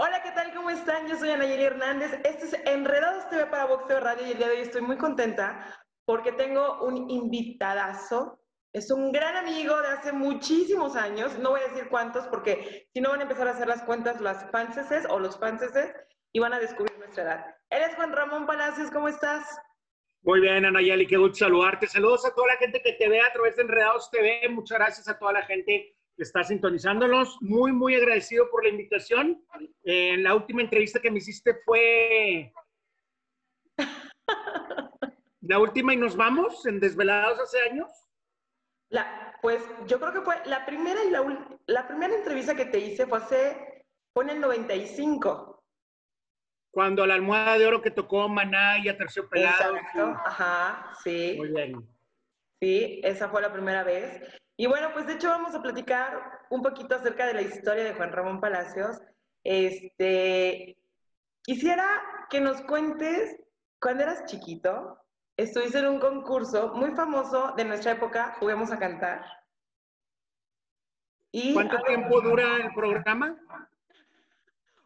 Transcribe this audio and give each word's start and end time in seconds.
Hola, 0.00 0.22
¿qué 0.22 0.30
tal? 0.30 0.54
¿Cómo 0.54 0.70
están? 0.70 1.08
Yo 1.08 1.16
soy 1.16 1.30
Anayeli 1.30 1.64
Hernández. 1.64 2.20
Este 2.22 2.44
es 2.44 2.56
Enredados 2.66 3.28
TV 3.30 3.46
para 3.46 3.64
Boxeo 3.64 3.98
Radio 3.98 4.28
y 4.28 4.30
el 4.30 4.38
día 4.38 4.46
de 4.46 4.52
hoy 4.54 4.60
estoy 4.60 4.80
muy 4.80 4.96
contenta 4.96 5.76
porque 6.04 6.30
tengo 6.30 6.84
un 6.84 7.10
invitadazo. 7.10 8.40
Es 8.72 8.92
un 8.92 9.10
gran 9.10 9.34
amigo 9.34 9.82
de 9.82 9.88
hace 9.88 10.12
muchísimos 10.12 10.94
años. 10.94 11.36
No 11.40 11.50
voy 11.50 11.62
a 11.62 11.72
decir 11.72 11.88
cuántos 11.90 12.28
porque 12.28 12.86
si 12.94 13.00
no 13.00 13.10
van 13.10 13.18
a 13.18 13.22
empezar 13.24 13.48
a 13.48 13.50
hacer 13.50 13.66
las 13.66 13.82
cuentas 13.82 14.20
las 14.20 14.48
fanses 14.52 15.04
o 15.10 15.18
los 15.18 15.36
fanses 15.36 15.72
y 16.32 16.38
van 16.38 16.52
a 16.52 16.60
descubrir 16.60 16.96
nuestra 16.96 17.24
edad. 17.24 17.56
Él 17.68 17.82
es 17.82 17.96
Juan 17.96 18.12
Ramón 18.12 18.46
Palacios. 18.46 18.92
¿Cómo 18.92 19.08
estás? 19.08 19.58
Muy 20.22 20.40
bien, 20.40 20.64
Anayeli, 20.64 21.08
qué 21.08 21.16
gusto 21.16 21.38
saludarte. 21.38 21.88
Saludos 21.88 22.24
a 22.24 22.32
toda 22.32 22.46
la 22.46 22.56
gente 22.58 22.80
que 22.82 22.92
te 22.92 23.08
ve 23.08 23.20
a 23.20 23.32
través 23.32 23.56
de 23.56 23.62
Enredados 23.62 24.08
TV. 24.12 24.48
Muchas 24.48 24.78
gracias 24.78 25.08
a 25.08 25.18
toda 25.18 25.32
la 25.32 25.42
gente 25.42 25.97
está 26.18 26.44
sintonizándonos. 26.44 27.38
Muy, 27.40 27.72
muy 27.72 27.94
agradecido 27.94 28.50
por 28.50 28.64
la 28.64 28.70
invitación. 28.70 29.44
Eh, 29.84 30.16
la 30.18 30.34
última 30.34 30.62
entrevista 30.62 31.00
que 31.00 31.10
me 31.10 31.18
hiciste 31.18 31.54
fue 31.64 32.52
la 35.40 35.58
última 35.58 35.94
y 35.94 35.96
nos 35.96 36.16
vamos 36.16 36.66
en 36.66 36.80
Desvelados 36.80 37.38
hace 37.40 37.60
años. 37.70 37.90
La, 38.90 39.36
pues 39.42 39.62
yo 39.86 40.00
creo 40.00 40.12
que 40.12 40.20
fue 40.22 40.36
la 40.46 40.64
primera 40.64 41.02
y 41.04 41.10
la, 41.10 41.46
la 41.66 41.86
primera 41.86 42.14
entrevista 42.14 42.54
que 42.54 42.66
te 42.66 42.78
hice 42.78 43.06
fue 43.06 43.18
hace, 43.18 43.84
fue 44.14 44.24
en 44.24 44.30
el 44.30 44.40
95. 44.40 45.62
Cuando 46.70 47.06
la 47.06 47.14
almohada 47.14 47.58
de 47.58 47.66
oro 47.66 47.82
que 47.82 47.90
tocó 47.90 48.28
Maná 48.28 48.78
y 48.78 48.88
Aterciopelado. 48.88 49.76
Exacto, 49.76 50.20
ajá, 50.24 50.92
sí. 51.02 51.34
Muy 51.38 51.48
bien. 51.48 51.88
Sí, 52.60 53.00
esa 53.04 53.28
fue 53.28 53.40
la 53.40 53.52
primera 53.52 53.84
vez. 53.84 54.22
Y 54.60 54.66
bueno, 54.66 54.90
pues 54.92 55.06
de 55.06 55.12
hecho 55.12 55.28
vamos 55.28 55.54
a 55.54 55.62
platicar 55.62 56.40
un 56.50 56.62
poquito 56.62 56.96
acerca 56.96 57.26
de 57.26 57.34
la 57.34 57.42
historia 57.42 57.84
de 57.84 57.94
Juan 57.94 58.10
Ramón 58.10 58.40
Palacios. 58.40 59.00
Este, 59.44 60.76
quisiera 61.42 61.86
que 62.28 62.40
nos 62.40 62.60
cuentes, 62.62 63.36
cuando 63.80 64.02
eras 64.02 64.24
chiquito, 64.26 64.98
estuviste 65.36 65.78
en 65.78 65.86
un 65.86 66.00
concurso 66.00 66.74
muy 66.74 66.90
famoso 66.90 67.52
de 67.56 67.66
nuestra 67.66 67.92
época, 67.92 68.34
Juguemos 68.40 68.72
a 68.72 68.80
Cantar. 68.80 69.24
Y, 71.30 71.54
¿Cuánto 71.54 71.80
tiempo 71.82 72.20
dura 72.20 72.56
el 72.56 72.74
programa? 72.74 73.38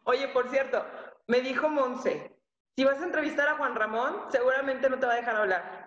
Oye, 0.03 0.27
por 0.27 0.51
cierto, 0.51 0.85
me 1.25 1.41
dijo 1.41 1.67
Monse, 1.67 2.37
si 2.75 2.83
vas 2.83 3.01
a 3.01 3.05
entrevistar 3.05 3.47
a 3.47 3.57
Juan 3.57 3.73
Ramón, 3.73 4.29
seguramente 4.29 4.87
no 4.87 4.99
te 4.99 5.07
va 5.07 5.13
a 5.13 5.17
dejar 5.17 5.35
hablar. 5.35 5.82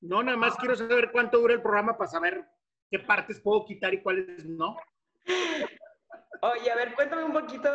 No, 0.00 0.22
nada 0.22 0.36
más 0.36 0.56
quiero 0.56 0.76
saber 0.76 1.10
cuánto 1.10 1.38
dura 1.38 1.54
el 1.54 1.62
programa 1.62 1.96
para 1.96 2.10
saber 2.10 2.46
qué 2.90 3.00
partes 3.00 3.40
puedo 3.40 3.64
quitar 3.64 3.92
y 3.94 4.02
cuáles 4.02 4.44
no. 4.46 4.76
Oye, 6.42 6.70
a 6.70 6.76
ver, 6.76 6.94
cuéntame 6.94 7.24
un 7.24 7.32
poquito, 7.32 7.68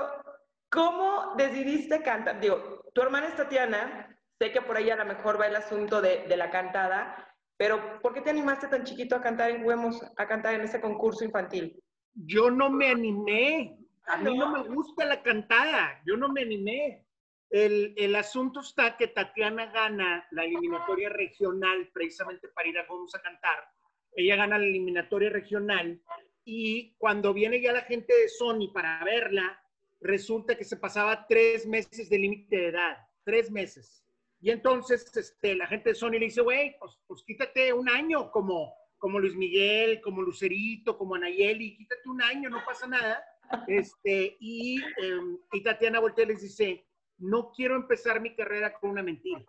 ¿cómo 0.70 1.36
decidiste 1.36 2.02
cantar? 2.02 2.40
Digo, 2.40 2.82
tu 2.94 3.02
hermana 3.02 3.28
es 3.28 3.36
Tatiana, 3.36 4.18
sé 4.40 4.52
que 4.52 4.62
por 4.62 4.78
ahí 4.78 4.90
a 4.90 4.96
lo 4.96 5.06
mejor 5.06 5.40
va 5.40 5.48
el 5.48 5.56
asunto 5.56 6.02
de, 6.02 6.26
la 6.36 6.50
cantada, 6.50 7.36
pero 7.58 8.00
¿por 8.02 8.14
qué 8.14 8.22
te 8.22 8.30
animaste 8.30 8.68
tan 8.68 8.86
chiquito 8.86 9.16
a 9.16 9.22
cantar 9.22 9.52
en 9.52 9.66
Huemos, 9.66 10.02
a 10.16 10.28
cantar 10.28 10.56
en 10.56 10.62
ese 10.62 10.80
concurso 10.80 11.26
infantil? 11.26 11.82
Yo 12.14 12.50
no 12.50 12.70
me 12.70 12.90
animé. 12.90 13.78
A 14.06 14.18
mí 14.18 14.38
no 14.38 14.52
me 14.52 14.64
gusta 14.64 15.06
la 15.06 15.22
cantada. 15.22 16.02
Yo 16.06 16.18
no 16.18 16.30
me 16.30 16.42
animé. 16.42 17.06
El, 17.50 18.16
asunto 18.16 18.62
está 18.62 18.98
que 18.98 19.08
Tatiana 19.08 19.68
gana 19.68 20.28
la 20.32 20.44
eliminatoria 20.44 21.10
regional 21.10 21.90
precisamente 21.94 22.48
para 22.48 22.68
ir 22.68 22.78
a 22.80 22.86
Vamos 22.88 23.14
a 23.14 23.22
Cantar. 23.22 23.70
Ella 24.16 24.36
gana 24.36 24.58
la 24.58 24.66
eliminatoria 24.66 25.30
regional 25.30 26.02
y 26.46 26.96
cuando 26.98 27.34
viene 27.34 27.62
ya 27.62 27.72
la 27.72 27.82
gente 27.82 28.14
de 28.14 28.28
Sony 28.28 28.72
para 28.74 29.04
verla, 29.04 29.62
resulta 30.02 30.58
que 30.58 30.64
se 30.64 30.78
pasaba 30.78 31.26
tres 31.28 31.66
meses 31.66 32.10
de 32.10 32.18
límite 32.18 32.56
de 32.56 32.68
edad, 32.68 32.98
tres 33.24 33.50
meses. 33.52 34.04
Y 34.42 34.52
entonces 34.52 35.16
este, 35.16 35.56
la 35.56 35.68
gente 35.68 35.90
de 35.90 35.96
Sony 35.96 36.12
le 36.12 36.26
dice, 36.26 36.42
güey, 36.42 36.76
pues, 36.78 37.00
pues, 37.08 37.24
quítate 37.24 37.72
un 37.72 37.88
año 37.88 38.30
como, 38.30 38.74
como 38.98 39.20
Luis 39.20 39.36
Miguel, 39.36 40.02
como 40.02 40.22
Lucerito, 40.22 40.98
como 40.98 41.16
Anayeli, 41.16 41.78
quítate 41.78 42.10
un 42.10 42.22
año, 42.22 42.50
no 42.50 42.62
pasa 42.66 42.86
nada. 42.88 43.24
Este, 43.68 44.36
y, 44.40 44.82
em, 44.98 45.38
y 45.52 45.64
Tatiana 45.64 46.00
voltea 46.00 46.26
les 46.26 46.42
dice, 46.42 46.86
no 47.18 47.52
quiero 47.52 47.76
empezar 47.76 48.22
mi 48.22 48.36
carrera 48.36 48.74
con 48.80 48.92
una 48.92 49.04
mentira. 49.04 49.44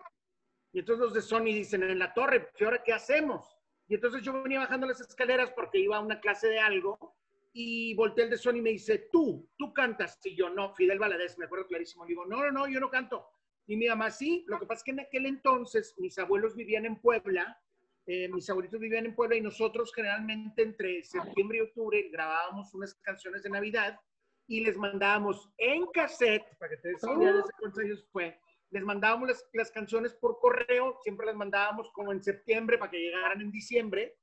Y 0.72 0.80
entonces 0.80 1.04
los 1.04 1.14
de 1.14 1.22
Sony 1.22 1.44
dicen, 1.44 1.82
en 1.82 1.98
la 1.98 2.12
torre, 2.12 2.50
¿y 2.58 2.64
ahora 2.64 2.82
qué 2.82 2.92
hacemos? 2.92 3.56
Y 3.86 3.94
entonces 3.94 4.22
yo 4.22 4.42
venía 4.42 4.60
bajando 4.60 4.86
las 4.86 5.00
escaleras 5.00 5.50
porque 5.52 5.78
iba 5.78 5.96
a 5.96 6.00
una 6.00 6.20
clase 6.20 6.48
de 6.48 6.58
algo 6.58 7.16
y 7.52 7.94
volteé 7.94 8.24
el 8.24 8.30
de 8.30 8.38
Sony 8.38 8.56
y 8.56 8.62
me 8.62 8.70
dice, 8.70 9.08
tú, 9.12 9.48
tú 9.56 9.72
cantas. 9.72 10.18
Y 10.24 10.34
yo, 10.34 10.50
no, 10.50 10.74
Fidel 10.74 10.98
Valadez, 10.98 11.38
me 11.38 11.44
acuerdo 11.44 11.66
clarísimo. 11.66 12.04
Le 12.04 12.10
digo, 12.10 12.26
no, 12.26 12.42
no, 12.42 12.50
no, 12.50 12.66
yo 12.66 12.80
no 12.80 12.90
canto. 12.90 13.26
Y 13.66 13.76
mi 13.76 13.86
mamá, 13.86 14.10
sí, 14.10 14.44
lo 14.48 14.58
que 14.58 14.66
pasa 14.66 14.80
es 14.80 14.84
que 14.84 14.90
en 14.90 15.00
aquel 15.00 15.26
entonces 15.26 15.94
mis 15.98 16.18
abuelos 16.18 16.54
vivían 16.56 16.84
en 16.84 17.00
Puebla, 17.00 17.58
eh, 18.06 18.28
mis 18.28 18.50
abuelitos 18.50 18.80
vivían 18.80 19.06
en 19.06 19.14
Puebla 19.14 19.36
y 19.36 19.40
nosotros 19.40 19.92
generalmente 19.94 20.62
entre 20.62 21.02
septiembre 21.02 21.58
y 21.58 21.60
octubre 21.62 22.08
grabábamos 22.10 22.74
unas 22.74 22.94
canciones 22.94 23.42
de 23.42 23.50
Navidad 23.50 23.98
y 24.46 24.60
les 24.60 24.76
mandábamos 24.76 25.50
en 25.58 25.86
cassette, 25.86 26.56
para 26.58 26.70
que 26.70 26.76
te 26.78 26.88
des 26.88 27.02
idea 27.02 27.32
de 27.32 27.42
cuántos 27.58 27.78
años 27.82 28.06
fue, 28.12 28.38
les 28.70 28.82
mandábamos 28.82 29.30
las, 29.52 29.70
canciones 29.70 30.12
por 30.14 30.38
correo, 30.40 30.98
siempre 31.02 31.26
las 31.26 31.36
mandábamos 31.36 31.90
como 31.92 32.12
en 32.12 32.22
septiembre 32.22 32.76
para 32.76 32.90
que 32.90 32.98
llegaran 32.98 33.40
en 33.40 33.52
diciembre. 33.52 34.16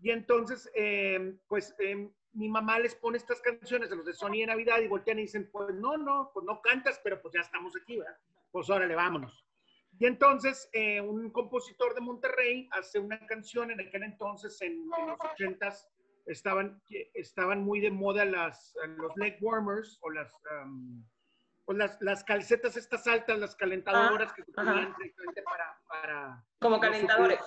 Y 0.00 0.10
entonces, 0.10 0.70
em, 0.74 1.36
pues 1.48 1.74
em, 1.80 2.08
mi 2.32 2.48
mamá 2.48 2.78
les 2.78 2.94
pone 2.94 3.18
estas 3.18 3.40
canciones 3.40 3.90
de 3.90 3.96
los 3.96 4.06
de 4.06 4.12
Sony 4.12 4.38
de 4.38 4.46
Navidad 4.46 4.78
y 4.78 4.86
voltean 4.86 5.18
y 5.18 5.22
dicen, 5.22 5.50
pues 5.50 5.74
no, 5.74 5.96
no, 5.96 6.30
pues 6.32 6.46
no 6.46 6.60
cantas, 6.62 7.00
pero 7.02 7.20
pues 7.20 7.34
ya 7.34 7.40
estamos 7.40 7.74
aquí, 7.74 7.98
¿verdad? 7.98 8.16
Pues 8.52 8.70
órale, 8.70 8.94
vámonos. 8.94 9.44
Y 9.98 10.06
entonces, 10.06 10.70
eh, 10.72 11.00
un 11.00 11.30
compositor 11.30 11.92
de 11.94 12.00
Monterrey 12.00 12.68
hace 12.70 13.00
una 13.00 13.18
canción 13.26 13.72
en 13.72 13.80
aquel 13.80 14.04
entonces, 14.04 14.62
en, 14.62 14.88
en 14.96 15.06
los 15.08 15.18
ochentas, 15.20 15.90
estaban, 16.28 16.80
estaban 17.14 17.62
muy 17.62 17.80
de 17.80 17.90
moda 17.90 18.24
las, 18.24 18.74
los 18.96 19.16
leg 19.16 19.38
warmers 19.40 19.98
o 20.02 20.10
las, 20.10 20.32
o 21.64 21.72
las, 21.72 22.00
las 22.00 22.22
calcetas 22.24 22.76
estas 22.76 23.06
altas, 23.06 23.38
las 23.38 23.56
calentadoras 23.56 24.32
que 24.32 24.44
se 24.44 24.52
ponían 24.52 24.94
para, 25.44 25.80
para... 25.88 26.44
Como 26.60 26.78
calentadores. 26.80 27.40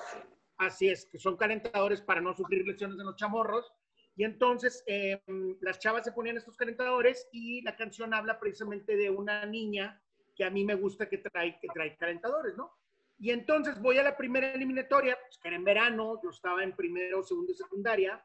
así 0.58 0.90
es, 0.90 1.06
que 1.06 1.20
son 1.20 1.38
calentadores 1.38 2.02
para 2.02 2.22
no 2.22 2.34
sufrir 2.34 2.66
lesiones 2.66 3.00
en 3.00 3.06
los 3.06 3.16
chamorros. 3.16 3.72
Y 4.16 4.26
entonces 4.26 4.84
em, 4.88 5.58
las 5.62 5.80
chavas 5.80 6.04
se 6.04 6.12
ponían 6.12 6.38
estos 6.38 6.58
calentadores 6.58 7.30
y 7.32 7.62
la 7.62 7.76
canción 7.76 8.14
habla 8.14 8.40
precisamente 8.40 8.98
de 8.98 9.10
una 9.10 9.46
niña 9.46 10.02
que 10.36 10.44
a 10.44 10.50
mí 10.50 10.66
me 10.66 10.76
gusta 10.76 11.08
que 11.08 11.18
trae, 11.18 11.60
que 11.60 11.68
trae 11.74 11.96
calentadores, 11.98 12.58
¿no? 12.58 12.76
Y 13.20 13.30
entonces 13.30 13.80
voy 13.80 14.00
a 14.00 14.04
la 14.04 14.18
primera 14.18 14.52
eliminatoria, 14.52 15.18
pues, 15.22 15.38
que 15.38 15.48
era 15.48 15.58
en 15.58 15.64
verano, 15.64 16.20
yo 16.24 16.32
estaba 16.32 16.64
en 16.64 16.76
primero, 16.76 17.22
segundo 17.22 17.52
y 17.52 17.56
secundaria, 17.56 18.22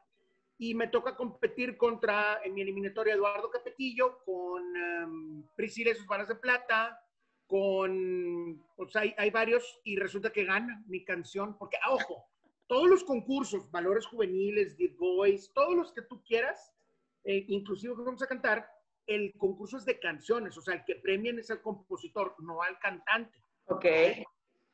y 0.57 0.73
me 0.73 0.87
toca 0.87 1.15
competir 1.15 1.77
contra, 1.77 2.41
en 2.43 2.53
mi 2.53 2.61
eliminatoria, 2.61 3.13
Eduardo 3.13 3.49
Capetillo, 3.51 4.23
con 4.25 4.63
um, 4.63 5.43
Priscila 5.55 5.93
sus 5.93 6.07
balas 6.07 6.27
de 6.27 6.35
plata, 6.35 6.99
con, 7.45 8.65
pues 8.75 8.95
hay, 8.95 9.13
hay, 9.17 9.29
varios, 9.29 9.79
y 9.83 9.95
resulta 9.97 10.31
que 10.31 10.45
gana 10.45 10.83
mi 10.87 11.05
canción, 11.05 11.57
porque, 11.57 11.77
ah, 11.83 11.93
ojo, 11.93 12.25
todos 12.65 12.89
los 12.89 13.03
concursos, 13.03 13.69
Valores 13.71 14.05
Juveniles, 14.07 14.75
The 14.77 14.95
Voice, 14.99 15.51
todos 15.53 15.75
los 15.75 15.91
que 15.93 16.01
tú 16.01 16.21
quieras, 16.23 16.73
eh, 17.23 17.45
inclusive 17.47 17.95
que 17.95 18.01
vamos 18.01 18.21
a 18.23 18.27
cantar, 18.27 18.67
el 19.05 19.33
concurso 19.37 19.77
es 19.77 19.85
de 19.85 19.99
canciones, 19.99 20.57
o 20.57 20.61
sea, 20.61 20.75
el 20.75 20.85
que 20.85 20.95
premian 20.95 21.39
es 21.39 21.49
al 21.49 21.61
compositor, 21.61 22.35
no 22.39 22.61
al 22.61 22.77
cantante. 22.79 23.41
Ok. 23.67 23.85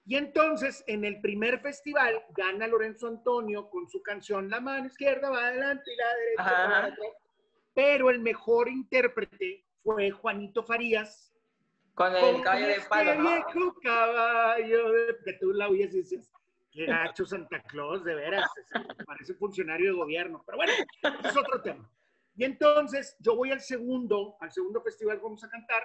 Y 0.06 0.18
entonces, 0.18 0.84
en 0.88 1.06
el 1.06 1.22
primer 1.22 1.60
festival, 1.62 2.22
gana 2.36 2.68
Lorenzo 2.68 3.08
Antonio 3.08 3.70
con 3.70 3.88
su 3.88 4.02
canción 4.02 4.50
La 4.50 4.60
mano 4.60 4.88
izquierda 4.88 5.30
va 5.30 5.48
adelante 5.48 5.92
y 5.92 5.96
la 5.96 6.16
derecha 6.16 6.68
va 6.68 6.86
atrás. 6.86 7.00
Pero 7.74 8.10
el 8.10 8.20
mejor 8.20 8.68
intérprete 8.68 9.66
fue 9.82 10.12
Juanito 10.12 10.64
Farías. 10.64 11.34
Con 11.96 12.16
el 12.16 12.42
caballo 12.42 12.68
de 12.68 12.82
palo, 12.90 13.12
este 13.12 13.22
viejo 13.22 13.76
caballo 13.82 14.92
de... 14.92 15.18
Que 15.24 15.34
tú 15.34 15.54
la 15.54 15.70
oyes 15.70 15.94
y 15.94 16.00
dices, 16.00 16.32
qué 16.72 16.86
gacho 16.86 17.26
Santa 17.26 17.62
Claus, 17.62 18.04
de 18.04 18.16
veras. 18.16 18.50
Parece 19.06 19.36
funcionario 19.36 19.92
de 19.92 19.98
gobierno. 19.98 20.44
Pero 20.46 20.58
bueno, 20.58 20.74
es 21.24 21.38
otro 21.38 21.62
tema. 21.62 21.90
Y 22.36 22.44
entonces, 22.44 23.16
yo 23.20 23.36
voy 23.36 23.52
al 23.52 23.62
segundo, 23.62 24.36
al 24.42 24.52
segundo 24.52 24.82
festival 24.82 25.20
vamos 25.22 25.44
a 25.44 25.50
cantar. 25.50 25.84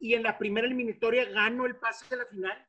Y 0.00 0.14
en 0.14 0.24
la 0.24 0.36
primera 0.36 0.66
eliminatoria 0.66 1.26
gano 1.26 1.64
el 1.64 1.76
pase 1.76 2.12
a 2.14 2.18
la 2.18 2.26
final 2.26 2.66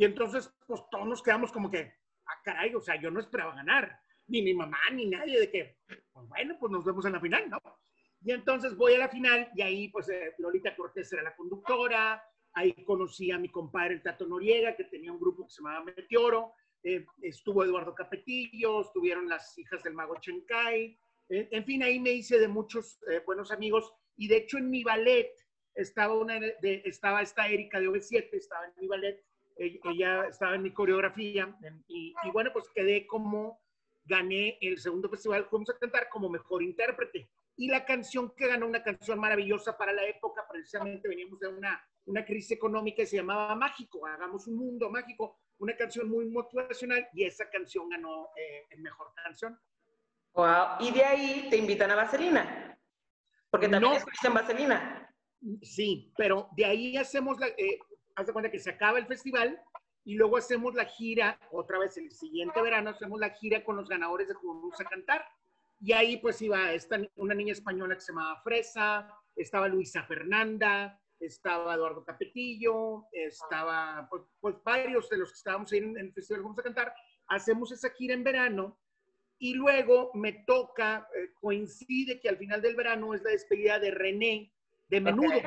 y 0.00 0.04
entonces, 0.06 0.50
pues 0.66 0.80
todos 0.90 1.06
nos 1.06 1.22
quedamos 1.22 1.52
como 1.52 1.70
que, 1.70 1.92
ah, 2.24 2.40
caray, 2.42 2.74
o 2.74 2.80
sea, 2.80 2.98
yo 2.98 3.10
no 3.10 3.20
esperaba 3.20 3.54
ganar, 3.54 4.00
ni 4.28 4.40
mi 4.40 4.54
mamá, 4.54 4.78
ni 4.94 5.04
nadie, 5.04 5.38
de 5.38 5.50
que, 5.50 5.76
pues 6.10 6.26
bueno, 6.26 6.56
pues 6.58 6.72
nos 6.72 6.86
vemos 6.86 7.04
en 7.04 7.12
la 7.12 7.20
final, 7.20 7.50
¿no? 7.50 7.60
Y 8.22 8.32
entonces 8.32 8.74
voy 8.74 8.94
a 8.94 8.98
la 9.00 9.10
final 9.10 9.50
y 9.54 9.60
ahí, 9.60 9.88
pues, 9.88 10.08
eh, 10.08 10.34
Lolita 10.38 10.74
Cortés 10.74 11.12
era 11.12 11.22
la 11.22 11.36
conductora, 11.36 12.24
ahí 12.54 12.72
conocí 12.86 13.30
a 13.30 13.38
mi 13.38 13.50
compadre, 13.50 13.92
el 13.92 14.02
Tato 14.02 14.26
Noriega, 14.26 14.74
que 14.74 14.84
tenía 14.84 15.12
un 15.12 15.20
grupo 15.20 15.44
que 15.44 15.50
se 15.50 15.62
llamaba 15.62 15.84
Meteoro, 15.84 16.54
eh, 16.82 17.04
estuvo 17.20 17.62
Eduardo 17.62 17.94
Capetillo, 17.94 18.80
estuvieron 18.80 19.28
las 19.28 19.58
hijas 19.58 19.82
del 19.82 19.92
mago 19.92 20.16
Chencay, 20.18 20.98
en 21.28 21.64
fin, 21.66 21.82
ahí 21.82 22.00
me 22.00 22.12
hice 22.12 22.38
de 22.38 22.48
muchos 22.48 22.98
eh, 23.08 23.22
buenos 23.24 23.52
amigos 23.52 23.92
Y 24.16 24.28
de 24.28 24.38
hecho 24.38 24.56
en 24.56 24.70
mi 24.70 24.82
ballet 24.82 25.30
estaba, 25.74 26.14
una 26.14 26.40
de, 26.40 26.82
estaba 26.86 27.20
esta 27.20 27.46
Erika 27.48 27.78
de 27.78 27.88
OV7, 27.88 28.30
estaba 28.32 28.64
en 28.64 28.72
mi 28.80 28.88
ballet, 28.88 29.22
ella, 29.60 30.26
estaba 30.26 30.54
en 30.54 30.62
mi 30.62 30.72
coreografía 30.72 31.54
y, 31.86 32.14
y, 32.22 32.30
bueno, 32.30 32.50
pues 32.52 32.66
quedé 32.74 33.06
como, 33.06 33.60
gané 34.04 34.58
el 34.60 34.78
segundo 34.78 35.08
festival, 35.08 35.46
fuimos 35.46 35.70
a 35.70 35.78
cantar 35.78 36.08
como 36.08 36.28
mejor 36.28 36.62
intérprete. 36.62 37.30
Y 37.56 37.68
la 37.68 37.84
canción 37.84 38.32
que 38.34 38.48
ganó, 38.48 38.66
una 38.66 38.82
canción 38.82 39.18
maravillosa 39.18 39.76
para 39.76 39.92
la 39.92 40.04
época, 40.04 40.46
precisamente 40.50 41.08
veníamos 41.08 41.38
de 41.40 41.48
una, 41.48 41.82
una 42.06 42.24
crisis 42.24 42.52
económica 42.52 43.02
y 43.02 43.06
se 43.06 43.16
llamaba 43.16 43.54
Mágico, 43.54 44.06
hagamos 44.06 44.46
un 44.46 44.56
mundo 44.56 44.88
mágico, 44.88 45.38
una 45.58 45.76
canción 45.76 46.08
muy 46.08 46.26
motivacional 46.26 47.06
y 47.12 47.24
esa 47.24 47.48
canción 47.50 47.88
ganó 47.88 48.30
eh, 48.36 48.66
el 48.70 48.80
mejor 48.80 49.12
canción. 49.14 49.58
Wow. 50.32 50.80
Y 50.80 50.90
de 50.90 51.04
ahí 51.04 51.46
te 51.50 51.56
invitan 51.56 51.90
a 51.90 51.96
Vaselina. 51.96 52.78
Porque 53.50 53.68
también 53.68 53.92
no, 53.92 54.28
en 54.28 54.34
Vaselina. 54.34 55.14
Sí, 55.62 56.12
pero 56.16 56.48
de 56.52 56.64
ahí 56.64 56.96
hacemos 56.96 57.38
la. 57.38 57.48
Eh, 57.48 57.78
haz 58.20 58.26
de 58.26 58.32
cuenta 58.32 58.50
que 58.50 58.58
se 58.58 58.70
acaba 58.70 58.98
el 58.98 59.06
festival 59.06 59.60
y 60.04 60.14
luego 60.14 60.36
hacemos 60.36 60.74
la 60.74 60.86
gira, 60.86 61.38
otra 61.50 61.78
vez 61.78 61.96
el 61.96 62.10
siguiente 62.10 62.60
verano, 62.62 62.90
hacemos 62.90 63.20
la 63.20 63.30
gira 63.30 63.64
con 63.64 63.76
los 63.76 63.88
ganadores 63.88 64.28
de 64.28 64.34
Juventud 64.34 64.72
a 64.78 64.84
cantar. 64.84 65.24
Y 65.80 65.92
ahí 65.92 66.18
pues 66.18 66.40
iba 66.42 66.72
esta, 66.72 67.00
una 67.16 67.34
niña 67.34 67.52
española 67.52 67.94
que 67.94 68.00
se 68.00 68.12
llamaba 68.12 68.40
Fresa, 68.42 69.08
estaba 69.34 69.68
Luisa 69.68 70.02
Fernanda, 70.04 71.00
estaba 71.18 71.74
Eduardo 71.74 72.04
Capetillo, 72.04 73.06
estaba 73.12 74.06
pues, 74.10 74.22
pues 74.40 74.56
varios 74.64 75.08
de 75.08 75.18
los 75.18 75.30
que 75.30 75.36
estábamos 75.36 75.72
en, 75.72 75.96
en 75.96 76.06
el 76.06 76.12
festival 76.12 76.42
Vamos 76.42 76.58
a 76.58 76.62
Cantar. 76.62 76.94
Hacemos 77.28 77.72
esa 77.72 77.90
gira 77.90 78.14
en 78.14 78.24
verano 78.24 78.78
y 79.38 79.54
luego 79.54 80.10
me 80.14 80.44
toca, 80.46 81.08
eh, 81.16 81.32
coincide 81.40 82.20
que 82.20 82.28
al 82.28 82.36
final 82.36 82.60
del 82.60 82.76
verano 82.76 83.14
es 83.14 83.22
la 83.22 83.30
despedida 83.30 83.78
de 83.78 83.90
René 83.90 84.52
de 84.88 85.00
Menudo. 85.00 85.40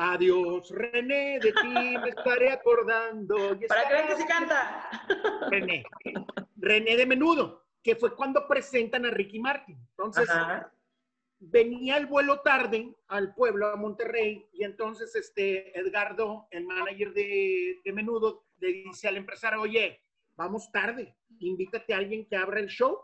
Adiós, 0.00 0.70
René, 0.70 1.40
de 1.40 1.52
ti 1.52 1.98
me 1.98 2.10
estaré 2.10 2.52
acordando. 2.52 3.58
¿Para 3.66 3.88
qué 3.88 4.14
que 4.14 4.16
se 4.16 4.26
canta? 4.28 4.88
René. 5.50 5.84
René 6.56 6.96
de 6.96 7.04
Menudo, 7.04 7.66
que 7.82 7.96
fue 7.96 8.14
cuando 8.14 8.46
presentan 8.46 9.06
a 9.06 9.10
Ricky 9.10 9.40
Martin. 9.40 9.76
Entonces, 9.90 10.28
venía 11.40 11.96
el 11.96 12.06
vuelo 12.06 12.42
tarde 12.42 12.94
al 13.08 13.34
pueblo, 13.34 13.66
a 13.66 13.76
Monterrey, 13.76 14.46
y 14.52 14.62
entonces 14.62 15.14
este 15.16 15.76
Edgardo, 15.76 16.46
el 16.52 16.64
manager 16.64 17.12
de, 17.12 17.80
de 17.84 17.92
Menudo, 17.92 18.44
le 18.60 18.68
dice 18.68 19.08
al 19.08 19.16
empresario, 19.16 19.60
oye, 19.60 20.00
vamos 20.36 20.70
tarde, 20.70 21.16
invítate 21.40 21.92
a 21.92 21.98
alguien 21.98 22.24
que 22.24 22.36
abra 22.36 22.60
el 22.60 22.68
show. 22.68 23.00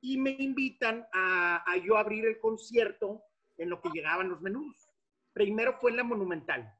Y 0.00 0.16
me 0.16 0.30
invitan 0.30 1.06
a, 1.12 1.76
yo 1.84 1.98
abrir 1.98 2.24
el 2.24 2.38
concierto 2.38 3.22
en 3.58 3.68
lo 3.68 3.82
que 3.82 3.90
llegaban 3.90 4.30
los 4.30 4.40
menús. 4.40 4.89
Primero 5.32 5.74
fue 5.74 5.90
en 5.90 5.98
la 5.98 6.04
Monumental. 6.04 6.76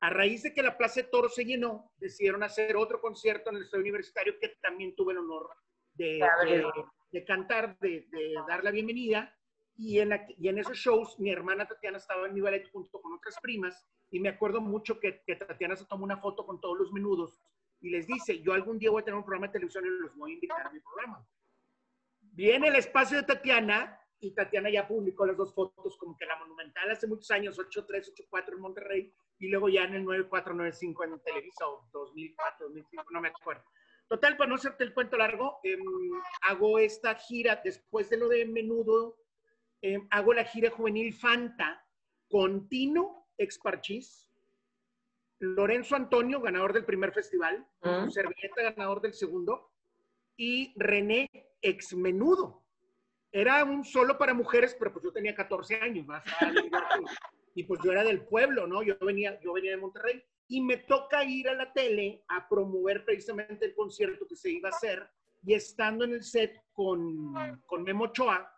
A 0.00 0.10
raíz 0.10 0.42
de 0.42 0.52
que 0.52 0.62
la 0.62 0.76
Plaza 0.76 1.02
de 1.02 1.08
Toro 1.08 1.28
se 1.28 1.44
llenó, 1.44 1.92
decidieron 1.98 2.42
hacer 2.42 2.76
otro 2.76 3.00
concierto 3.00 3.50
en 3.50 3.56
el 3.56 3.62
Estadio 3.62 3.82
Universitario 3.82 4.38
que 4.40 4.56
también 4.62 4.94
tuve 4.94 5.12
el 5.12 5.18
honor 5.18 5.48
de, 5.94 6.20
de, 7.10 7.24
cantar, 7.24 7.78
de, 7.78 8.06
dar 8.46 8.62
la 8.62 8.70
bienvenida. 8.70 9.34
Y 9.78 9.98
en, 9.98 10.18
y 10.38 10.48
en 10.48 10.58
esos 10.58 10.76
shows, 10.76 11.18
mi 11.18 11.30
hermana 11.30 11.66
Tatiana 11.66 11.98
estaba 11.98 12.26
en 12.26 12.34
mi 12.34 12.40
ballet 12.40 12.70
junto 12.70 13.00
con 13.00 13.12
otras 13.14 13.36
primas. 13.40 13.86
Y 14.10 14.20
me 14.20 14.28
acuerdo 14.28 14.60
mucho 14.60 14.98
que, 15.00 15.22
que 15.26 15.36
Tatiana 15.36 15.76
se 15.76 15.86
tomó 15.86 16.04
una 16.04 16.18
foto 16.18 16.46
con 16.46 16.60
todos 16.60 16.78
los 16.78 16.92
menudos 16.92 17.40
y 17.80 17.90
les 17.90 18.06
dice, 18.06 18.40
yo 18.40 18.52
algún 18.52 18.78
día 18.78 18.90
voy 18.90 19.02
a 19.02 19.04
tener 19.04 19.18
un 19.18 19.24
programa 19.24 19.46
de 19.48 19.54
televisión 19.54 19.84
y 19.84 19.88
los 19.88 20.14
voy 20.16 20.32
a 20.32 20.34
invitar 20.34 20.66
a 20.66 20.70
mi 20.70 20.80
programa. 20.80 21.26
Viene 22.20 22.68
el 22.68 22.76
espacio 22.76 23.18
de 23.18 23.22
Tatiana 23.24 23.98
y 24.20 24.32
Tatiana 24.32 24.70
ya 24.70 24.88
publicó 24.88 25.26
las 25.26 25.36
dos 25.36 25.54
fotos 25.54 25.96
como 25.98 26.16
que 26.16 26.26
la 26.26 26.36
Monumental 26.36 26.90
hace 26.90 27.06
muchos 27.06 27.30
años, 27.30 27.58
8384 27.58 28.56
en 28.56 28.62
Monterrey 28.62 29.12
y 29.38 29.48
luego 29.48 29.68
ya 29.68 29.84
en 29.84 29.94
el 29.94 30.04
9495 30.04 31.04
en 31.04 31.20
Televisa 31.20 31.68
o 31.68 31.88
2004, 31.92 32.66
2005, 32.68 33.04
no 33.10 33.20
me 33.20 33.28
acuerdo. 33.28 33.64
Total, 34.08 34.36
para 34.36 34.48
no 34.48 34.54
hacerte 34.54 34.84
el 34.84 34.94
cuento 34.94 35.16
largo, 35.16 35.58
em, 35.64 35.80
hago 36.42 36.78
esta 36.78 37.14
gira 37.16 37.60
después 37.62 38.08
de 38.08 38.16
lo 38.16 38.28
de 38.28 38.46
Menudo, 38.46 39.18
em, 39.82 40.06
hago 40.10 40.32
la 40.32 40.44
gira 40.44 40.70
juvenil 40.70 41.12
Fanta 41.12 41.84
con 42.28 42.68
Tino 42.68 43.28
Exparchis, 43.36 44.30
Lorenzo 45.38 45.96
Antonio, 45.96 46.40
ganador 46.40 46.72
del 46.72 46.84
primer 46.84 47.12
festival, 47.12 47.66
uh 47.82 48.10
Servilleta, 48.10 48.62
ganador 48.62 49.02
del 49.02 49.12
segundo, 49.12 49.72
y 50.36 50.72
René, 50.76 51.28
ex 51.60 51.94
menudo. 51.94 52.65
Era 53.36 53.62
un 53.64 53.84
solo 53.84 54.16
para 54.16 54.32
mujeres, 54.32 54.74
pero 54.78 54.92
pues 54.92 55.04
yo 55.04 55.12
tenía 55.12 55.34
14 55.34 55.76
años, 55.76 56.06
y 57.54 57.64
pues 57.64 57.80
yo 57.84 57.92
era 57.92 58.02
del 58.02 58.22
pueblo, 58.22 58.66
¿no? 58.66 58.82
Yo 58.82 58.96
venía, 59.00 59.38
yo 59.40 59.52
venía 59.52 59.72
de 59.72 59.76
Monterrey, 59.76 60.24
y 60.48 60.62
me 60.62 60.78
toca 60.78 61.22
ir 61.22 61.48
a 61.50 61.54
la 61.54 61.70
tele 61.70 62.22
a 62.28 62.48
promover 62.48 63.04
precisamente 63.04 63.66
el 63.66 63.74
concierto 63.74 64.26
que 64.26 64.36
se 64.36 64.50
iba 64.50 64.70
a 64.70 64.72
hacer, 64.72 65.06
y 65.42 65.52
estando 65.52 66.04
en 66.04 66.14
el 66.14 66.24
set 66.24 66.62
con, 66.72 67.34
con 67.66 67.82
Memo 67.82 68.04
Ochoa, 68.04 68.50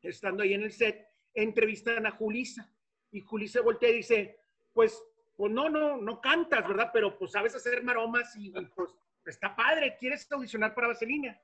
estando 0.00 0.42
ahí 0.42 0.54
en 0.54 0.62
el 0.62 0.72
set, 0.72 1.06
entrevistan 1.34 2.06
a 2.06 2.10
Julisa, 2.12 2.72
y 3.10 3.20
Julisa 3.20 3.60
voltea 3.60 3.90
y 3.90 3.96
dice, 3.96 4.38
pues 4.72 5.02
pues 5.36 5.52
no, 5.52 5.68
no, 5.68 5.98
no 5.98 6.20
cantas, 6.22 6.66
¿verdad? 6.66 6.90
Pero 6.92 7.18
pues 7.18 7.32
sabes 7.32 7.54
hacer 7.54 7.82
maromas 7.84 8.34
y, 8.36 8.50
pues 8.74 8.94
está 9.26 9.54
padre, 9.54 9.96
quieres 9.98 10.26
audicionar 10.32 10.74
para 10.74 10.88
Vaselina. 10.88 11.38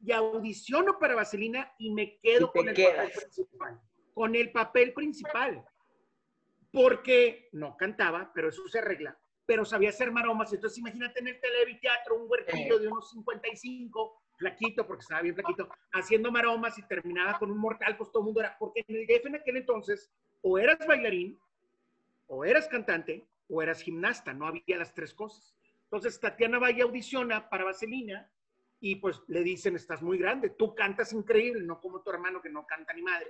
Y 0.00 0.12
audiciono 0.12 0.98
para 0.98 1.14
Vaselina 1.14 1.72
y 1.78 1.90
me 1.90 2.18
quedo 2.20 2.50
con 2.52 2.68
el 2.68 2.74
papel 2.74 3.10
principal. 3.12 3.80
Con 4.14 4.34
el 4.34 4.52
papel 4.52 4.92
principal. 4.92 5.64
Porque 6.72 7.48
no 7.52 7.76
cantaba, 7.76 8.30
pero 8.34 8.48
eso 8.48 8.66
se 8.68 8.78
arregla. 8.78 9.18
Pero 9.46 9.64
sabía 9.64 9.88
hacer 9.88 10.12
maromas. 10.12 10.52
Entonces 10.52 10.78
imagínate 10.78 11.20
en 11.20 11.28
el 11.28 11.40
televiteatro 11.40 12.16
un 12.16 12.30
huertillo 12.30 12.78
de 12.78 12.88
unos 12.88 13.10
55, 13.10 14.22
flaquito, 14.38 14.86
porque 14.86 15.02
estaba 15.02 15.22
bien 15.22 15.34
flaquito, 15.34 15.68
haciendo 15.92 16.30
maromas 16.30 16.78
y 16.78 16.82
terminaba 16.86 17.38
con 17.38 17.50
un 17.50 17.58
mortal, 17.58 17.96
pues 17.96 18.10
todo 18.10 18.22
el 18.22 18.26
mundo 18.26 18.40
era, 18.40 18.56
porque 18.58 18.84
en 18.86 18.96
el 18.96 19.06
DF 19.06 19.26
en 19.26 19.36
aquel 19.36 19.56
entonces, 19.56 20.10
o 20.42 20.58
eras 20.58 20.86
bailarín, 20.86 21.38
o 22.28 22.44
eras 22.44 22.68
cantante, 22.68 23.26
o 23.48 23.62
eras 23.62 23.82
gimnasta, 23.82 24.32
no 24.32 24.46
había 24.46 24.78
las 24.78 24.94
tres 24.94 25.12
cosas. 25.12 25.54
Entonces 25.84 26.20
Tatiana 26.20 26.58
va 26.58 26.70
y 26.70 26.80
audiciona 26.80 27.48
para 27.48 27.64
Vaselina 27.64 28.30
y 28.80 28.96
pues 28.96 29.20
le 29.26 29.42
dicen, 29.42 29.76
estás 29.76 30.02
muy 30.02 30.18
grande, 30.18 30.50
tú 30.50 30.74
cantas 30.74 31.12
increíble, 31.12 31.62
no 31.62 31.80
como 31.80 32.00
tu 32.02 32.10
hermano 32.10 32.40
que 32.40 32.50
no 32.50 32.66
canta 32.66 32.92
ni 32.92 33.02
madre. 33.02 33.26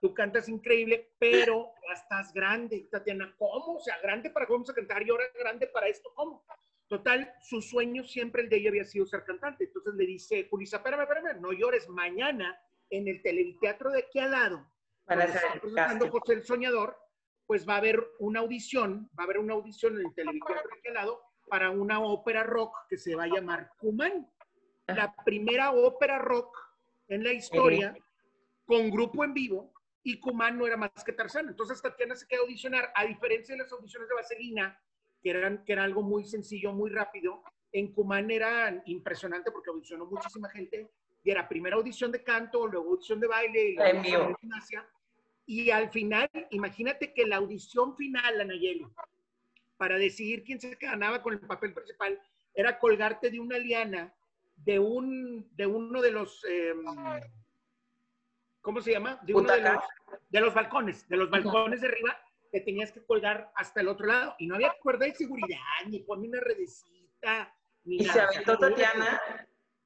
Tú 0.00 0.12
cantas 0.12 0.48
increíble, 0.48 1.12
pero 1.18 1.72
ya 1.86 1.94
estás 1.94 2.32
grande. 2.32 2.86
Tatiana, 2.90 3.34
¿cómo? 3.38 3.76
O 3.76 3.80
sea, 3.80 3.98
grande 4.02 4.30
para 4.30 4.46
cómo 4.46 4.58
vamos 4.58 4.70
a 4.70 4.74
cantar 4.74 5.02
y 5.02 5.10
ahora 5.10 5.24
grande 5.38 5.66
para 5.68 5.88
esto, 5.88 6.12
¿cómo? 6.14 6.44
Total, 6.86 7.32
su 7.40 7.62
sueño 7.62 8.04
siempre 8.04 8.42
el 8.42 8.48
de 8.48 8.58
ella 8.58 8.68
había 8.68 8.84
sido 8.84 9.06
ser 9.06 9.24
cantante. 9.24 9.64
Entonces 9.64 9.94
le 9.94 10.06
dice, 10.06 10.46
Julissa, 10.50 10.76
espérame, 10.76 11.02
espérame, 11.02 11.40
no 11.40 11.52
llores, 11.52 11.88
mañana 11.88 12.60
en 12.90 13.08
el 13.08 13.22
televiteatro 13.22 13.90
de 13.90 14.00
aquí 14.00 14.18
al 14.18 14.30
lado, 14.30 14.70
para 15.04 15.26
presentando 15.26 16.10
José 16.10 16.34
el 16.34 16.44
Soñador, 16.44 16.96
pues 17.46 17.68
va 17.68 17.74
a 17.74 17.78
haber 17.78 18.06
una 18.18 18.40
audición, 18.40 19.10
va 19.18 19.22
a 19.22 19.24
haber 19.24 19.38
una 19.38 19.54
audición 19.54 19.98
en 19.98 20.06
el 20.06 20.14
televisión 20.14 20.58
de 20.84 20.92
lado 20.92 21.22
para 21.48 21.70
una 21.70 22.00
ópera 22.00 22.42
rock 22.42 22.76
que 22.88 22.98
se 22.98 23.14
va 23.14 23.24
a 23.24 23.28
llamar 23.28 23.70
Cuman. 23.78 24.28
La 24.86 25.14
primera 25.24 25.72
ópera 25.72 26.18
rock 26.18 26.56
en 27.08 27.24
la 27.24 27.32
historia 27.32 27.96
con 28.64 28.90
grupo 28.90 29.24
en 29.24 29.34
vivo 29.34 29.72
y 30.02 30.20
Cuman 30.20 30.56
no 30.56 30.66
era 30.66 30.76
más 30.76 30.90
que 31.04 31.12
Tarzán. 31.12 31.48
Entonces 31.48 31.82
Tatiana 31.82 32.14
se 32.14 32.26
quedó 32.28 32.42
a 32.42 32.44
audicionar, 32.44 32.92
a 32.94 33.04
diferencia 33.04 33.54
de 33.54 33.62
las 33.62 33.72
audiciones 33.72 34.08
de 34.08 34.14
Vaselina, 34.14 34.80
que 35.20 35.30
eran, 35.30 35.64
que 35.64 35.72
era 35.72 35.82
algo 35.82 36.02
muy 36.02 36.24
sencillo, 36.24 36.72
muy 36.72 36.90
rápido, 36.90 37.42
en 37.72 37.92
Cuman 37.92 38.30
era 38.30 38.82
impresionante 38.86 39.50
porque 39.50 39.70
audicionó 39.70 40.06
muchísima 40.06 40.48
gente 40.50 40.88
y 41.24 41.30
era 41.30 41.48
primera 41.48 41.74
audición 41.74 42.12
de 42.12 42.22
canto, 42.22 42.68
luego 42.68 42.90
audición 42.90 43.18
de 43.18 43.26
baile 43.26 43.70
y 43.70 43.74
luego 43.74 44.28
de 44.28 44.34
gimnasia. 44.40 44.88
Y 45.44 45.70
al 45.70 45.90
final, 45.90 46.30
imagínate 46.50 47.12
que 47.12 47.26
la 47.26 47.36
audición 47.36 47.96
final, 47.96 48.40
Anayeli, 48.40 48.86
para 49.76 49.98
decidir 49.98 50.44
quién 50.44 50.60
se 50.60 50.74
ganaba 50.76 51.22
con 51.22 51.34
el 51.34 51.40
papel 51.40 51.74
principal, 51.74 52.20
era 52.54 52.78
colgarte 52.78 53.30
de 53.30 53.40
una 53.40 53.58
liana 53.58 54.14
de, 54.56 54.78
un, 54.78 55.48
de 55.54 55.66
uno 55.66 56.00
de 56.02 56.10
los, 56.10 56.44
em, 56.44 56.84
¿cómo 58.60 58.80
se 58.80 58.92
llama? 58.92 59.20
De 59.22 59.34
uno 59.34 59.52
de 59.52 59.60
los, 59.60 59.82
de 60.28 60.40
los 60.40 60.54
balcones, 60.54 61.08
de 61.08 61.16
los 61.16 61.30
balcones 61.30 61.80
de 61.80 61.88
arriba, 61.88 62.18
que 62.50 62.60
tenías 62.60 62.92
que 62.92 63.04
colgar 63.04 63.50
hasta 63.54 63.80
el 63.80 63.88
otro 63.88 64.06
lado. 64.06 64.34
Y 64.38 64.46
no 64.46 64.54
había 64.54 64.74
cuerda 64.80 65.06
de 65.06 65.14
seguridad, 65.14 65.58
ni 65.88 66.00
ponme 66.00 66.28
una 66.28 66.40
redecita, 66.40 67.54
ni 67.84 67.96
¿Y 67.96 68.04
se 68.04 68.20
aventó 68.20 68.58
Tatiana? 68.58 69.20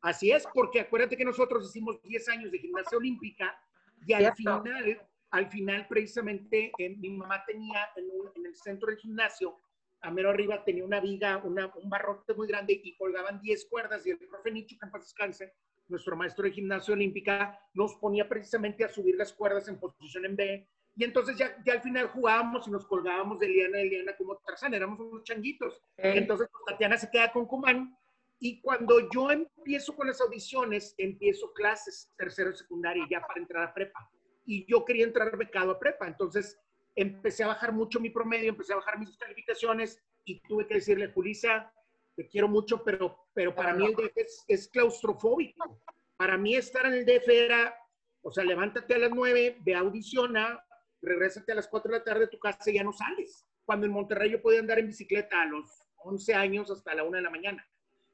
Así 0.02 0.30
es, 0.30 0.46
porque 0.54 0.80
acuérdate 0.80 1.16
que 1.16 1.24
nosotros 1.24 1.68
hicimos 1.68 2.00
10 2.02 2.28
años 2.30 2.50
de 2.50 2.58
gimnasia 2.58 2.96
olímpica 2.96 3.58
y 4.06 4.14
al 4.14 4.34
final 4.34 4.98
al 5.30 5.46
final 5.48 5.86
precisamente 5.88 6.72
eh, 6.78 6.96
mi 6.96 7.10
mamá 7.10 7.44
tenía 7.46 7.88
en, 7.96 8.46
el 8.46 8.54
centro 8.56 8.88
del 8.88 8.98
gimnasio, 8.98 9.60
a 10.02 10.10
mero 10.10 10.30
arriba 10.30 10.64
tenía 10.64 10.84
una 10.84 11.00
viga, 11.00 11.38
una, 11.44 11.72
un 11.74 11.90
barrote 11.90 12.34
muy 12.34 12.46
grande 12.46 12.80
y 12.82 12.96
colgaban 12.96 13.40
10 13.40 13.66
cuerdas 13.66 14.06
y 14.06 14.10
el 14.10 14.18
profe 14.18 14.50
Nicho, 14.50 14.76
paz 14.90 15.02
descanse, 15.02 15.54
nuestro 15.88 16.16
maestro 16.16 16.44
de 16.44 16.52
gimnasio 16.52 16.94
olímpica, 16.94 17.58
nos 17.74 17.94
ponía 17.96 18.28
precisamente 18.28 18.84
a 18.84 18.88
subir 18.88 19.16
las 19.16 19.32
cuerdas 19.32 19.68
en 19.68 19.78
posición 19.78 20.24
en 20.24 20.36
B 20.36 20.68
y 20.96 21.04
entonces 21.04 21.36
ya, 21.36 21.56
ya 21.64 21.74
al 21.74 21.82
final 21.82 22.08
jugábamos 22.08 22.66
y 22.66 22.70
nos 22.70 22.86
colgábamos 22.86 23.38
de 23.38 23.48
liana 23.48 23.78
de 23.78 23.84
liana 23.84 24.16
como 24.16 24.36
Tarzán, 24.36 24.74
éramos 24.74 25.00
unos 25.00 25.24
changuitos. 25.24 25.82
Entonces 25.96 26.48
pues, 26.50 26.64
Tatiana 26.66 26.96
se 26.98 27.10
queda 27.10 27.32
con 27.32 27.46
Cumán 27.46 27.96
y 28.38 28.60
cuando 28.60 29.08
yo 29.10 29.30
empiezo 29.30 29.94
con 29.94 30.06
las 30.06 30.20
audiciones, 30.20 30.94
empiezo 30.96 31.52
clases 31.52 32.10
tercero 32.16 32.50
y 32.50 32.56
secundaria 32.56 33.06
ya 33.10 33.20
para 33.20 33.40
entrar 33.40 33.68
a 33.68 33.74
prepa. 33.74 34.10
Y 34.46 34.64
yo 34.66 34.84
quería 34.84 35.04
entrar 35.04 35.36
becado 35.36 35.72
a 35.72 35.78
prepa, 35.78 36.06
entonces 36.06 36.58
empecé 37.02 37.44
a 37.44 37.48
bajar 37.48 37.72
mucho 37.72 38.00
mi 38.00 38.10
promedio, 38.10 38.50
empecé 38.50 38.72
a 38.72 38.76
bajar 38.76 38.98
mis 38.98 39.16
calificaciones 39.16 40.02
y 40.24 40.40
tuve 40.40 40.66
que 40.66 40.74
decirle, 40.74 41.12
Julisa, 41.12 41.72
te 42.16 42.28
quiero 42.28 42.48
mucho, 42.48 42.82
pero, 42.84 43.26
pero 43.32 43.54
para 43.54 43.74
mí 43.74 43.86
el 43.86 43.94
DF 43.94 44.16
es, 44.48 44.68
claustrofóbico. 44.68 45.80
Para 46.16 46.36
mí 46.36 46.54
estar 46.54 46.84
en 46.86 46.94
el 46.94 47.06
DF 47.06 47.28
era, 47.28 47.74
o 48.22 48.30
sea, 48.30 48.44
levántate 48.44 48.94
a 48.94 48.98
las 48.98 49.10
nueve, 49.10 49.56
ve 49.60 49.74
audiciona, 49.74 50.62
regrésate 51.00 51.52
a 51.52 51.54
las 51.54 51.68
4 51.68 51.92
de 51.92 51.98
la 51.98 52.04
tarde 52.04 52.24
a 52.24 52.30
tu 52.30 52.38
casa 52.38 52.70
y 52.70 52.74
ya 52.74 52.84
no 52.84 52.92
sales. 52.92 53.46
Cuando 53.64 53.86
en 53.86 53.92
Monterrey 53.92 54.30
yo 54.30 54.42
podía 54.42 54.60
andar 54.60 54.78
en 54.78 54.88
bicicleta 54.88 55.42
a 55.42 55.46
los 55.46 55.82
11 56.04 56.34
años 56.34 56.70
hasta 56.70 56.94
la 56.94 57.04
1 57.04 57.16
de 57.16 57.22
la 57.22 57.30
mañana, 57.30 57.66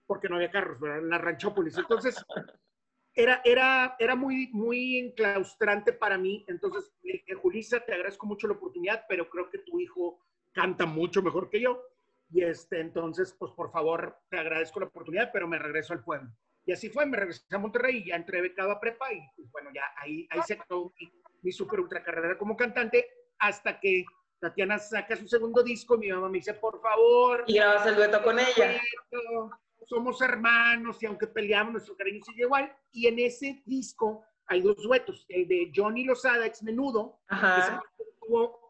porque 0.07 0.29
no 0.29 0.37
había 0.37 0.51
carros, 0.51 0.79
¿verdad? 0.79 0.99
en 0.99 1.09
la 1.09 1.19
Ranchópolis. 1.19 1.77
Entonces, 1.77 2.25
era, 3.17 3.41
era, 3.45 3.97
era 3.99 4.15
muy, 4.15 4.51
muy 4.53 4.99
enclaustrante 4.99 5.93
para 5.95 6.19
mí. 6.19 6.45
Entonces, 6.47 6.93
le 7.03 7.35
Julissa, 7.35 7.81
te 7.81 7.95
agradezco 7.95 8.27
mucho 8.27 8.47
la 8.47 8.55
oportunidad, 8.55 9.05
pero 9.09 9.29
creo 9.29 9.49
que 9.51 9.59
tu 9.59 9.81
hijo 9.81 10.21
canta 10.53 10.85
mucho 10.85 11.23
mejor 11.23 11.49
que 11.49 11.61
yo. 11.61 11.83
Y 12.31 12.43
este, 12.43 12.81
entonces, 12.81 13.35
pues 13.39 13.53
por 13.53 13.73
favor, 13.73 14.19
te 14.29 14.39
agradezco 14.39 14.81
la 14.81 14.87
oportunidad, 14.87 15.31
pero 15.33 15.49
me 15.49 15.59
regreso 15.59 15.95
al 15.95 16.05
pueblo. 16.05 16.31
Y 16.67 16.73
así 16.73 16.91
fue, 16.91 17.07
me 17.07 17.17
regresé 17.17 17.43
a 17.53 17.59
Monterrey 17.59 17.99
y 17.99 18.09
ya 18.09 18.17
entré 18.17 18.41
becado 18.41 18.73
a 18.73 18.81
prepa 18.81 19.13
y 19.13 19.21
pues, 19.37 19.51
bueno, 19.53 19.71
ya 19.73 19.85
ahí, 19.97 20.27
ahí 20.31 20.41
se 20.45 20.55
acabó 20.55 20.93
mi 21.43 21.53
super 21.53 21.81
ultra 21.81 22.03
carrera 22.03 22.37
como 22.37 22.57
cantante 22.57 23.07
hasta 23.39 23.79
que 23.79 24.05
Tatiana 24.41 24.79
saca 24.79 25.17
su 25.17 25.29
segundo 25.29 25.63
disco, 25.63 25.97
mi 25.97 26.11
mamá 26.11 26.29
me 26.29 26.39
dice, 26.39 26.55
por 26.55 26.81
favor. 26.83 27.45
Y 27.47 27.55
grabas 27.55 27.87
el 27.87 27.95
dueto 27.95 28.23
con 28.23 28.39
ella. 28.39 28.81
Somos 29.87 30.21
hermanos 30.21 31.01
y 31.03 31.07
aunque 31.07 31.29
peleamos, 31.29 31.73
nuestro 31.73 31.97
cariño 31.97 32.23
sigue 32.25 32.43
igual. 32.43 32.77
Y 32.93 33.07
en 33.07 33.19
ese 33.21 33.63
disco 33.65 34.25
hay 34.47 34.61
dos 34.61 34.83
duetos, 34.83 35.25
el 35.29 35.47
de 35.49 35.73
Johnny 35.75 36.05
Lozada, 36.05 36.47
ex 36.47 36.63
menudo, 36.63 37.21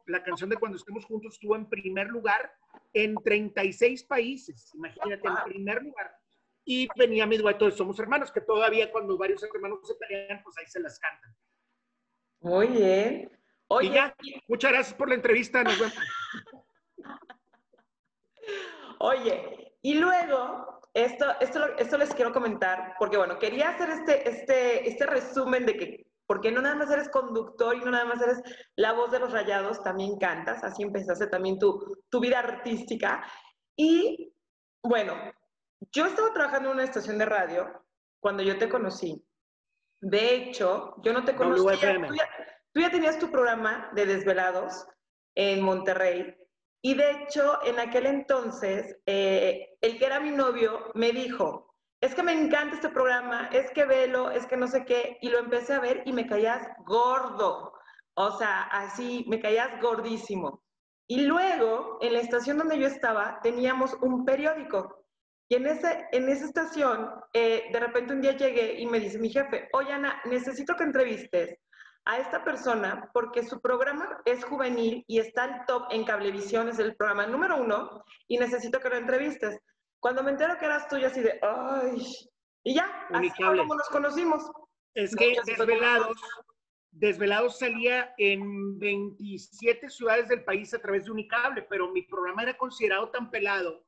la 0.07 0.23
canción 0.23 0.51
de 0.51 0.57
Cuando 0.57 0.77
estemos 0.77 1.05
juntos 1.05 1.35
estuvo 1.35 1.57
en 1.57 1.69
primer 1.69 2.09
lugar 2.09 2.53
en 2.93 3.15
36 3.17 4.05
países, 4.05 4.73
imagínate, 4.75 5.27
en 5.27 5.35
primer 5.45 5.83
lugar. 5.83 6.17
Y 6.65 6.89
venía 6.97 7.27
mi 7.27 7.37
dueto 7.37 7.67
de 7.67 7.73
Somos 7.73 7.99
Hermanos, 7.99 8.33
que 8.33 8.41
todavía 8.41 8.91
cuando 8.91 9.17
varios 9.17 9.43
hermanos 9.43 9.81
se 9.85 9.95
pelean, 9.95 10.43
pues 10.43 10.57
ahí 10.59 10.67
se 10.67 10.81
las 10.81 10.99
cantan. 10.99 11.35
Muy 12.41 12.67
bien. 12.69 13.31
Oye, 13.69 13.91
ya, 13.91 14.15
muchas 14.49 14.73
gracias 14.73 14.95
por 14.95 15.09
la 15.09 15.15
entrevista. 15.15 15.63
Nos 15.63 15.79
vemos. 15.79 15.95
Oye, 18.99 19.75
y 19.83 19.95
luego, 19.95 20.76
esto, 21.05 21.27
esto, 21.41 21.77
esto 21.79 21.99
les 21.99 22.15
quiero 22.15 22.33
comentar, 22.33 22.95
porque 22.99 23.17
bueno, 23.17 23.39
quería 23.39 23.71
hacer 23.71 23.91
este, 23.91 24.29
este, 24.29 24.89
este 24.89 25.07
resumen 25.07 25.67
de 25.67 25.77
que, 25.77 26.07
porque 26.27 26.51
no 26.51 26.61
nada 26.61 26.75
más 26.75 26.91
eres 26.91 27.09
conductor 27.09 27.77
y 27.77 27.81
no 27.81 27.91
nada 27.91 28.05
más 28.05 28.21
eres 28.21 28.43
la 28.77 28.93
voz 28.93 29.11
de 29.11 29.21
los 29.21 29.33
rayados, 29.33 29.83
también 29.83 30.19
cantas, 30.19 30.65
así 30.65 30.83
empezaste 30.83 31.27
también 31.29 31.59
tu, 31.59 31.99
tu 32.09 32.21
vida 32.21 32.39
artística. 32.39 33.25
Y 33.77 34.33
bueno, 34.83 35.15
yo 35.93 36.07
estaba 36.07 36.33
trabajando 36.33 36.71
en 36.71 36.77
una 36.77 36.85
estación 36.85 37.19
de 37.19 37.27
radio 37.27 37.85
cuando 38.21 38.43
yo 38.43 38.59
te 38.59 38.69
conocí 38.69 39.27
de 40.01 40.35
hecho, 40.35 40.95
yo 41.03 41.13
no 41.13 41.25
te 41.25 41.35
conocía. 41.35 41.73
Tú 42.73 42.81
ya, 42.81 42.91
tenías 42.91 43.19
tu 43.19 43.31
programa 43.31 43.91
de 43.95 44.07
desvelados 44.07 44.87
en 45.35 45.63
Monterrey. 45.63 46.37
Y 46.87 46.95
de 46.95 47.11
hecho, 47.11 47.59
en 47.65 47.81
aquel 47.81 48.07
entonces, 48.07 48.97
eh, 49.07 49.77
el 49.81 49.99
que 49.99 50.07
era 50.07 50.21
mi 50.21 50.31
novio 50.31 50.93
me 50.95 51.11
dijo, 51.11 51.75
es 52.01 52.15
que 52.15 52.23
me 52.23 52.33
encanta 52.33 52.77
este 52.77 52.91
programa, 52.91 53.51
es 53.53 53.73
que 53.73 53.85
velo, 53.85 54.31
es 54.31 54.47
que 54.47 54.57
no 54.57 54.69
sé 54.69 54.85
qué. 54.85 55.19
Y 55.21 55.31
lo 55.31 55.41
empecé 55.41 55.75
a 55.75 55.81
ver 55.81 56.05
y 56.07 56.13
me 56.13 56.29
caías 56.29 56.65
gordo. 56.85 57.73
O 58.15 58.39
sea, 58.39 58.63
así, 58.71 59.25
me 59.27 59.41
caías 59.41 59.81
gordísimo. 59.83 60.63
Y 61.09 61.23
luego, 61.23 61.99
en 62.03 62.13
la 62.13 62.21
estación 62.21 62.57
donde 62.57 62.79
yo 62.79 62.87
estaba, 62.87 63.41
teníamos 63.43 63.95
un 64.01 64.25
periódico 64.25 65.07
y 65.49 65.57
en, 65.57 65.67
ese, 65.67 66.07
en 66.13 66.29
esa 66.29 66.45
estación, 66.45 67.11
eh, 67.33 67.65
de 67.73 67.81
repente 67.81 68.13
un 68.13 68.21
día 68.21 68.37
llegué 68.37 68.81
y 68.81 68.87
me 68.87 69.01
dice 69.01 69.19
mi 69.19 69.31
jefe, 69.31 69.69
oye 69.73 69.93
Ana, 69.93 70.21
necesito 70.25 70.77
que 70.77 70.85
entrevistes 70.85 71.59
a 72.07 72.19
esta 72.19 72.45
persona 72.45 73.11
porque 73.13 73.43
su 73.43 73.61
programa 73.61 74.21
es 74.25 74.45
juvenil 74.45 75.05
y 75.09 75.19
está 75.19 75.45
al 75.45 75.67
top 75.67 75.89
en 75.91 76.05
Cablevisión, 76.05 76.69
es 76.69 76.79
el 76.79 76.97
programa 76.97 77.27
número 77.27 77.57
uno, 77.57 78.05
y 78.29 78.39
necesito 78.39 78.81
que 78.81 78.89
lo 78.89 78.97
entrevistes. 78.97 79.59
Cuando 80.01 80.23
me 80.23 80.31
entero 80.31 80.57
que 80.59 80.65
eras 80.65 80.89
tú, 80.89 80.97
yo 80.97 81.09
así 81.09 81.21
de, 81.21 81.39
ay, 81.43 82.07
y 82.65 82.75
ya, 82.75 83.07
así 83.13 83.31
fue 83.31 83.57
como 83.59 83.75
nos 83.75 83.89
conocimos. 83.89 84.51
Es 84.95 85.15
que 85.15 85.37
Desvelados, 85.45 86.17
Desvelados 86.91 87.59
salía 87.59 88.15
en 88.19 88.79
27 88.79 89.91
ciudades 89.91 90.29
del 90.29 90.45
país 90.45 90.73
a 90.75 90.79
través 90.79 91.05
de 91.05 91.11
Unicable, 91.11 91.63
pero 91.69 91.93
mi 91.93 92.03
programa 92.03 92.43
era 92.43 92.57
considerado 92.57 93.11
tan 93.11 93.31
pelado 93.31 93.86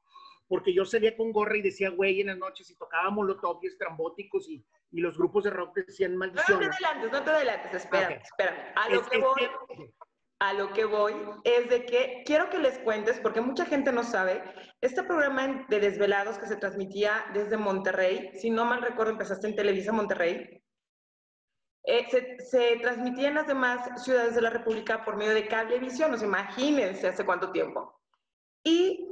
porque 0.49 0.73
yo 0.73 0.85
salía 0.85 1.17
con 1.17 1.31
gorra 1.31 1.57
y 1.57 1.63
decía 1.63 1.91
güey 1.91 2.21
en 2.21 2.29
las 2.29 2.39
noches 2.39 2.71
y 2.71 2.77
tocaba 2.77 3.11
molotov 3.11 3.59
y 3.63 3.67
estrambóticos 3.67 4.49
y, 4.49 4.65
y 4.91 5.01
los 5.01 5.17
grupos 5.19 5.45
de 5.45 5.51
rock 5.51 5.77
decían 5.77 6.17
maldiciones. 6.17 6.69
No 6.69 6.77
te 6.77 6.87
adelantes, 6.87 7.13
no 7.13 7.25
te 7.25 7.31
adelantes, 7.31 7.75
espera, 7.75 8.09
espera. 8.09 8.73
A 8.75 8.89
lo, 8.89 9.03
que 9.03 9.19
voy, 9.19 9.51
a 10.41 10.53
lo 10.55 10.73
que 10.73 10.85
voy 10.87 11.15
es 11.45 11.69
de 11.69 11.85
que 11.85 12.23
quiero 12.25 12.49
que 12.49 12.59
les 12.59 12.79
cuentes, 12.79 13.21
porque 13.21 13.43
mucha 13.43 13.67
gente 13.67 13.93
no 13.93 14.03
sabe, 14.03 14.43
este 14.81 15.03
programa 15.03 15.67
de 15.69 15.81
Desvelados 15.81 16.39
que 16.39 16.47
se 16.47 16.57
transmitía 16.57 17.27
desde 17.35 17.59
Monterrey, 17.59 18.31
si 18.35 18.51
no 18.51 18.65
mal 18.65 18.81
recuerdo 18.81 19.13
empezaste 19.13 19.49
en 19.49 19.57
Televisa 19.57 19.93
Monterrey, 19.93 20.63
eh, 21.85 22.07
se, 22.11 22.39
se, 22.41 22.77
transmitía 22.81 23.29
en 23.29 23.35
las 23.35 23.47
demás 23.47 24.03
ciudades 24.03 24.35
de 24.35 24.43
la 24.43 24.51
República 24.51 25.05
por 25.05 25.17
medio 25.17 25.33
de 25.33 25.47
cablevisión, 25.47 26.13
o 26.13 26.19
sea, 26.19 26.27
imagínense 26.27 27.09
hace 27.09 27.25
cuánto 27.25 27.51
tiempo. 27.51 27.99
Y 28.63 29.09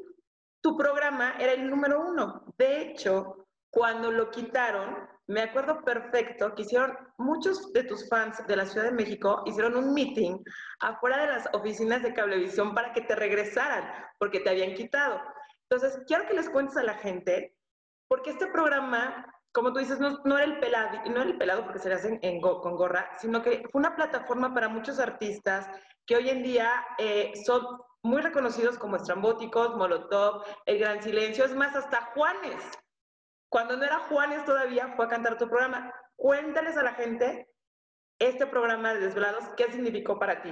tu 0.67 0.77
programa 0.77 1.37
era 1.39 1.53
el 1.53 1.71
número 1.71 2.01
uno. 2.01 2.43
De 2.59 2.83
hecho, 2.83 3.47
cuando 3.71 4.11
lo 4.11 4.33
quitaron, 4.33 4.97
me 5.29 5.43
acuerdo 5.43 5.85
perfecto 5.85 6.57
que 6.57 6.63
hicieron 6.63 6.99
muchos 7.19 7.73
de 7.73 7.85
tus 7.85 8.09
fans 8.09 8.45
de 8.49 8.57
la 8.57 8.67
Ciudad 8.67 8.87
de 8.87 8.91
México, 8.91 9.45
hicieron 9.47 9.77
un 9.77 9.95
meeting 9.95 10.43
afuera 10.81 11.19
de 11.19 11.29
las 11.29 11.49
oficinas 11.53 12.03
de 12.03 12.13
Cablevisión 12.13 12.75
para 12.75 12.93
que 12.93 13.03
te 13.03 13.15
regresaran, 13.15 13.85
porque 14.19 14.41
te 14.41 14.51
habían 14.51 14.75
quitado. 14.75 15.21
Entonces, 15.71 16.03
quiero 16.09 16.27
que 16.27 16.35
les 16.35 16.51
cuentes 16.51 16.77
a 16.77 16.83
la 16.83 16.95
gente, 16.95 17.55
porque 18.09 18.31
este 18.31 18.49
programa, 18.49 19.25
como 19.53 19.73
tú 19.73 19.79
dices, 19.79 20.01
no, 20.01 20.37
era 20.37 20.47
el 20.47 20.59
pelado, 20.59 20.99
no 21.09 21.21
era 21.21 21.31
el 21.31 21.39
pelado 21.39 21.63
porque 21.63 21.79
se 21.79 21.91
le 21.91 21.95
hacen 21.95 22.19
en 22.23 22.41
con 22.41 22.75
gorra, 22.75 23.09
sino 23.19 23.41
que 23.41 23.63
fue 23.71 23.79
una 23.79 23.95
plataforma 23.95 24.53
para 24.53 24.69
muchos 24.69 24.99
artistas 24.99 25.69
que 26.05 26.17
hoy 26.17 26.29
en 26.29 26.43
día 26.43 26.85
eh, 26.99 27.35
son 27.45 27.65
muy 28.07 28.23
reconocidos 28.23 28.79
como 28.79 28.97
estrambóticos, 28.97 29.77
Molotov, 29.77 30.45
El 30.65 30.79
Gran 30.79 31.03
Silencio, 31.03 31.45
es 31.45 31.55
más, 31.55 31.75
hasta 31.77 32.13
Juanes. 32.15 32.63
Cuando 33.51 33.77
no 33.77 33.85
era 33.85 33.99
Juanes 34.01 34.45
todavía, 34.45 34.95
fue 34.97 35.07
a 35.07 35.09
cantar 35.09 35.37
tu 35.39 35.49
programa. 35.49 35.93
Cuéntales 36.17 36.77
a 36.77 36.83
la 36.83 36.95
gente 36.95 37.49
este 38.19 38.47
programa 38.47 38.95
de 38.95 39.01
Desvelados, 39.01 39.45
¿qué 39.57 39.71
significó 39.71 40.19
para 40.19 40.43
ti? 40.43 40.51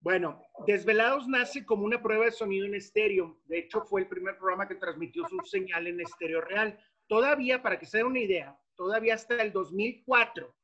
Bueno, 0.00 0.40
Desvelados 0.66 1.28
nace 1.28 1.66
como 1.66 1.84
una 1.84 2.02
prueba 2.02 2.24
de 2.24 2.32
sonido 2.32 2.64
en 2.64 2.74
estéreo. 2.74 3.38
De 3.44 3.58
hecho, 3.58 3.82
fue 3.82 4.02
el 4.02 4.08
primer 4.08 4.38
programa 4.38 4.68
que 4.68 4.76
transmitió 4.76 5.26
su 5.28 5.38
señal 5.40 5.86
en 5.86 6.00
estéreo 6.00 6.40
real. 6.40 6.78
Todavía, 7.08 7.62
para 7.62 7.78
que 7.78 7.86
se 7.86 7.98
den 7.98 8.06
una 8.06 8.20
idea, 8.20 8.58
todavía 8.76 9.14
hasta 9.14 9.42
el 9.42 9.52
2004, 9.52 10.55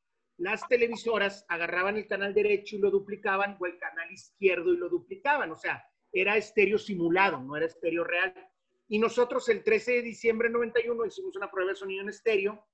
las 0.43 0.67
televisoras 0.67 1.47
agarraban 1.49 1.97
el 1.97 2.09
canal 2.09 2.35
derecho 2.35 2.75
y 2.75 2.81
lo 2.81 2.91
duplicaban 2.91 3.57
o 3.61 3.67
el 3.67 3.79
canal 3.79 4.11
izquierdo 4.11 4.75
y 4.75 4.77
lo 4.77 4.89
duplicaban. 4.89 5.53
O 5.53 5.57
sea, 5.57 5.87
era 6.13 6.37
estéreo 6.37 6.79
simulado, 6.79 7.41
no 7.41 7.57
era 7.57 7.67
estéreo 7.67 8.03
real. 8.03 8.35
Y 8.89 8.99
nosotros 8.99 9.49
el 9.51 9.63
13 9.63 9.93
de 9.93 10.03
diciembre 10.03 10.49
de 10.49 10.55
91 10.55 11.07
hicimos 11.07 11.37
una 11.37 11.49
prueba 11.49 11.71
de 11.71 11.77
sonido 11.77 12.03
en 12.03 12.09
estéreo, 12.09 12.67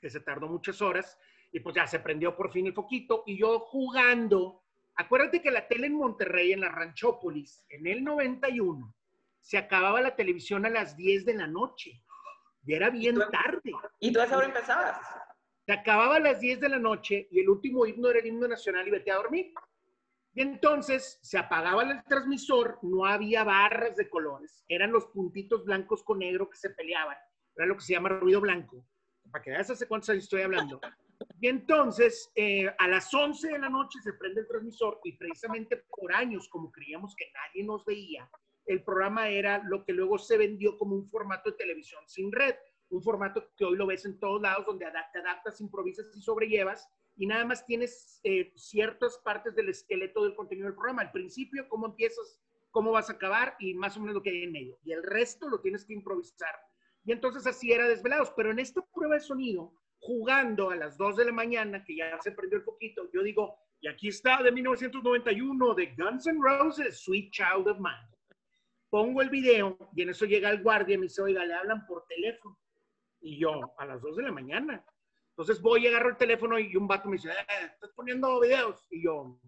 que 0.00 0.10
se 0.10 0.18
tardó 0.18 0.48
muchas 0.48 0.82
horas, 0.82 1.16
y 1.52 1.60
pues 1.60 1.76
ya 1.76 1.86
se 1.86 2.00
prendió 2.00 2.36
por 2.36 2.50
fin 2.50 2.66
el 2.66 2.74
foquito. 2.74 3.22
Y 3.26 3.38
yo 3.38 3.60
jugando, 3.60 4.64
acuérdate 4.96 5.40
que 5.40 5.52
la 5.52 5.68
tele 5.68 5.86
en 5.86 5.94
Monterrey, 5.94 6.52
en 6.52 6.62
la 6.62 6.68
Ranchópolis, 6.68 7.62
en 7.68 7.86
el 7.86 8.02
91, 8.02 8.92
se 9.40 9.56
acababa 9.56 10.00
la 10.00 10.16
televisión 10.16 10.66
a 10.66 10.70
las 10.70 10.96
10 10.96 11.26
de 11.26 11.34
la 11.34 11.46
noche. 11.46 12.02
Y 12.66 12.74
era 12.74 12.90
bien 12.90 13.20
tarde. 13.30 13.70
¿Y 14.00 14.12
tú 14.12 14.20
a 14.20 14.24
esa 14.24 14.36
hora 14.36 14.46
empezabas? 14.46 14.98
Se 15.68 15.74
acababa 15.74 16.16
a 16.16 16.20
las 16.20 16.40
10 16.40 16.60
de 16.60 16.70
la 16.70 16.78
noche 16.78 17.28
y 17.30 17.40
el 17.40 17.50
último 17.50 17.84
himno 17.84 18.08
era 18.08 18.20
el 18.20 18.26
himno 18.26 18.48
nacional 18.48 18.88
y 18.88 18.90
vete 18.90 19.10
a 19.10 19.16
dormir. 19.16 19.52
Y 20.32 20.40
entonces 20.40 21.18
se 21.20 21.36
apagaba 21.36 21.82
el 21.82 22.02
transmisor, 22.04 22.78
no 22.80 23.04
había 23.04 23.44
barras 23.44 23.94
de 23.94 24.08
colores, 24.08 24.64
eran 24.66 24.92
los 24.92 25.04
puntitos 25.08 25.66
blancos 25.66 26.02
con 26.02 26.20
negro 26.20 26.48
que 26.48 26.56
se 26.56 26.70
peleaban. 26.70 27.18
Era 27.54 27.66
lo 27.66 27.74
que 27.74 27.82
se 27.82 27.92
llama 27.92 28.08
ruido 28.08 28.40
blanco. 28.40 28.82
Para 29.30 29.44
que 29.44 29.50
veas 29.50 29.68
hace 29.68 29.86
cuántos 29.86 30.08
años 30.08 30.24
estoy 30.24 30.40
hablando. 30.40 30.80
Y 31.38 31.48
entonces, 31.48 32.32
eh, 32.34 32.74
a 32.78 32.88
las 32.88 33.12
11 33.12 33.48
de 33.48 33.58
la 33.58 33.68
noche 33.68 33.98
se 34.02 34.14
prende 34.14 34.40
el 34.40 34.48
transmisor 34.48 34.98
y 35.04 35.18
precisamente 35.18 35.84
por 35.90 36.14
años, 36.14 36.48
como 36.48 36.72
creíamos 36.72 37.14
que 37.14 37.26
nadie 37.30 37.62
nos 37.62 37.84
veía, 37.84 38.26
el 38.64 38.82
programa 38.82 39.28
era 39.28 39.62
lo 39.64 39.84
que 39.84 39.92
luego 39.92 40.16
se 40.16 40.38
vendió 40.38 40.78
como 40.78 40.96
un 40.96 41.06
formato 41.10 41.50
de 41.50 41.58
televisión 41.58 42.02
sin 42.06 42.32
red, 42.32 42.54
un 42.90 43.02
formato 43.02 43.50
que 43.56 43.64
hoy 43.64 43.76
lo 43.76 43.86
ves 43.86 44.04
en 44.04 44.18
todos 44.18 44.40
lados, 44.40 44.66
donde 44.66 44.86
te 45.12 45.18
adaptas, 45.18 45.60
improvisas 45.60 46.06
y 46.16 46.22
sobrellevas, 46.22 46.88
y 47.16 47.26
nada 47.26 47.44
más 47.44 47.66
tienes 47.66 48.20
eh, 48.22 48.52
ciertas 48.56 49.18
partes 49.18 49.54
del 49.54 49.68
esqueleto 49.68 50.22
del 50.22 50.34
contenido 50.34 50.66
del 50.66 50.76
programa. 50.76 51.02
Al 51.02 51.10
principio, 51.10 51.68
cómo 51.68 51.86
empiezas, 51.86 52.40
cómo 52.70 52.92
vas 52.92 53.10
a 53.10 53.14
acabar 53.14 53.56
y 53.58 53.74
más 53.74 53.96
o 53.96 54.00
menos 54.00 54.14
lo 54.14 54.22
que 54.22 54.30
hay 54.30 54.44
en 54.44 54.52
medio. 54.52 54.78
Y 54.84 54.92
el 54.92 55.02
resto 55.02 55.48
lo 55.48 55.60
tienes 55.60 55.84
que 55.84 55.94
improvisar. 55.94 56.54
Y 57.04 57.10
entonces 57.10 57.44
así 57.46 57.72
era 57.72 57.88
desvelados. 57.88 58.32
Pero 58.36 58.52
en 58.52 58.60
esta 58.60 58.82
prueba 58.94 59.14
de 59.14 59.20
sonido, 59.20 59.72
jugando 59.98 60.70
a 60.70 60.76
las 60.76 60.96
2 60.96 61.16
de 61.16 61.24
la 61.24 61.32
mañana, 61.32 61.84
que 61.84 61.96
ya 61.96 62.20
se 62.20 62.30
prendió 62.30 62.58
el 62.58 62.64
poquito, 62.64 63.10
yo 63.12 63.22
digo, 63.24 63.58
y 63.80 63.88
aquí 63.88 64.08
está 64.08 64.40
de 64.42 64.52
1991 64.52 65.74
de 65.74 65.94
Guns 65.96 66.26
N' 66.26 66.40
Roses, 66.40 67.00
Sweet 67.00 67.32
Child 67.32 67.66
of 67.66 67.78
Mine. 67.78 68.08
Pongo 68.90 69.22
el 69.22 69.28
video 69.28 69.76
y 69.94 70.02
en 70.02 70.10
eso 70.10 70.24
llega 70.24 70.50
el 70.50 70.62
guardia 70.62 70.94
y 70.94 70.98
me 70.98 71.06
dice, 71.06 71.20
oiga, 71.20 71.44
le 71.44 71.54
hablan 71.54 71.84
por 71.86 72.06
teléfono. 72.06 72.58
Y 73.20 73.38
yo, 73.38 73.74
a 73.78 73.86
las 73.86 74.00
2 74.00 74.16
de 74.16 74.22
la 74.22 74.32
mañana. 74.32 74.84
Entonces 75.30 75.62
voy 75.62 75.86
agarro 75.86 76.10
el 76.10 76.16
teléfono 76.16 76.58
y 76.58 76.74
un 76.76 76.88
vato 76.88 77.08
me 77.08 77.16
dice, 77.16 77.30
eh, 77.30 77.70
¿estás 77.72 77.92
poniendo 77.94 78.40
videos? 78.40 78.86
Y 78.90 79.04
yo, 79.04 79.40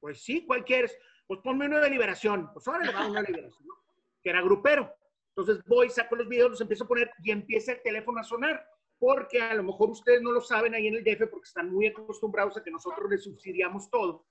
pues 0.00 0.22
sí, 0.22 0.44
¿cuál 0.46 0.64
quieres? 0.64 0.98
Pues 1.26 1.40
ponme 1.40 1.66
uno 1.66 1.80
de 1.80 1.90
liberación. 1.90 2.52
Pues 2.52 2.68
ahora 2.68 2.84
le 2.84 2.92
va 2.92 3.06
una 3.06 3.22
liberación, 3.22 3.66
¿no? 3.66 3.74
Que 4.22 4.30
era 4.30 4.42
grupero. 4.42 4.94
Entonces 5.36 5.64
voy, 5.66 5.88
saco 5.90 6.16
los 6.16 6.28
videos, 6.28 6.50
los 6.50 6.60
empiezo 6.60 6.84
a 6.84 6.88
poner 6.88 7.10
y 7.22 7.30
empieza 7.30 7.72
el 7.72 7.82
teléfono 7.82 8.20
a 8.20 8.24
sonar. 8.24 8.66
Porque 8.98 9.40
a 9.40 9.54
lo 9.54 9.62
mejor 9.62 9.90
ustedes 9.90 10.22
no 10.22 10.32
lo 10.32 10.40
saben 10.40 10.74
ahí 10.74 10.86
en 10.86 10.94
el 10.94 11.04
DF 11.04 11.28
porque 11.28 11.46
están 11.46 11.72
muy 11.72 11.86
acostumbrados 11.86 12.56
a 12.56 12.62
que 12.62 12.70
nosotros 12.70 13.10
les 13.10 13.24
subsidiamos 13.24 13.90
todo. 13.90 14.26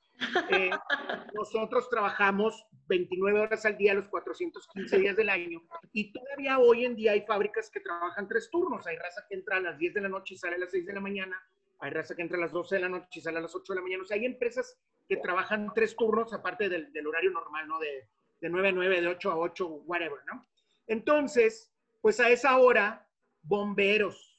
Eh, 0.50 0.70
nosotros 1.34 1.90
trabajamos 1.90 2.66
29 2.88 3.40
horas 3.40 3.66
al 3.66 3.78
día, 3.78 3.94
los 3.94 4.08
415 4.08 5.00
días 5.00 5.16
del 5.16 5.30
año, 5.30 5.62
y 5.92 6.12
todavía 6.12 6.60
hoy 6.60 6.86
en 6.86 6.96
día 6.96 7.12
hay 7.14 7.22
fábricas 7.22 7.70
que 7.70 7.80
trabajan 7.80 8.28
tres 8.28 8.50
turnos. 8.50 8.86
Hay 8.88 8.98
raza 8.98 9.26
que 9.28 9.36
entra 9.36 9.58
a 9.58 9.62
las 9.62 9.78
10 9.78 9.94
de 9.94 10.02
la 10.02 10.10
noche 10.10 10.36
y 10.36 10.38
sale 10.38 10.56
a 10.56 10.60
las 10.60 10.72
6 10.72 10.86
de 10.86 10.94
la 10.94 11.02
mañana, 11.02 11.42
hay 11.80 11.92
raza 11.92 12.16
que 12.16 12.22
entra 12.22 12.38
a 12.38 12.42
las 12.42 12.52
12 12.52 12.76
de 12.76 12.82
la 12.82 12.90
noche 12.90 13.20
y 13.20 13.22
sale 13.22 13.40
a 13.40 13.42
las 13.42 13.56
8 13.56 13.74
de 13.74 13.78
la 13.78 13.84
mañana. 13.84 14.04
O 14.04 14.06
sea, 14.06 14.16
hay 14.16 14.26
empresas 14.26 14.80
que 15.08 15.18
trabajan 15.18 15.72
tres 15.76 15.96
turnos 15.96 16.34
aparte 16.34 16.70
del, 16.70 16.92
del 16.94 17.08
horario 17.08 17.32
normal, 17.32 17.68
¿no? 17.68 17.80
De, 17.80 18.10
de 18.40 18.50
9 18.50 18.70
a 18.70 18.72
9, 18.72 19.02
de 19.02 19.08
8 19.08 19.32
a 19.32 19.38
8, 19.38 19.68
whatever, 19.86 20.20
¿no? 20.26 20.46
Entonces, 20.88 21.74
pues 22.02 22.20
a 22.20 22.30
esa 22.30 22.58
hora, 22.58 23.08
bomberos, 23.42 24.33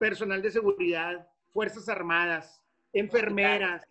personal 0.00 0.40
de 0.40 0.50
seguridad, 0.50 1.28
Fuerzas 1.52 1.86
Armadas, 1.90 2.64
enfermeras, 2.94 3.86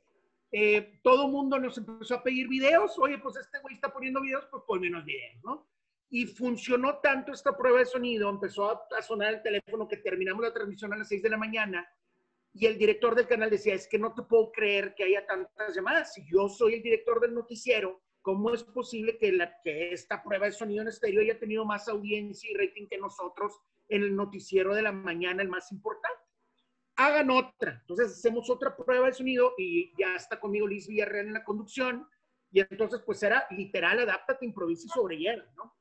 eh, 0.51 0.99
todo 1.03 1.27
mundo 1.27 1.59
nos 1.59 1.77
empezó 1.77 2.15
a 2.15 2.23
pedir 2.23 2.47
videos. 2.47 2.97
Oye, 2.97 3.19
pues 3.19 3.35
este 3.37 3.59
güey 3.59 3.75
está 3.75 3.93
poniendo 3.93 4.19
videos, 4.19 4.47
pues 4.49 4.63
por 4.65 4.79
menos 4.79 5.05
videos, 5.05 5.39
¿no? 5.43 5.67
Y 6.09 6.25
funcionó 6.25 6.97
tanto 6.97 7.31
esta 7.31 7.55
prueba 7.55 7.77
de 7.77 7.85
sonido, 7.85 8.27
empezó 8.27 8.71
a, 8.71 9.01
sonar 9.03 9.35
el 9.35 9.43
teléfono 9.43 9.87
que 9.87 9.97
terminamos 9.97 10.41
la 10.41 10.51
transmisión 10.51 10.91
a 10.91 10.97
las 10.97 11.07
6 11.09 11.21
de 11.21 11.29
la 11.29 11.37
mañana 11.37 11.87
y 12.51 12.65
el 12.65 12.79
director 12.79 13.13
del 13.13 13.27
canal 13.27 13.51
decía, 13.51 13.75
es 13.75 13.87
que 13.87 13.99
no 13.99 14.15
te 14.15 14.23
puedo 14.23 14.51
creer 14.51 14.95
que 14.95 15.03
haya 15.03 15.23
tantas 15.27 15.75
llamadas. 15.75 16.15
Si 16.15 16.25
yo 16.25 16.49
soy 16.49 16.73
el 16.73 16.81
director 16.81 17.19
del 17.19 17.35
noticiero, 17.35 18.01
¿cómo 18.23 18.51
es 18.51 18.63
posible 18.63 19.19
que, 19.19 19.31
la, 19.31 19.61
que 19.61 19.93
esta 19.93 20.23
prueba 20.23 20.47
de 20.47 20.53
sonido 20.53 20.81
en 20.81 20.87
estéreo 20.87 21.21
haya 21.21 21.37
tenido 21.37 21.63
más 21.63 21.87
audiencia 21.87 22.49
y 22.49 22.55
rating 22.55 22.87
que 22.87 22.97
nosotros 22.97 23.61
en 23.89 24.03
el 24.03 24.15
noticiero 24.15 24.73
de 24.73 24.83
la 24.83 24.91
mañana, 24.91 25.41
el 25.41 25.49
más 25.49 25.71
importante? 25.71 26.19
hagan 26.99 27.29
otra. 27.31 27.77
Entonces 27.81 28.11
hacemos 28.11 28.49
otra 28.49 28.75
prueba 28.75 29.07
de 29.07 29.13
sonido 29.13 29.53
y 29.57 29.93
ya 29.97 30.15
está 30.15 30.39
conmigo 30.39 30.67
Liz 30.67 30.87
Villarreal 30.87 31.27
en 31.27 31.33
la 31.33 31.43
conducción. 31.45 32.07
Y 32.51 32.59
entonces 32.59 33.01
pues 33.05 33.23
era 33.23 33.47
literal, 33.51 33.99
adáptate, 33.99 34.45
improvisa 34.45 34.87
y 34.87 34.89
sobrelleva, 34.89 35.45
¿no? 35.55 35.75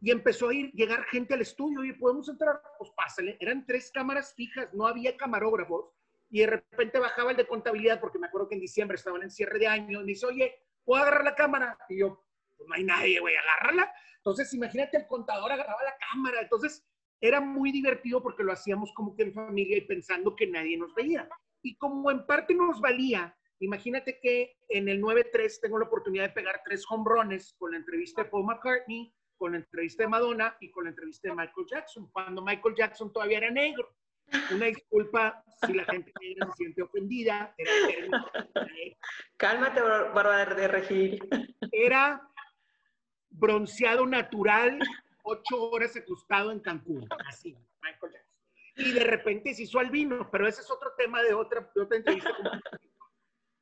Y 0.00 0.10
empezó 0.10 0.48
a 0.48 0.54
ir, 0.54 0.72
llegar 0.72 1.04
gente 1.04 1.34
al 1.34 1.42
estudio 1.42 1.84
y 1.84 1.92
podemos 1.92 2.28
entrar, 2.28 2.60
pues 2.78 2.90
pásale. 2.96 3.36
Eran 3.38 3.66
tres 3.66 3.90
cámaras 3.92 4.34
fijas, 4.34 4.72
no 4.72 4.86
había 4.86 5.16
camarógrafos. 5.16 5.90
Y 6.30 6.40
de 6.40 6.46
repente 6.46 6.98
bajaba 6.98 7.32
el 7.32 7.36
de 7.36 7.46
contabilidad, 7.46 8.00
porque 8.00 8.18
me 8.18 8.26
acuerdo 8.26 8.48
que 8.48 8.54
en 8.54 8.62
diciembre 8.62 8.96
estaban 8.96 9.22
en 9.22 9.30
cierre 9.30 9.58
de 9.58 9.66
año. 9.66 10.00
Y 10.00 10.04
me 10.04 10.12
dice, 10.12 10.26
oye, 10.26 10.58
¿puedo 10.84 11.02
agarrar 11.02 11.24
la 11.24 11.34
cámara? 11.34 11.78
Y 11.88 11.98
yo, 11.98 12.24
pues 12.56 12.68
no 12.68 12.74
hay 12.74 12.84
nadie, 12.84 13.20
güey, 13.20 13.36
agárrala. 13.36 13.92
Entonces, 14.16 14.52
imagínate, 14.54 14.96
el 14.96 15.06
contador 15.06 15.52
agarraba 15.52 15.82
la 15.84 15.96
cámara. 15.98 16.40
Entonces, 16.40 16.84
era 17.22 17.40
muy 17.40 17.70
divertido 17.70 18.20
porque 18.20 18.42
lo 18.42 18.52
hacíamos 18.52 18.92
como 18.94 19.14
que 19.14 19.22
en 19.22 19.32
familia 19.32 19.78
y 19.78 19.82
pensando 19.82 20.34
que 20.34 20.48
nadie 20.48 20.76
nos 20.76 20.92
veía. 20.92 21.28
Y 21.62 21.76
como 21.76 22.10
en 22.10 22.26
parte 22.26 22.52
nos 22.52 22.80
valía, 22.80 23.34
imagínate 23.60 24.18
que 24.20 24.56
en 24.68 24.88
el 24.88 25.00
9-3 25.00 25.60
tengo 25.60 25.78
la 25.78 25.86
oportunidad 25.86 26.24
de 26.24 26.34
pegar 26.34 26.62
tres 26.64 26.84
hombrones 26.90 27.54
con 27.56 27.70
la 27.70 27.76
entrevista 27.76 28.24
de 28.24 28.28
Paul 28.28 28.46
McCartney, 28.46 29.14
con 29.36 29.52
la 29.52 29.58
entrevista 29.58 30.02
de 30.02 30.08
Madonna 30.08 30.56
y 30.60 30.72
con 30.72 30.84
la 30.84 30.90
entrevista 30.90 31.28
de 31.28 31.36
Michael 31.36 31.66
Jackson, 31.70 32.10
cuando 32.10 32.42
Michael 32.42 32.74
Jackson 32.74 33.12
todavía 33.12 33.38
era 33.38 33.50
negro. 33.50 33.94
Una 34.50 34.66
disculpa 34.66 35.44
si 35.64 35.74
la 35.74 35.84
gente 35.84 36.12
negra 36.20 36.46
se 36.46 36.56
siente 36.56 36.82
ofendida. 36.82 37.54
Cálmate, 39.36 39.80
Bárbara 39.80 40.54
de 40.54 40.68
Regil. 40.68 41.28
Era 41.70 42.20
bronceado 43.30 44.06
natural 44.06 44.80
ocho 45.22 45.70
horas 45.70 45.96
acostado 45.96 46.50
en 46.50 46.60
Cancún, 46.60 47.06
así, 47.26 47.56
Michael 47.82 48.12
Jackson. 48.12 48.32
Y 48.76 48.92
de 48.92 49.04
repente 49.04 49.54
se 49.54 49.64
hizo 49.64 49.78
albino, 49.78 50.28
pero 50.30 50.46
ese 50.46 50.62
es 50.62 50.70
otro 50.70 50.92
tema 50.96 51.22
de 51.22 51.34
otra, 51.34 51.70
de 51.74 51.80
otra 51.82 51.96
entrevista. 51.96 52.30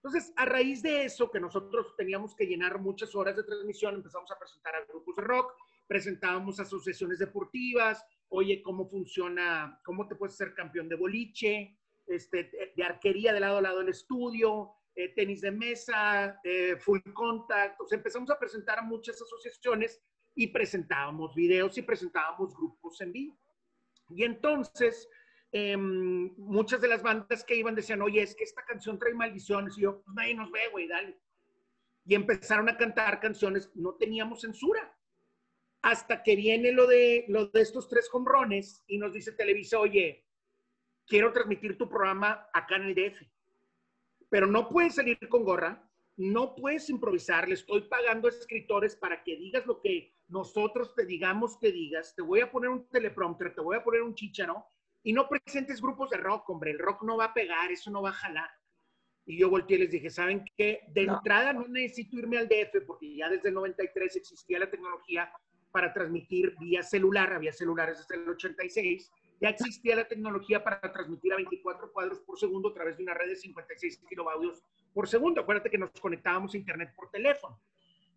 Entonces, 0.03 0.33
a 0.37 0.47
raíz 0.47 0.83
de 0.83 1.05
eso, 1.05 1.31
que 1.31 1.41
nosotros 1.41 1.95
teníamos 1.97 2.35
que 2.35 2.47
llenar 2.47 2.79
muchas 2.79 3.15
horas 3.15 3.37
de 3.37 3.43
transmisión, 3.43 3.97
empezamos 3.97 4.31
a 4.31 4.39
presentar 4.39 4.75
a 4.75 4.85
grupos 4.87 5.15
de 5.17 5.23
rock, 5.23 5.53
presentábamos 5.87 6.59
asociaciones 6.59 7.19
deportivas, 7.19 8.03
oye, 8.29 8.63
cómo 8.63 8.89
funciona, 8.89 9.79
cómo 9.85 10.09
te 10.09 10.15
puedes 10.15 10.37
ser 10.37 10.55
campeón 10.55 10.89
de 10.89 10.97
boliche, 10.97 11.77
este, 12.07 12.73
de 12.75 12.83
arquería 12.83 13.35
de 13.35 13.41
lado 13.41 13.59
a 13.59 13.63
lado 13.63 13.81
del 13.81 13.91
estudio, 13.91 14.73
eh, 14.95 15.13
tenis 15.15 15.43
de 15.43 15.51
mesa, 15.51 16.41
eh, 16.45 16.77
full 16.79 17.01
contact. 17.13 17.73
Entonces 17.73 17.99
empezamos 17.99 18.31
a 18.31 18.39
presentar 18.39 18.79
a 18.79 18.83
muchas 18.83 19.21
asociaciones 19.21 20.03
y 20.41 20.47
presentábamos 20.47 21.35
videos 21.35 21.77
y 21.77 21.83
presentábamos 21.83 22.57
grupos 22.57 22.99
en 23.03 23.13
vivo. 23.13 23.39
Y 24.09 24.25
entonces, 24.25 25.07
em, 25.53 26.35
muchas 26.39 26.81
de 26.81 26.89
las 26.89 27.03
bandas 27.03 27.45
que 27.45 27.57
iban 27.57 27.75
decían, 27.75 28.01
oye, 28.01 28.23
es 28.23 28.35
que 28.35 28.45
esta 28.45 28.65
canción 28.65 28.99
trae 28.99 29.13
maldiciones. 29.13 29.77
Y 29.77 29.83
yo, 29.83 30.01
pues 30.01 30.17
nadie 30.17 30.35
nos 30.35 30.51
ve, 30.51 30.61
güey, 30.73 30.89
dale. 30.89 31.21
Y 32.07 32.15
empezaron 32.15 32.71
a 32.71 32.79
cantar 32.79 33.21
canciones, 33.21 33.71
no 33.75 33.97
teníamos 33.97 34.41
censura. 34.41 34.97
Hasta 35.83 36.23
que 36.23 36.37
viene 36.37 36.73
lo 36.73 36.87
de, 36.87 37.27
lo 37.29 37.49
de 37.49 37.61
estos 37.61 37.87
tres 37.91 38.09
combrones 38.09 38.83
y 38.87 38.97
nos 38.97 39.13
dice 39.13 39.33
Televisa, 39.33 39.79
oye, 39.79 40.25
quiero 41.07 41.35
transmitir 41.35 41.77
tu 41.77 41.87
programa 41.87 42.49
acá 42.55 42.77
en 42.77 42.85
el 42.85 42.95
DF. 42.95 43.21
Pero 44.31 44.47
no 44.47 44.71
puedes 44.71 44.95
salir 44.95 45.19
con 45.29 45.45
gorra, 45.45 45.87
no 46.17 46.55
puedes 46.55 46.89
improvisar, 46.89 47.47
le 47.47 47.57
estoy 47.57 47.83
pagando 47.83 48.27
a 48.27 48.31
escritores 48.31 48.97
para 48.97 49.23
que 49.23 49.37
digas 49.37 49.67
lo 49.67 49.83
que 49.83 50.15
nosotros 50.31 50.95
te 50.95 51.05
digamos 51.05 51.59
que 51.59 51.73
digas, 51.73 52.15
te 52.15 52.23
voy 52.23 52.41
a 52.41 52.51
poner 52.51 52.71
un 52.71 52.89
teleprompter, 52.89 53.55
te 53.55 53.61
voy 53.61 53.77
a 53.77 53.85
poner 53.85 54.03
un 54.03 54.15
chicharo 54.15 54.65
y 55.03 55.13
no 55.13 55.29
presentes 55.29 55.81
grupos 55.81 56.11
de 56.11 56.19
rock, 56.19 56.49
hombre, 56.51 56.71
el 56.71 56.79
rock 56.79 57.03
no 57.03 57.17
va 57.17 57.27
a 57.27 57.35
pegar, 57.35 57.71
eso 57.71 57.91
no 57.91 58.03
va 58.03 58.11
a 58.11 58.15
jalar. 58.15 58.51
Y 59.27 59.39
yo 59.39 59.51
volteé 59.51 59.77
y 59.77 59.81
les 59.81 59.91
dije, 59.91 60.11
¿saben 60.11 60.45
qué? 60.57 60.81
De 60.89 61.03
entrada 61.03 61.53
no 61.53 61.67
necesito 61.69 62.19
irme 62.19 62.39
al 62.39 62.49
DF 62.49 62.85
porque 62.87 63.15
ya 63.15 63.29
desde 63.29 63.49
el 63.49 63.55
93 63.55 64.17
existía 64.17 64.59
la 64.59 64.71
tecnología 64.71 65.31
para 65.71 65.93
transmitir 65.93 66.57
vía 66.59 66.83
celular, 66.83 67.33
había 67.33 67.53
celulares 67.53 67.99
desde 67.99 68.23
el 68.23 68.29
86, 68.29 69.11
ya 69.41 69.49
existía 69.49 69.97
la 69.97 70.07
tecnología 70.07 70.63
para 70.63 70.81
transmitir 70.81 71.33
a 71.33 71.37
24 71.37 71.93
cuadros 71.93 72.21
por 72.21 72.39
segundo 72.39 72.71
a 72.71 72.75
través 72.75 72.97
de 72.97 73.05
una 73.05 73.15
red 73.15 73.29
de 73.29 73.37
56 73.37 74.03
kilovatios 74.09 74.63
por 74.93 75.09
segundo. 75.09 75.41
Acuérdate 75.41 75.71
que 75.71 75.79
nos 75.79 75.91
conectábamos 75.93 76.53
a 76.53 76.59
internet 76.59 76.93
por 76.95 77.11
teléfono. 77.11 77.59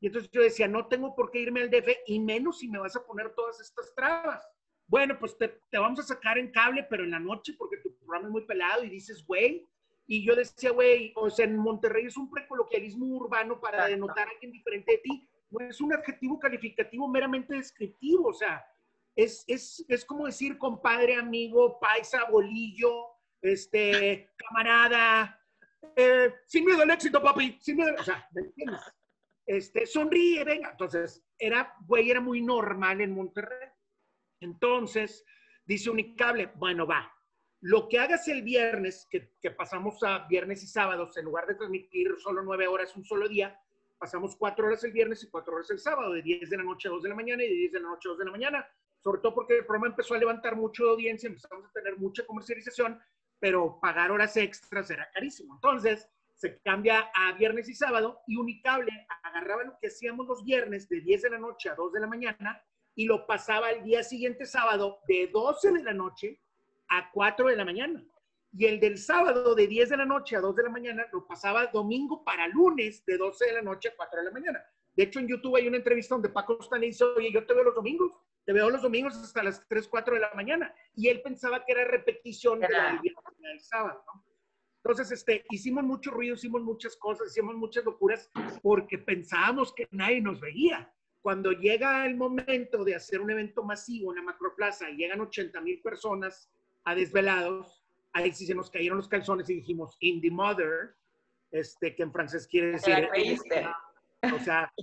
Y 0.04 0.08
entonces 0.08 0.30
yo 0.34 0.42
decía, 0.42 0.68
no 0.68 0.88
tengo 0.88 1.16
por 1.16 1.32
qué 1.32 1.40
irme 1.40 1.62
al 1.62 1.70
DF 1.70 1.88
y 2.08 2.20
menos 2.20 2.60
si 2.60 2.68
me 2.68 2.78
vas 2.78 2.94
a 2.94 3.06
poner 3.06 3.34
todas 3.36 3.62
estas 3.62 3.96
trabas. 3.96 4.46
Bueno, 4.86 5.18
pues 5.18 5.38
te, 5.38 5.58
vamos 5.72 5.98
a 6.02 6.04
sacar 6.04 6.38
en 6.38 6.52
cable, 6.52 6.86
pero 6.90 7.06
en 7.06 7.12
la 7.12 7.22
noche 7.22 7.54
porque 7.58 7.78
tu 7.78 7.96
programa 8.00 8.28
es 8.28 8.32
muy 8.34 8.46
pelado 8.46 8.84
y 8.84 8.90
dices, 8.90 9.26
güey. 9.26 9.66
Y 10.06 10.26
yo 10.26 10.36
decía, 10.36 10.72
güey, 10.72 11.14
o 11.16 11.30
sea, 11.30 11.46
en 11.46 11.56
Monterrey 11.56 12.08
es 12.08 12.18
un 12.18 12.30
precoloquialismo 12.30 13.06
urbano 13.16 13.62
para 13.62 13.88
denotar 13.88 14.28
a 14.28 14.32
alguien 14.32 14.52
diferente 14.52 14.92
de 14.92 14.98
ti. 14.98 15.30
Es 15.70 15.80
un 15.80 15.94
adjetivo 15.94 16.38
calificativo 16.38 17.08
meramente 17.08 17.56
descriptivo, 17.56 18.28
o 18.28 18.34
sea, 18.34 18.62
es, 19.16 19.46
es, 19.48 19.86
es 19.88 20.04
como 20.04 20.26
decir 20.26 20.58
compadre, 20.58 21.16
amigo, 21.16 21.80
paisa, 21.80 22.26
bolillo, 22.30 23.06
este, 23.42 24.32
camarada, 24.36 25.40
eh, 25.96 26.34
sin 26.46 26.66
miedo 26.66 26.82
al 26.82 26.92
éxito, 26.92 27.24
papi, 27.24 27.58
sin 27.62 27.78
miedo, 27.78 27.96
o 27.98 28.04
sea, 28.04 28.28
¿me 28.34 28.42
entiendes? 28.42 28.82
Este, 29.46 29.86
sonríe, 29.86 30.44
venga. 30.44 30.72
Entonces, 30.72 31.24
era, 31.38 31.76
güey, 31.86 32.10
era 32.10 32.22
muy 32.22 32.42
normal 32.42 33.02
en 33.02 33.14
Monterrey. 33.14 33.70
Entonces, 34.40 35.26
dice 35.66 35.90
Unicable, 35.90 36.52
bueno, 36.56 36.88
va. 36.88 37.12
Lo 37.62 37.88
que 37.88 38.00
hagas 38.00 38.28
el 38.28 38.42
viernes, 38.42 39.08
que, 39.10 39.36
que 39.42 39.52
pasamos 39.52 40.04
a 40.04 40.28
viernes 40.28 40.64
y 40.64 40.68
sábados, 40.68 41.16
en 41.18 41.26
lugar 41.26 41.48
de 41.48 41.56
transmitir 41.56 42.14
solo 42.20 42.42
nueve 42.44 42.68
horas 42.68 42.96
un 42.96 43.06
solo 43.06 43.28
día, 43.28 43.58
pasamos 44.04 44.36
cuatro 44.36 44.68
horas 44.68 44.84
el 44.84 44.92
viernes 44.92 45.24
y 45.24 45.30
cuatro 45.30 45.56
horas 45.56 45.72
el 45.72 45.80
sábado, 45.80 46.12
de 46.12 46.22
10 46.22 46.50
de 46.50 46.58
la 46.58 46.64
noche 46.64 46.90
a 46.90 46.92
2 46.92 47.04
de 47.04 47.10
la 47.10 47.16
mañana 47.16 47.42
y 47.42 47.48
de 47.48 47.56
10 47.56 47.72
de 47.72 47.80
la 47.80 47.88
noche 47.88 48.10
a 48.10 48.12
2 48.12 48.20
de 48.20 48.26
la 48.26 48.32
mañana. 48.32 48.68
Sobre 49.00 49.22
todo 49.22 49.34
porque 49.34 49.60
el 49.60 49.66
programa 49.66 49.88
empezó 49.88 50.14
a 50.14 50.18
levantar 50.18 50.58
mucho 50.58 50.84
de 50.84 50.90
audiencia, 50.90 51.28
empezamos 51.28 51.66
a 51.66 51.72
tener 51.72 51.98
mucha 51.98 52.26
comercialización, 52.26 53.00
pero 53.40 53.80
pagar 53.80 54.12
horas 54.12 54.36
extras 54.36 54.90
era 54.90 55.10
carísimo. 55.14 55.56
Entonces, 55.56 56.10
se 56.44 56.60
cambia 56.60 57.10
a 57.16 57.32
viernes 57.38 57.70
y 57.70 57.74
sábado 57.74 58.20
y 58.28 58.36
Unicable 58.36 58.92
agarraba 59.24 59.64
lo 59.64 59.78
que 59.80 59.88
hacíamos 59.88 60.28
los 60.28 60.44
viernes 60.44 60.90
de 60.90 61.00
10 61.00 61.22
de 61.22 61.30
la 61.30 61.38
noche 61.38 61.70
a 61.70 61.76
2 61.76 61.94
de 61.94 62.02
la 62.02 62.08
mañana 62.08 62.62
y 62.96 63.06
lo 63.06 63.26
pasaba 63.26 63.72
el 63.72 63.82
día 63.86 64.04
siguiente 64.04 64.46
sábado 64.46 65.00
de 65.08 65.28
12 65.28 65.72
de 65.72 65.84
la 65.84 65.94
noche 65.94 66.42
a 66.90 67.10
4 67.14 67.48
de 67.48 67.56
la 67.56 67.64
mañana. 67.64 68.06
Y 68.52 68.66
el 68.66 68.82
del 68.82 68.98
sábado 68.98 69.56
de 69.56 69.68
10 69.68 69.92
de 69.92 69.98
la 69.98 70.06
noche 70.06 70.36
a 70.36 70.42
2 70.42 70.54
de 70.54 70.64
la 70.64 70.70
mañana 70.70 71.06
lo 71.14 71.26
pasaba 71.26 71.68
domingo 71.68 72.26
para 72.26 72.46
lunes 72.50 73.06
de 73.06 73.18
12 73.18 73.46
de 73.46 73.54
la 73.54 73.62
noche 73.62 73.88
a 73.88 73.96
4 73.96 74.20
de 74.20 74.26
la 74.26 74.32
mañana. 74.32 74.62
De 74.98 75.04
hecho, 75.04 75.22
en 75.22 75.30
YouTube 75.30 75.56
hay 75.56 75.70
una 75.70 75.78
entrevista 75.78 76.16
donde 76.16 76.28
Paco 76.28 76.58
Stanley 76.60 76.90
dice, 76.90 77.06
oye, 77.06 77.32
yo 77.32 77.46
te 77.46 77.54
veo 77.54 77.64
los 77.64 77.76
domingos, 77.76 78.20
te 78.46 78.52
veo 78.52 78.70
los 78.70 78.82
domingos 78.82 79.16
hasta 79.16 79.44
las 79.44 79.66
3, 79.70 79.88
4 79.88 80.16
de 80.16 80.20
la 80.20 80.34
mañana. 80.36 80.76
Y 80.94 81.08
él 81.08 81.22
pensaba 81.22 81.64
que 81.64 81.72
era 81.72 81.86
repetición 81.86 82.60
de 82.60 82.68
la 82.68 83.02
del 83.02 83.62
sábado, 83.62 84.04
¿no? 84.14 84.33
Entonces, 84.84 85.12
este, 85.12 85.46
hicimos 85.50 85.86
mucho 85.86 86.12
ruido, 86.12 86.36
hicimos 86.36 86.62
muchas 86.62 86.98
cosas, 86.98 87.28
hicimos 87.28 87.56
muchas 87.56 87.86
locuras 87.86 88.30
porque 88.62 88.98
pensábamos 88.98 89.74
que 89.74 89.88
nadie 89.92 90.20
nos 90.20 90.42
veía. 90.42 90.94
Cuando 91.22 91.54
llega 91.54 92.06
el 92.06 92.18
momento 92.18 92.84
de 92.84 92.96
hacer 92.96 93.22
un 93.22 93.32
evento 93.32 93.64
masivo 93.64 94.12
en 94.12 94.18
la 94.18 94.24
macroplaza 94.24 94.90
y 94.90 94.98
llegan 94.98 95.22
80 95.22 95.62
mil 95.62 95.82
personas 95.82 96.52
a 96.84 96.96
desvelados, 96.96 97.82
ahí 98.12 98.34
sí 98.34 98.46
se 98.46 98.54
nos 98.54 98.70
cayeron 98.70 98.98
los 98.98 99.08
calzones 99.08 99.50
y 99.50 99.56
dijimos, 99.56 99.96
in 100.02 100.20
the 100.20 100.30
mother, 100.30 100.96
este, 101.52 101.96
que 101.96 102.04
en 102.04 102.12
francés 102.12 102.46
quiere 102.46 102.74
decir... 102.74 103.10
O 104.34 104.40
sea, 104.40 104.74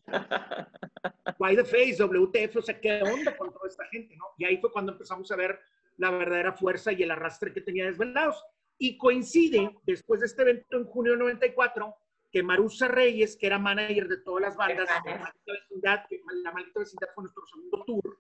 why 1.39 1.57
the 1.57 1.65
face, 1.65 1.97
WTF, 1.99 2.57
o 2.57 2.63
sea, 2.63 2.79
¿qué 2.79 3.03
onda 3.03 3.35
con 3.37 3.51
toda 3.51 3.69
esta 3.69 3.87
gente, 3.87 4.15
no? 4.17 4.27
Y 4.37 4.45
ahí 4.45 4.59
fue 4.59 4.71
cuando 4.71 4.93
empezamos 4.93 5.31
a 5.31 5.37
ver 5.37 5.59
la 5.97 6.11
verdadera 6.11 6.53
fuerza 6.53 6.93
y 6.93 7.03
el 7.03 7.11
arrastre 7.11 7.53
que 7.53 7.63
tenía 7.63 7.87
Desvelados. 7.87 8.43
Y 8.83 8.97
coincide, 8.97 9.77
después 9.85 10.21
de 10.21 10.27
este 10.27 10.41
evento 10.41 10.79
en 10.79 10.85
junio 10.85 11.13
de 11.13 11.19
94, 11.19 11.95
que 12.33 12.43
Marusa 12.43 12.89
Reyes, 12.89 13.37
que 13.37 13.47
era 13.47 13.59
manager 13.59 14.09
de 14.09 14.23
todas 14.23 14.41
las 14.41 14.57
bandas, 14.57 14.89
la 14.89 15.19
maldita, 15.19 15.53
vecindad, 15.53 16.05
la 16.43 16.53
maldita 16.53 16.81
vecindad 16.81 17.09
fue 17.15 17.25
nuestro 17.25 17.45
segundo 17.47 17.85
tour 17.85 18.19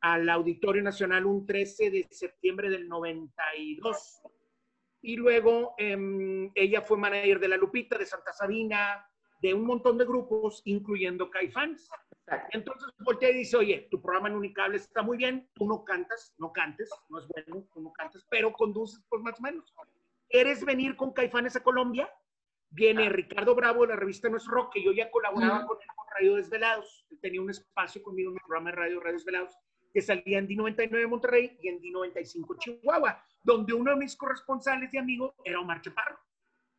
al 0.00 0.28
Auditorio 0.28 0.82
Nacional 0.82 1.26
un 1.26 1.44
13 1.44 1.90
de 1.90 2.06
septiembre 2.10 2.70
del 2.70 2.88
92 2.88 4.22
y 5.02 5.16
luego 5.16 5.74
eh, 5.78 6.50
ella 6.54 6.82
fue 6.82 6.98
manager 6.98 7.40
de 7.40 7.48
La 7.48 7.56
Lupita, 7.56 7.98
de 7.98 8.06
Santa 8.06 8.32
Sabina, 8.32 9.04
de 9.40 9.54
un 9.54 9.64
montón 9.64 9.98
de 9.98 10.04
grupos, 10.04 10.62
incluyendo 10.64 11.30
Caifans. 11.30 11.88
Entonces 12.50 12.88
voltea 12.98 13.30
y 13.30 13.38
dice, 13.38 13.56
oye, 13.56 13.88
tu 13.90 14.00
programa 14.02 14.28
en 14.28 14.34
Unicable 14.34 14.76
está 14.76 15.02
muy 15.02 15.16
bien, 15.16 15.48
tú 15.54 15.66
no 15.66 15.84
cantas, 15.84 16.34
no 16.38 16.52
cantes, 16.52 16.90
no 17.08 17.18
es 17.18 17.28
bueno, 17.28 17.66
tú 17.72 17.80
no 17.80 17.92
cantes, 17.92 18.26
pero 18.28 18.52
conduces 18.52 19.02
pues 19.08 19.22
más 19.22 19.38
o 19.38 19.42
menos. 19.42 19.72
¿Quieres 20.28 20.64
venir 20.64 20.94
con 20.96 21.12
Caifanes 21.12 21.56
a 21.56 21.62
Colombia? 21.62 22.12
Viene 22.70 23.06
ah. 23.06 23.10
Ricardo 23.10 23.54
Bravo 23.54 23.82
de 23.82 23.88
la 23.88 23.96
revista 23.96 24.28
No 24.28 24.36
es 24.36 24.46
Rock, 24.46 24.74
que 24.74 24.82
yo 24.82 24.92
ya 24.92 25.10
colaboraba 25.10 25.66
con 25.66 25.78
él 25.80 25.88
con 25.96 26.06
Radio 26.14 26.36
Desvelados. 26.36 27.06
Él 27.10 27.18
tenía 27.22 27.40
un 27.40 27.48
espacio 27.48 28.02
conmigo 28.02 28.28
en 28.28 28.34
mi 28.34 28.40
programa 28.40 28.70
de 28.70 28.76
radio 28.76 29.00
Radio 29.00 29.14
Desvelados 29.14 29.56
que 29.92 30.02
salía 30.02 30.38
en 30.38 30.48
D99 30.48 31.08
Monterrey 31.08 31.56
y 31.62 31.68
en 31.68 31.80
D95 31.80 32.58
Chihuahua, 32.58 33.24
donde 33.42 33.72
uno 33.72 33.92
de 33.92 33.96
mis 33.96 34.16
corresponsales 34.16 34.92
y 34.92 34.98
amigos 34.98 35.34
era 35.44 35.60
Omar 35.60 35.80
Chaparro, 35.80 36.18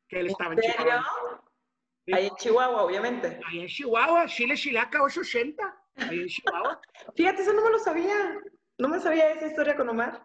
que 0.07 0.19
él 0.19 0.27
estaba 0.27 0.53
en, 0.53 0.59
Chihuahua. 0.59 1.43
Ahí 2.13 2.27
en 2.27 2.35
Chihuahua, 2.35 2.83
obviamente. 2.83 3.39
Ahí 3.45 3.61
en 3.61 3.67
Chihuahua, 3.67 4.25
Chile 4.27 4.55
Chilaca 4.55 5.01
880. 5.03 5.83
Ahí 5.97 6.21
en 6.21 6.27
Chihuahua. 6.27 6.81
Fíjate, 7.15 7.41
eso 7.41 7.53
no 7.53 7.63
me 7.63 7.71
lo 7.71 7.79
sabía. 7.79 8.39
No 8.77 8.87
me 8.87 8.99
sabía 8.99 9.31
esa 9.31 9.47
historia 9.47 9.75
con 9.75 9.89
Omar. 9.89 10.23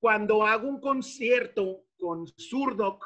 Cuando 0.00 0.46
hago 0.46 0.68
un 0.68 0.80
concierto 0.80 1.84
con 1.98 2.26
Surdoc, 2.26 3.04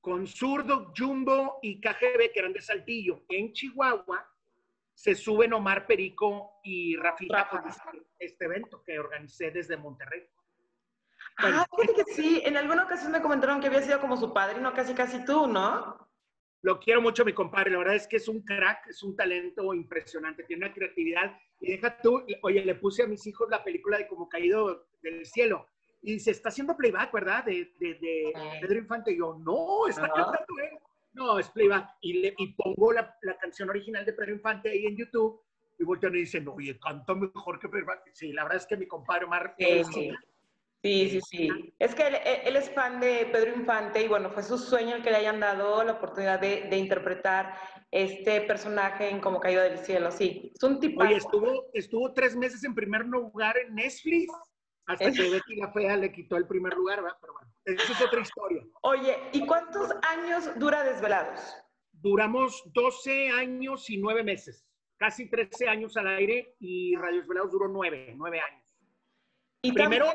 con 0.00 0.26
Surdoc, 0.26 0.96
Jumbo 0.96 1.58
y 1.62 1.80
KGB, 1.80 2.32
que 2.32 2.38
eran 2.38 2.52
de 2.52 2.62
Saltillo, 2.62 3.24
en 3.28 3.52
Chihuahua, 3.52 4.28
se 4.94 5.14
suben 5.14 5.52
Omar 5.52 5.86
Perico 5.86 6.60
y 6.64 6.96
Rafita 6.96 7.48
para 7.48 7.74
este 8.18 8.44
evento 8.44 8.82
que 8.82 8.98
organicé 8.98 9.50
desde 9.50 9.76
Monterrey. 9.76 10.28
Ah, 11.36 11.64
fíjate 11.76 12.04
que 12.04 12.12
sí, 12.12 12.42
en 12.44 12.56
alguna 12.56 12.82
ocasión 12.82 13.12
me 13.12 13.22
comentaron 13.22 13.60
que 13.60 13.68
había 13.68 13.82
sido 13.82 14.00
como 14.00 14.16
su 14.16 14.32
padrino, 14.32 14.72
casi 14.74 14.94
casi 14.94 15.24
tú, 15.24 15.46
¿no? 15.46 16.07
Lo 16.62 16.80
quiero 16.80 17.00
mucho, 17.00 17.24
mi 17.24 17.32
compadre. 17.32 17.70
La 17.70 17.78
verdad 17.78 17.94
es 17.94 18.06
que 18.08 18.16
es 18.16 18.28
un 18.28 18.42
crack, 18.42 18.88
es 18.88 19.02
un 19.02 19.14
talento 19.16 19.72
impresionante, 19.74 20.42
tiene 20.44 20.66
una 20.66 20.74
creatividad. 20.74 21.38
Y 21.60 21.72
deja 21.72 21.96
tú, 22.00 22.24
oye, 22.42 22.64
le 22.64 22.74
puse 22.74 23.04
a 23.04 23.06
mis 23.06 23.26
hijos 23.26 23.48
la 23.48 23.62
película 23.62 23.98
de 23.98 24.08
Como 24.08 24.28
Caído 24.28 24.88
del 25.02 25.24
Cielo. 25.24 25.66
Y 26.02 26.18
se 26.20 26.32
está 26.32 26.48
haciendo 26.48 26.76
playback, 26.76 27.12
¿verdad? 27.12 27.44
De, 27.44 27.72
de, 27.78 28.32
Pedro 28.60 28.78
Infante. 28.78 29.12
Y 29.12 29.18
yo, 29.18 29.38
no, 29.38 29.86
está 29.88 30.08
cantando 30.08 30.58
él. 30.62 30.78
No, 31.12 31.38
es 31.38 31.48
playback. 31.50 31.90
Y, 32.00 32.14
le, 32.14 32.34
y 32.36 32.54
pongo 32.54 32.92
la, 32.92 33.16
la, 33.22 33.36
canción 33.38 33.70
original 33.70 34.04
de 34.04 34.12
Pedro 34.12 34.32
Infante 34.32 34.70
ahí 34.70 34.86
en 34.86 34.96
YouTube. 34.96 35.40
Y 35.78 35.84
voltean 35.84 36.14
y 36.16 36.20
dicen, 36.20 36.46
oye, 36.48 36.76
canta 36.80 37.14
mejor 37.14 37.60
que 37.60 37.68
Pedro 37.68 37.80
Infante. 37.80 38.10
Sí, 38.14 38.32
la 38.32 38.42
verdad 38.42 38.58
es 38.58 38.66
que 38.66 38.76
mi 38.76 38.86
compadre 38.86 39.26
Omar. 39.26 39.54
Sí, 39.58 39.84
sí. 39.84 40.12
Sí, 40.82 41.10
sí, 41.10 41.20
sí. 41.28 41.74
Es 41.78 41.94
que 41.94 42.06
él, 42.06 42.56
es 42.56 42.70
fan 42.70 43.00
de 43.00 43.28
Pedro 43.32 43.54
Infante 43.54 44.02
y 44.02 44.08
bueno, 44.08 44.30
fue 44.30 44.44
su 44.44 44.56
sueño 44.58 44.96
el 44.96 45.02
que 45.02 45.10
le 45.10 45.16
hayan 45.16 45.40
dado 45.40 45.82
la 45.82 45.92
oportunidad 45.92 46.38
de, 46.38 46.68
de 46.70 46.76
interpretar 46.76 47.54
este 47.90 48.42
personaje 48.42 49.10
en 49.10 49.20
Como 49.20 49.40
Caído 49.40 49.62
del 49.62 49.78
Cielo. 49.78 50.10
Sí, 50.12 50.52
es 50.54 50.62
un 50.62 50.78
tipo. 50.78 51.02
Oye, 51.02 51.16
estuvo, 51.16 51.66
estuvo 51.72 52.12
tres 52.12 52.36
meses 52.36 52.62
en 52.64 52.74
primer 52.74 53.04
lugar 53.06 53.56
en 53.58 53.74
Netflix 53.74 54.32
hasta 54.86 55.12
que 55.12 55.30
Betty 55.30 55.56
la 55.56 55.70
Fea 55.72 55.96
le 55.96 56.12
quitó 56.12 56.36
el 56.36 56.46
primer 56.46 56.74
lugar, 56.74 57.02
¿verdad? 57.02 57.18
Pero 57.20 57.34
bueno, 57.34 57.52
esa 57.64 57.92
es 57.92 58.00
otra 58.00 58.20
historia. 58.20 58.62
Oye, 58.82 59.18
¿y 59.32 59.44
cuántos 59.44 59.90
años 60.02 60.50
dura 60.58 60.82
Desvelados? 60.82 61.40
Duramos 61.92 62.62
12 62.72 63.28
años 63.30 63.90
y 63.90 63.98
9 63.98 64.22
meses. 64.22 64.64
Casi 64.96 65.28
13 65.28 65.68
años 65.68 65.96
al 65.96 66.06
aire 66.08 66.54
y 66.58 66.96
Radio 66.96 67.18
Desvelados 67.18 67.52
duró 67.52 67.68
9, 67.68 68.14
9 68.16 68.40
años. 68.40 68.64
Y 69.62 69.72
Primero, 69.72 70.06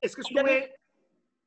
es 0.00 0.14
que 0.14 0.22
estuve 0.22 0.76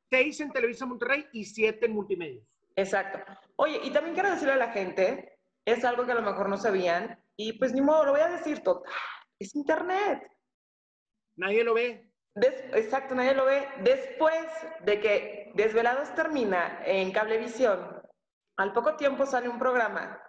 6 0.10 0.40
en 0.42 0.52
Televisa 0.52 0.86
Monterrey 0.86 1.26
y 1.32 1.46
7 1.46 1.86
en 1.86 1.94
Multimedios. 1.94 2.46
Exacto. 2.76 3.20
Oye, 3.58 3.80
y 3.84 3.92
también 3.92 4.14
quiero 4.14 4.32
decirle 4.32 4.54
a 4.54 4.58
la 4.58 4.72
gente, 4.72 5.38
es 5.66 5.84
algo 5.86 6.06
que 6.06 6.12
a 6.12 6.16
lo 6.16 6.22
mejor 6.22 6.50
no 6.50 6.58
sabían, 6.58 7.24
y 7.38 7.54
pues 7.54 7.74
ni 7.74 7.82
modo, 7.82 8.06
lo 8.06 8.12
voy 8.12 8.22
a 8.22 8.30
decir 8.30 8.62
total, 8.62 8.92
es 9.40 9.56
Internet. 9.56 10.22
Nadie 11.38 11.64
lo 11.64 11.74
ve 11.74 12.12
exacto, 12.36 13.16
nadie 13.16 13.34
lo 13.34 13.46
ve. 13.46 13.68
Después 13.82 14.46
de 14.84 15.00
que 15.00 15.52
Desvelados 15.56 16.14
termina 16.16 16.82
en 16.86 17.12
Cablevisión, 17.12 18.02
al 18.58 18.74
poco 18.74 18.96
tiempo 18.96 19.26
sale 19.26 19.50
un 19.50 19.60
programa 19.60 20.22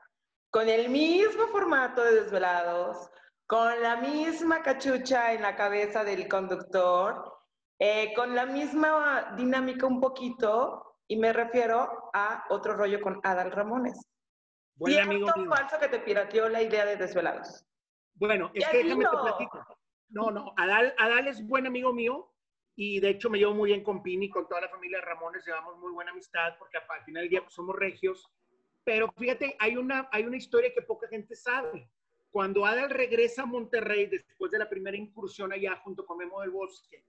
con 0.50 0.68
el 0.68 0.88
mismo 0.88 1.46
formato 1.48 2.02
de 2.02 2.22
Desvelados, 2.22 3.10
con 3.46 3.80
la 3.82 3.96
misma 3.96 4.62
cachucha 4.62 5.32
en 5.32 5.42
la 5.42 5.56
cabeza 5.56 6.04
del 6.04 6.28
conductor, 6.28 7.31
eh, 7.84 8.12
con 8.14 8.32
la 8.32 8.46
misma 8.46 9.34
dinámica 9.36 9.88
un 9.88 10.00
poquito, 10.00 11.00
y 11.08 11.16
me 11.16 11.32
refiero 11.32 12.10
a 12.14 12.44
otro 12.50 12.76
rollo 12.76 13.00
con 13.00 13.18
Adal 13.24 13.50
Ramones. 13.50 14.00
Buen 14.76 15.00
amigo 15.00 15.26
falso 15.48 15.80
que 15.80 15.88
te 15.88 15.98
pirateó 15.98 16.48
la 16.48 16.62
idea 16.62 16.84
de 16.84 16.94
Desvelados? 16.94 17.66
Bueno, 18.14 18.52
es 18.54 18.68
que 18.68 18.84
déjame 18.84 19.04
te 19.04 19.10
platico. 19.10 19.66
No, 20.10 20.30
no, 20.30 20.54
Adal, 20.58 20.94
Adal 20.96 21.26
es 21.26 21.44
buen 21.44 21.66
amigo 21.66 21.92
mío 21.92 22.32
y 22.76 23.00
de 23.00 23.08
hecho 23.08 23.28
me 23.28 23.38
llevo 23.38 23.54
muy 23.54 23.70
bien 23.70 23.82
con 23.82 24.00
Pini, 24.00 24.30
con 24.30 24.46
toda 24.46 24.60
la 24.60 24.68
familia 24.68 24.98
de 24.98 25.04
Ramones, 25.04 25.44
llevamos 25.44 25.76
muy 25.80 25.90
buena 25.90 26.12
amistad 26.12 26.54
porque 26.60 26.78
al 26.78 27.04
final 27.04 27.24
del 27.24 27.30
día 27.30 27.42
pues, 27.42 27.52
somos 27.52 27.74
regios. 27.74 28.30
Pero 28.84 29.12
fíjate, 29.18 29.56
hay 29.58 29.76
una, 29.76 30.08
hay 30.12 30.22
una 30.22 30.36
historia 30.36 30.72
que 30.72 30.82
poca 30.82 31.08
gente 31.08 31.34
sabe. 31.34 31.90
Cuando 32.30 32.64
Adal 32.64 32.90
regresa 32.90 33.42
a 33.42 33.46
Monterrey 33.46 34.06
después 34.06 34.52
de 34.52 34.60
la 34.60 34.68
primera 34.68 34.96
incursión 34.96 35.52
allá 35.52 35.80
junto 35.82 36.06
con 36.06 36.18
Memo 36.18 36.42
del 36.42 36.50
Bosque, 36.50 37.04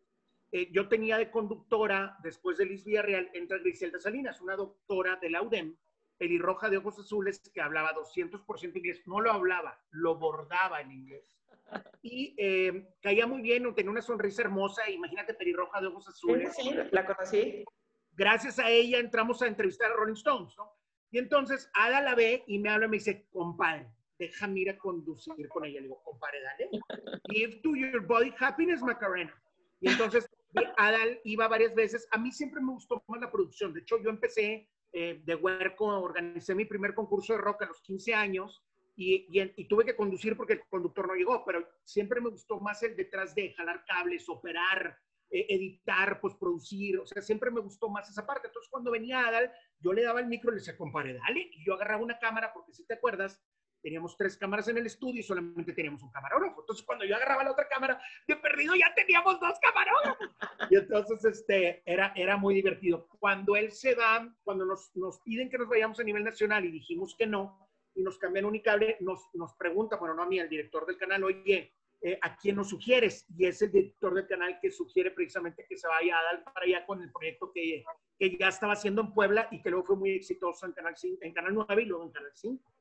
eh, 0.55 0.69
yo 0.71 0.87
tenía 0.87 1.17
de 1.17 1.31
conductora, 1.31 2.15
después 2.21 2.59
de 2.59 2.67
Liz 2.67 2.85
Villarreal, 2.85 3.27
entra 3.33 3.57
Griselda 3.57 3.99
Salinas, 3.99 4.39
una 4.39 4.55
doctora 4.55 5.15
de 5.15 5.31
la 5.31 5.41
UDEM, 5.41 5.75
pelirroja 6.15 6.69
de 6.69 6.77
ojos 6.77 6.99
azules, 6.99 7.41
que 7.51 7.59
hablaba 7.59 7.91
200% 7.95 8.77
inglés. 8.77 9.01
No 9.07 9.19
lo 9.19 9.31
hablaba, 9.31 9.83
lo 9.89 10.15
bordaba 10.19 10.79
en 10.79 10.91
inglés 10.91 11.39
y 12.03 12.35
eh, 12.37 12.93
caía 13.01 13.25
muy 13.25 13.41
bien, 13.41 13.73
tenía 13.73 13.89
una 13.89 14.03
sonrisa 14.03 14.43
hermosa, 14.43 14.87
imagínate 14.91 15.33
pelirroja 15.33 15.81
de 15.81 15.87
ojos 15.87 16.07
azules. 16.07 16.55
Sí, 16.55 16.69
la 16.91 17.03
conocí. 17.03 17.65
Gracias 18.11 18.59
a 18.59 18.69
ella 18.69 18.99
entramos 18.99 19.41
a 19.41 19.47
entrevistar 19.47 19.89
a 19.91 19.95
Rolling 19.95 20.13
Stones, 20.13 20.53
¿no? 20.55 20.71
Y 21.09 21.17
entonces 21.17 21.67
Ada 21.73 21.99
la 21.99 22.13
ve 22.13 22.43
y 22.45 22.59
me 22.59 22.69
habla 22.69 22.85
y 22.85 22.89
me 22.89 22.97
dice, 22.97 23.27
compadre, 23.31 23.87
déjame 24.19 24.59
ir 24.59 24.69
a 24.69 24.77
conducir 24.77 25.49
con 25.49 25.65
ella. 25.65 25.79
Le 25.79 25.87
digo, 25.87 26.03
compadre, 26.03 26.41
dale. 26.43 26.69
Give 27.31 27.59
to 27.63 27.75
your 27.75 28.05
body 28.05 28.31
happiness, 28.39 28.83
Macarena. 28.83 29.33
Y 29.79 29.89
entonces 29.89 30.29
Adal 30.77 31.19
iba 31.23 31.47
varias 31.47 31.73
veces. 31.73 32.07
A 32.11 32.17
mí 32.17 32.31
siempre 32.31 32.61
me 32.61 32.71
gustó 32.71 33.03
más 33.07 33.19
la 33.19 33.31
producción. 33.31 33.73
De 33.73 33.81
hecho, 33.81 34.01
yo 34.01 34.09
empecé 34.09 34.69
eh, 34.91 35.21
de 35.23 35.35
huerco, 35.35 35.87
organicé 35.87 36.53
mi 36.53 36.65
primer 36.65 36.93
concurso 36.93 37.33
de 37.33 37.39
rock 37.39 37.63
a 37.63 37.65
los 37.67 37.81
15 37.81 38.13
años 38.13 38.63
y, 38.95 39.65
tuve 39.67 39.85
que 39.85 39.95
conducir 39.95 40.37
porque 40.37 40.53
el 40.53 40.61
conductor 40.69 41.07
no 41.07 41.15
llegó, 41.15 41.43
pero 41.45 41.67
siempre 41.83 42.21
me 42.21 42.29
gustó 42.29 42.59
más 42.59 42.83
el 42.83 42.95
detrás 42.95 43.33
de 43.33 43.53
jalar 43.53 43.83
cables, 43.85 44.29
operar, 44.29 44.95
eh, 45.31 45.47
editar, 45.49 46.19
pues 46.21 46.35
producir, 46.35 46.99
o 46.99 47.07
sea, 47.07 47.23
siempre 47.23 47.49
me 47.49 47.59
gustó 47.59 47.89
más 47.89 48.07
esa 48.07 48.25
parte. 48.25 48.47
Entonces, 48.47 48.69
cuando 48.69 48.91
venía 48.91 49.27
Adal, 49.27 49.51
yo 49.79 49.93
le 49.93 50.03
daba 50.03 50.19
el 50.19 50.27
micro 50.27 50.51
y 50.51 50.55
le 50.55 50.59
decía, 50.59 50.77
compadre, 50.77 51.13
dale, 51.13 51.49
y 51.51 51.65
yo 51.65 51.73
agarraba 51.73 52.03
una 52.03 52.19
cámara, 52.19 52.53
porque 52.53 52.73
si 52.73 52.85
te 52.85 52.93
acuerdas, 52.93 53.43
teníamos 53.83 54.15
tres 54.17 54.37
cámaras 54.37 54.67
en 54.69 54.77
el 54.77 54.85
estudio 54.85 55.19
y 55.19 55.23
solamente 55.23 55.73
teníamos 55.73 56.01
un 56.01 56.09
camarógrafo. 56.09 56.61
Entonces, 56.61 56.85
cuando 56.85 57.05
yo 57.05 57.15
agarraba 57.15 57.43
la 57.43 57.51
otra 57.51 57.67
cámara, 57.67 58.01
de 58.25 58.35
perdido 58.37 58.73
ya 58.75 58.91
teníamos 58.95 59.39
dos 59.39 59.59
camarógrafos. 59.61 60.29
Y 60.71 60.77
entonces, 60.77 61.25
este, 61.25 61.83
era, 61.85 62.13
era 62.15 62.37
muy 62.37 62.55
divertido. 62.55 63.07
Cuando 63.19 63.55
él 63.57 63.71
se 63.71 63.93
da, 63.95 64.33
cuando 64.43 64.65
nos, 64.65 64.95
nos 64.95 65.19
piden 65.19 65.49
que 65.49 65.57
nos 65.57 65.67
vayamos 65.67 65.99
a 65.99 66.03
nivel 66.03 66.23
nacional 66.23 66.63
y 66.65 66.71
dijimos 66.71 67.15
que 67.15 67.27
no, 67.27 67.69
y 67.93 68.01
nos 68.01 68.17
cambian 68.17 68.45
Unicable, 68.45 68.97
nos, 69.01 69.29
nos 69.33 69.53
pregunta, 69.53 69.97
bueno, 69.97 70.15
no 70.15 70.23
a 70.23 70.25
mí, 70.25 70.39
al 70.39 70.49
director 70.49 70.85
del 70.85 70.97
canal, 70.97 71.25
oye, 71.25 71.73
eh, 72.01 72.17
¿a 72.21 72.35
quién 72.35 72.55
nos 72.55 72.69
sugieres? 72.69 73.25
Y 73.37 73.45
es 73.45 73.61
el 73.61 73.71
director 73.71 74.13
del 74.13 74.27
canal 74.27 74.57
que 74.61 74.71
sugiere 74.71 75.11
precisamente 75.11 75.65
que 75.67 75.77
se 75.77 75.87
vaya 75.87 76.17
a 76.17 76.23
dar 76.23 76.43
para 76.43 76.65
allá 76.65 76.85
con 76.85 77.01
el 77.01 77.11
proyecto 77.11 77.51
que, 77.53 77.83
que 78.17 78.37
ya 78.37 78.47
estaba 78.47 78.73
haciendo 78.73 79.01
en 79.01 79.13
Puebla 79.13 79.47
y 79.51 79.61
que 79.61 79.69
luego 79.69 79.85
fue 79.85 79.95
muy 79.97 80.11
exitoso 80.11 80.65
en 80.65 80.71
Canal, 80.71 80.95
5, 80.95 81.19
en 81.21 81.33
Canal 81.33 81.53
9 81.53 81.81
y 81.81 81.85
luego 81.85 82.05
en 82.05 82.11
Canal 82.11 82.31
5. 82.33 82.73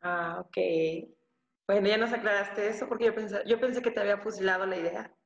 Ah, 0.00 0.44
ok. 0.46 0.56
Bueno, 1.66 1.88
ya 1.88 1.98
nos 1.98 2.12
aclaraste 2.12 2.68
eso 2.68 2.88
porque 2.88 3.06
yo 3.06 3.14
pensé, 3.14 3.42
yo 3.46 3.60
pensé 3.60 3.80
que 3.82 3.90
te 3.90 4.00
había 4.00 4.18
fusilado 4.18 4.66
la 4.66 4.76
idea. 4.76 5.16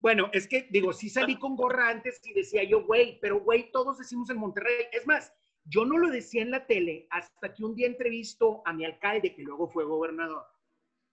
Bueno, 0.00 0.28
es 0.32 0.48
que 0.48 0.66
digo, 0.70 0.92
sí 0.92 1.08
salí 1.08 1.38
con 1.38 1.56
gorra 1.56 1.88
antes 1.88 2.20
y 2.24 2.34
decía 2.34 2.62
yo, 2.64 2.84
güey, 2.84 3.18
pero 3.20 3.40
güey, 3.40 3.70
todos 3.70 3.98
decimos 3.98 4.28
en 4.30 4.38
Monterrey. 4.38 4.86
Es 4.92 5.06
más, 5.06 5.32
yo 5.64 5.84
no 5.84 5.96
lo 5.96 6.10
decía 6.10 6.42
en 6.42 6.50
la 6.50 6.66
tele 6.66 7.06
hasta 7.10 7.54
que 7.54 7.64
un 7.64 7.74
día 7.74 7.86
entrevisto 7.86 8.62
a 8.66 8.72
mi 8.72 8.84
alcalde, 8.84 9.34
que 9.34 9.42
luego 9.42 9.68
fue 9.68 9.84
gobernador, 9.84 10.44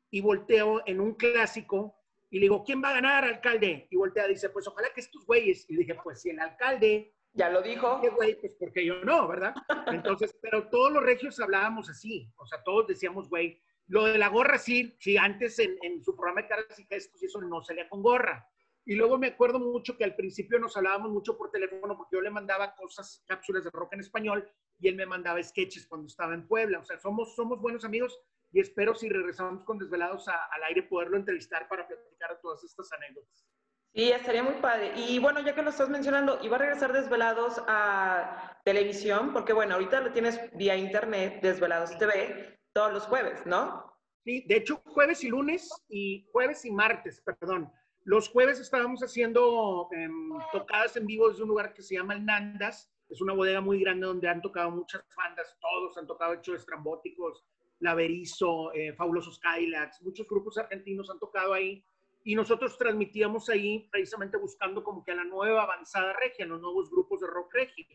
y 0.09 0.19
volteo 0.19 0.81
en 0.85 0.99
un 0.99 1.13
clásico 1.13 1.95
y 2.31 2.37
le 2.37 2.43
digo, 2.43 2.63
¿quién 2.63 2.81
va 2.81 2.89
a 2.89 2.93
ganar, 2.93 3.25
alcalde? 3.25 3.87
Y 3.89 3.97
voltea 3.97 4.25
dice, 4.25 4.49
pues 4.49 4.65
ojalá 4.65 4.87
que 4.95 5.01
estos 5.01 5.25
güeyes. 5.25 5.69
Y 5.69 5.75
dije, 5.75 5.95
pues 6.01 6.21
si 6.21 6.29
el 6.29 6.39
alcalde... 6.39 7.13
Ya 7.33 7.49
lo 7.49 7.61
dijo. 7.61 7.99
¿Qué 8.01 8.09
güey? 8.09 8.39
Pues 8.39 8.53
porque 8.59 8.85
yo 8.85 9.03
no, 9.05 9.27
¿verdad? 9.27 9.53
Entonces, 9.87 10.35
pero 10.41 10.69
todos 10.69 10.91
los 10.91 11.03
regios 11.03 11.39
hablábamos 11.39 11.89
así, 11.89 12.29
o 12.35 12.45
sea, 12.45 12.61
todos 12.63 12.87
decíamos, 12.87 13.29
güey, 13.29 13.61
lo 13.87 14.05
de 14.05 14.17
la 14.17 14.29
gorra 14.29 14.57
sí, 14.57 14.95
sí, 14.99 15.17
antes 15.17 15.59
en, 15.59 15.77
en 15.81 16.03
su 16.03 16.15
programa 16.15 16.41
de 16.41 16.47
caras 16.47 16.79
y 16.79 16.85
gestos 16.85 17.21
y 17.21 17.25
eso 17.25 17.41
no 17.41 17.61
salía 17.61 17.89
con 17.89 18.01
gorra. 18.01 18.47
Y 18.85 18.95
luego 18.95 19.17
me 19.17 19.27
acuerdo 19.27 19.59
mucho 19.59 19.95
que 19.95 20.03
al 20.03 20.15
principio 20.15 20.59
nos 20.59 20.75
hablábamos 20.75 21.11
mucho 21.11 21.37
por 21.37 21.51
teléfono 21.51 21.95
porque 21.95 22.15
yo 22.15 22.21
le 22.21 22.31
mandaba 22.31 22.73
cosas, 22.75 23.23
cápsulas 23.27 23.63
de 23.63 23.69
rock 23.69 23.93
en 23.93 23.99
español 23.99 24.49
y 24.79 24.87
él 24.87 24.95
me 24.95 25.05
mandaba 25.05 25.41
sketches 25.43 25.85
cuando 25.85 26.07
estaba 26.07 26.33
en 26.33 26.47
Puebla. 26.47 26.79
O 26.79 26.85
sea, 26.85 26.97
somos, 26.97 27.35
somos 27.35 27.61
buenos 27.61 27.85
amigos 27.85 28.19
y 28.51 28.59
espero 28.59 28.95
si 28.95 29.07
regresamos 29.07 29.63
con 29.63 29.77
Desvelados 29.77 30.27
al 30.27 30.63
aire 30.63 30.83
poderlo 30.83 31.17
entrevistar 31.17 31.67
para 31.67 31.87
platicar 31.87 32.39
todas 32.41 32.63
estas 32.63 32.91
anécdotas. 32.93 33.45
Sí, 33.93 34.11
estaría 34.11 34.43
muy 34.43 34.55
padre. 34.61 34.93
Y 34.95 35.19
bueno, 35.19 35.41
ya 35.41 35.53
que 35.53 35.61
lo 35.61 35.69
estás 35.69 35.89
mencionando, 35.89 36.39
¿iba 36.41 36.55
a 36.55 36.59
regresar 36.59 36.93
Desvelados 36.93 37.61
a 37.67 38.57
televisión? 38.63 39.33
Porque 39.33 39.53
bueno, 39.53 39.73
ahorita 39.75 39.99
lo 39.99 40.13
tienes 40.13 40.39
vía 40.55 40.75
internet, 40.77 41.41
Desvelados 41.41 41.97
TV, 41.97 42.59
todos 42.73 42.93
los 42.93 43.03
jueves, 43.07 43.45
¿no? 43.45 43.91
Sí, 44.23 44.45
de 44.47 44.57
hecho, 44.57 44.81
jueves 44.85 45.23
y 45.23 45.29
lunes 45.29 45.69
y 45.89 46.27
jueves 46.31 46.63
y 46.63 46.71
martes, 46.71 47.21
perdón 47.21 47.71
los 48.03 48.29
jueves 48.29 48.59
estábamos 48.59 49.01
haciendo 49.01 49.87
em, 49.91 50.31
tocadas 50.51 50.95
en 50.97 51.05
vivo 51.05 51.29
desde 51.29 51.43
un 51.43 51.49
lugar 51.49 51.73
que 51.73 51.81
se 51.81 51.95
llama 51.95 52.13
El 52.13 52.25
Nandas. 52.25 52.91
Es 53.09 53.21
una 53.21 53.33
bodega 53.33 53.61
muy 53.61 53.79
grande 53.79 54.07
donde 54.07 54.27
han 54.27 54.41
tocado 54.41 54.71
muchas 54.71 55.03
bandas, 55.15 55.55
todos 55.59 55.97
han 55.97 56.07
tocado 56.07 56.33
hecho 56.33 56.55
estrambóticos, 56.55 57.45
Laverizo, 57.79 58.73
eh, 58.73 58.93
Fabulosos 58.93 59.37
Cadillacs, 59.39 60.01
muchos 60.01 60.27
grupos 60.27 60.57
argentinos 60.57 61.09
han 61.09 61.19
tocado 61.19 61.53
ahí. 61.53 61.83
Y 62.23 62.35
nosotros 62.35 62.77
transmitíamos 62.77 63.49
ahí 63.49 63.87
precisamente 63.91 64.37
buscando 64.37 64.83
como 64.83 65.03
que 65.03 65.11
a 65.11 65.15
la 65.15 65.23
nueva 65.23 65.63
avanzada 65.63 66.13
regia, 66.13 66.45
los 66.45 66.61
nuevos 66.61 66.89
grupos 66.91 67.21
de 67.21 67.27
rock 67.27 67.53
regia. 67.53 67.85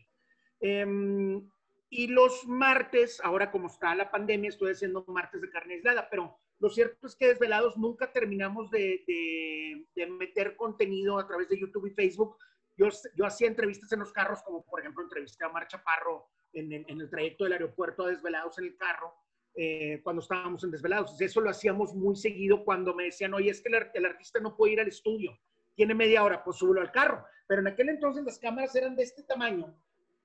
Em, 0.59 1.49
y 1.89 2.07
los 2.07 2.45
martes, 2.47 3.21
ahora 3.23 3.51
como 3.51 3.67
está 3.67 3.95
la 3.95 4.11
pandemia, 4.11 4.49
estoy 4.49 4.71
haciendo 4.71 5.05
martes 5.07 5.41
de 5.41 5.49
carne 5.49 5.75
aislada, 5.75 6.09
pero 6.09 6.37
lo 6.59 6.69
cierto 6.69 7.07
es 7.07 7.15
que 7.15 7.27
Desvelados 7.27 7.77
nunca 7.77 8.11
terminamos 8.11 8.69
de, 8.71 9.85
meter 10.19 10.55
contenido 10.55 11.19
a 11.19 11.27
través 11.27 11.47
de 11.49 11.59
YouTube 11.59 11.87
y 11.87 11.91
Facebook. 11.91 12.37
Yo, 12.75 12.87
yo 13.15 13.25
hacía 13.25 13.47
entrevistas 13.47 13.91
en 13.91 13.99
los 13.99 14.11
carros, 14.11 14.41
como 14.43 14.65
por 14.65 14.79
ejemplo 14.79 15.03
entrevisté 15.03 15.45
a 15.45 15.49
Marcha 15.49 15.81
Parro 15.83 16.29
en, 16.53 16.71
el 16.73 17.09
trayecto 17.09 17.43
del 17.43 17.53
aeropuerto 17.53 18.03
a 18.03 18.09
Desvelados 18.09 18.57
en 18.59 18.65
el 18.65 18.77
carro, 18.77 19.13
eh, 19.59 20.01
cuando 20.03 20.21
estábamos 20.21 20.63
en 20.63 20.69
Desvelados. 20.69 21.19
Eso 21.19 21.41
lo 21.41 21.49
hacíamos 21.49 21.95
muy 21.95 22.15
seguido 22.15 22.63
cuando 22.63 22.93
me 22.93 23.05
decían, 23.05 23.33
oye, 23.33 23.49
es 23.49 23.59
que 23.59 23.69
el, 23.69 24.05
artista 24.05 24.39
no 24.39 24.55
puede 24.55 24.73
ir 24.73 24.79
al 24.81 24.87
estudio, 24.87 25.35
tiene 25.73 25.95
media 25.95 26.23
hora, 26.23 26.43
pues 26.43 26.57
súbelo 26.57 26.81
al 26.81 26.91
carro. 26.91 27.25
Pero 27.47 27.61
en 27.61 27.67
aquel 27.67 27.89
entonces 27.89 28.23
las 28.23 28.37
cámaras 28.37 28.75
eran 28.75 28.95
de 28.95 29.01
este 29.01 29.23
tamaño, 29.23 29.73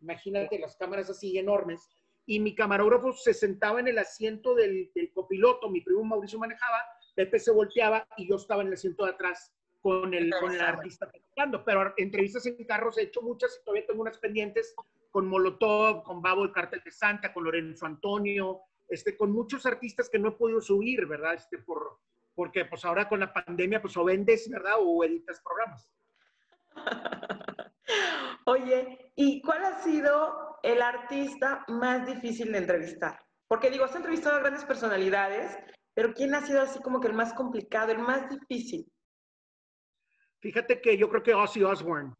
imagínate 0.03 0.59
las 0.59 0.77
cámaras 0.77 1.09
así 1.09 1.39
enormes, 1.39 1.89
y 2.27 2.41
mi 2.41 2.55
camarógrafo 2.55 3.15
se 3.15 3.33
sentaba 3.33 3.81
en 3.81 3.89
el 3.89 3.97
asiento 3.97 4.55
del, 4.55 4.91
copiloto, 5.15 5.71
mi 5.71 5.81
primo 5.81 6.05
Mauricio 6.05 6.39
manejaba, 6.39 6.85
Pepe 7.15 7.39
se 7.39 7.53
volteaba 7.53 8.07
y 8.19 8.29
yo 8.29 8.37
estaba 8.37 8.61
en 8.61 8.69
el 8.69 8.75
asiento 8.75 9.07
de 9.07 9.13
atrás 9.13 9.51
con 9.81 10.13
el, 10.13 10.31
con 10.41 10.53
el 10.53 10.61
artista 10.61 11.11
platicando. 11.11 11.65
Pero 11.65 11.95
entrevistas 11.97 12.45
en 12.45 12.63
carros 12.67 12.99
he 12.99 13.05
hecho 13.05 13.23
muchas 13.23 13.59
y 13.59 13.65
todavía 13.65 13.87
tengo 13.87 14.03
unas 14.03 14.19
pendientes 14.19 14.75
con 15.11 15.27
Molotov, 15.27 16.03
con 16.03 16.21
Babo 16.21 16.45
el 16.45 16.53
Cartel 16.53 16.83
de 16.85 16.91
Santa, 16.91 17.33
con 17.33 17.45
Lorenzo 17.45 17.87
Antonio, 17.87 18.63
este, 18.93 19.17
con 19.17 19.33
muchos 19.33 19.65
artistas 19.65 20.11
que 20.11 20.19
no 20.19 20.29
he 20.29 20.33
podido 20.33 20.61
subir, 20.61 21.07
¿verdad? 21.07 21.33
Este, 21.33 21.57
por, 21.57 21.99
porque 22.35 22.67
pues 22.67 22.85
ahora 22.85 23.09
con 23.09 23.21
la 23.21 23.33
pandemia 23.33 23.81
pues 23.81 23.97
o 23.97 24.05
vendes, 24.05 24.51
¿verdad? 24.51 24.75
O 24.81 25.03
editas 25.03 25.41
programas. 25.41 25.91
Oye, 28.45 29.13
¿y 29.17 29.41
cuál 29.41 29.65
ha 29.65 29.83
sido 29.83 30.59
el 30.63 30.83
artista 30.83 31.65
más 31.69 32.07
difícil 32.07 32.53
de 32.53 32.59
entrevistar? 32.59 33.19
Porque 33.49 33.71
digo, 33.71 33.85
has 33.85 33.97
entrevistado 33.97 34.37
a 34.37 34.41
grandes 34.41 34.65
personalidades, 34.67 35.57
pero 35.95 36.13
¿quién 36.13 36.35
ha 36.35 36.43
sido 36.43 36.61
así 36.61 36.79
como 36.81 37.01
que 37.01 37.09
el 37.09 37.15
más 37.15 37.33
complicado, 37.33 37.93
el 37.93 37.99
más 37.99 38.29
difícil? 38.29 38.93
Fíjate 40.41 40.83
que 40.83 40.99
yo 40.99 41.09
creo 41.09 41.23
que 41.23 41.33
Ozzy 41.33 41.63
Osbourne, 41.63 42.15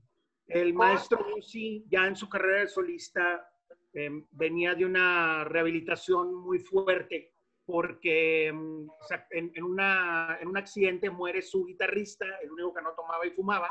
el 0.47 0.73
maestro 0.73 1.27
Ozzy, 1.37 1.85
ya 1.91 2.07
en 2.07 2.17
su 2.17 2.31
carrera 2.31 2.61
de 2.61 2.69
solista, 2.69 3.47
em, 3.93 4.27
venía 4.31 4.75
de 4.75 4.85
una 4.85 5.45
rehabilitación 5.45 6.35
muy 6.35 6.59
fuerte 6.59 7.33
porque 7.65 8.49
em, 8.49 8.89
en, 9.31 9.53
en, 9.55 9.65
una, 9.65 10.39
en 10.41 10.49
un 10.49 10.57
accidente 10.57 11.11
muere 11.11 11.43
su 11.43 11.65
guitarrista, 11.65 12.27
el 12.43 12.51
único 12.51 12.75
que 12.75 12.83
no 12.83 12.93
tomaba 12.95 13.27
y 13.27 13.31
fumaba, 13.31 13.71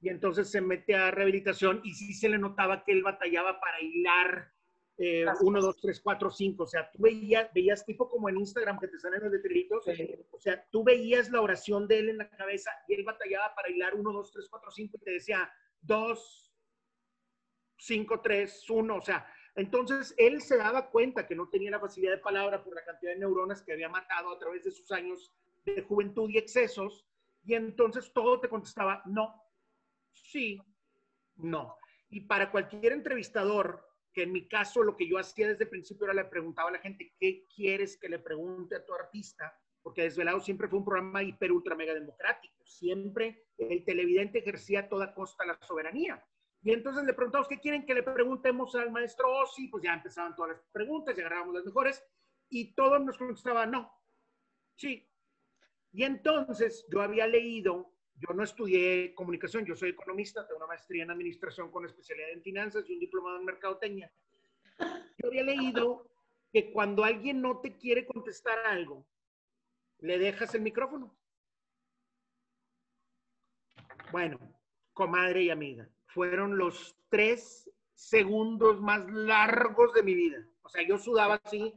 y 0.00 0.10
entonces 0.10 0.50
se 0.50 0.60
mete 0.60 0.94
a 0.94 1.10
rehabilitación 1.10 1.80
y 1.82 1.94
sí 1.94 2.12
se 2.12 2.28
le 2.28 2.38
notaba 2.38 2.84
que 2.84 2.92
él 2.92 3.02
batallaba 3.02 3.58
para 3.58 3.80
hilar 3.80 4.52
eh, 4.96 5.24
uno, 5.40 5.60
dos, 5.60 5.80
tres, 5.80 6.00
cuatro, 6.00 6.30
cinco. 6.30 6.64
O 6.64 6.66
sea, 6.66 6.90
tú 6.90 7.02
veías, 7.02 7.50
veías 7.52 7.84
tipo 7.84 8.08
como 8.08 8.28
en 8.28 8.38
Instagram 8.38 8.78
que 8.78 8.88
te 8.88 8.98
salen 8.98 9.22
los 9.22 9.32
letreritos. 9.32 9.84
O 10.30 10.38
sea, 10.38 10.64
tú 10.70 10.84
veías 10.84 11.30
la 11.30 11.40
oración 11.40 11.88
de 11.88 11.98
él 12.00 12.10
en 12.10 12.18
la 12.18 12.28
cabeza 12.28 12.70
y 12.86 12.94
él 12.94 13.04
batallaba 13.04 13.54
para 13.54 13.70
hilar 13.70 13.94
uno, 13.94 14.12
dos, 14.12 14.30
tres, 14.30 14.46
cuatro, 14.50 14.70
cinco 14.70 14.98
y 15.00 15.04
te 15.04 15.10
decía 15.12 15.50
dos, 15.80 16.52
cinco, 17.78 18.20
tres, 18.20 18.68
uno. 18.68 18.96
O 18.96 19.02
sea, 19.02 19.26
entonces 19.56 20.14
él 20.16 20.42
se 20.42 20.56
daba 20.56 20.90
cuenta 20.90 21.26
que 21.26 21.34
no 21.34 21.48
tenía 21.48 21.70
la 21.70 21.80
facilidad 21.80 22.12
de 22.12 22.18
palabra 22.18 22.62
por 22.62 22.74
la 22.74 22.84
cantidad 22.84 23.12
de 23.12 23.18
neuronas 23.18 23.62
que 23.62 23.72
había 23.72 23.88
matado 23.88 24.30
a 24.30 24.38
través 24.38 24.64
de 24.64 24.70
sus 24.70 24.90
años 24.90 25.32
de 25.64 25.82
juventud 25.82 26.28
y 26.30 26.38
excesos. 26.38 27.06
Y 27.44 27.54
entonces 27.54 28.12
todo 28.12 28.40
te 28.40 28.48
contestaba, 28.48 29.02
no, 29.06 29.44
Sí, 30.14 30.60
no. 31.36 31.76
Y 32.08 32.20
para 32.22 32.50
cualquier 32.50 32.92
entrevistador, 32.92 33.84
que 34.12 34.22
en 34.22 34.32
mi 34.32 34.46
caso 34.46 34.82
lo 34.82 34.96
que 34.96 35.08
yo 35.08 35.18
hacía 35.18 35.48
desde 35.48 35.64
el 35.64 35.70
principio 35.70 36.04
era 36.04 36.14
le 36.14 36.24
preguntaba 36.24 36.68
a 36.68 36.72
la 36.72 36.78
gente, 36.78 37.14
¿qué 37.18 37.46
quieres 37.54 37.98
que 37.98 38.08
le 38.08 38.20
pregunte 38.20 38.76
a 38.76 38.84
tu 38.84 38.94
artista? 38.94 39.52
Porque 39.82 40.02
Desvelado 40.02 40.40
siempre 40.40 40.68
fue 40.68 40.78
un 40.78 40.84
programa 40.84 41.22
hiper, 41.22 41.50
ultra, 41.52 41.74
mega 41.74 41.92
democrático. 41.92 42.64
Siempre 42.64 43.46
el 43.58 43.84
televidente 43.84 44.38
ejercía 44.38 44.80
a 44.80 44.88
toda 44.88 45.14
costa 45.14 45.44
la 45.44 45.58
soberanía. 45.60 46.24
Y 46.64 46.72
entonces 46.72 47.04
le 47.04 47.12
preguntamos, 47.12 47.46
¿qué 47.46 47.60
quieren 47.60 47.86
que 47.86 47.94
le 47.94 48.02
preguntemos 48.02 48.74
al 48.74 48.90
maestro 48.90 49.30
Ossi? 49.30 49.68
Pues 49.68 49.84
ya 49.84 49.94
empezaban 49.94 50.34
todas 50.34 50.52
las 50.56 50.60
preguntas, 50.72 51.14
ya 51.14 51.22
agarrábamos 51.22 51.54
las 51.54 51.64
mejores, 51.64 52.04
y 52.48 52.74
todos 52.74 53.00
nos 53.04 53.18
contestaban, 53.18 53.70
no, 53.70 53.92
sí. 54.74 55.08
Y 55.92 56.02
entonces 56.04 56.86
yo 56.90 57.02
había 57.02 57.26
leído 57.26 57.94
yo 58.16 58.32
no 58.34 58.44
estudié 58.44 59.14
comunicación, 59.14 59.64
yo 59.64 59.74
soy 59.74 59.90
economista, 59.90 60.46
tengo 60.46 60.58
una 60.58 60.68
maestría 60.68 61.02
en 61.02 61.10
administración 61.10 61.70
con 61.70 61.84
especialidad 61.84 62.30
en 62.30 62.42
finanzas 62.42 62.88
y 62.88 62.94
un 62.94 63.00
diplomado 63.00 63.38
en 63.38 63.44
mercadotecnia. 63.44 64.12
Yo 65.18 65.28
había 65.28 65.42
leído 65.42 66.08
que 66.52 66.72
cuando 66.72 67.04
alguien 67.04 67.40
no 67.40 67.60
te 67.60 67.76
quiere 67.76 68.06
contestar 68.06 68.58
algo, 68.66 69.06
le 69.98 70.18
dejas 70.18 70.54
el 70.54 70.62
micrófono. 70.62 71.16
Bueno, 74.12 74.38
comadre 74.92 75.42
y 75.42 75.50
amiga. 75.50 75.88
Fueron 76.14 76.56
los 76.56 76.96
tres 77.08 77.68
segundos 77.92 78.80
más 78.80 79.04
largos 79.10 79.92
de 79.94 80.04
mi 80.04 80.14
vida. 80.14 80.46
O 80.62 80.68
sea, 80.68 80.86
yo 80.86 80.96
sudaba 80.96 81.40
así 81.42 81.74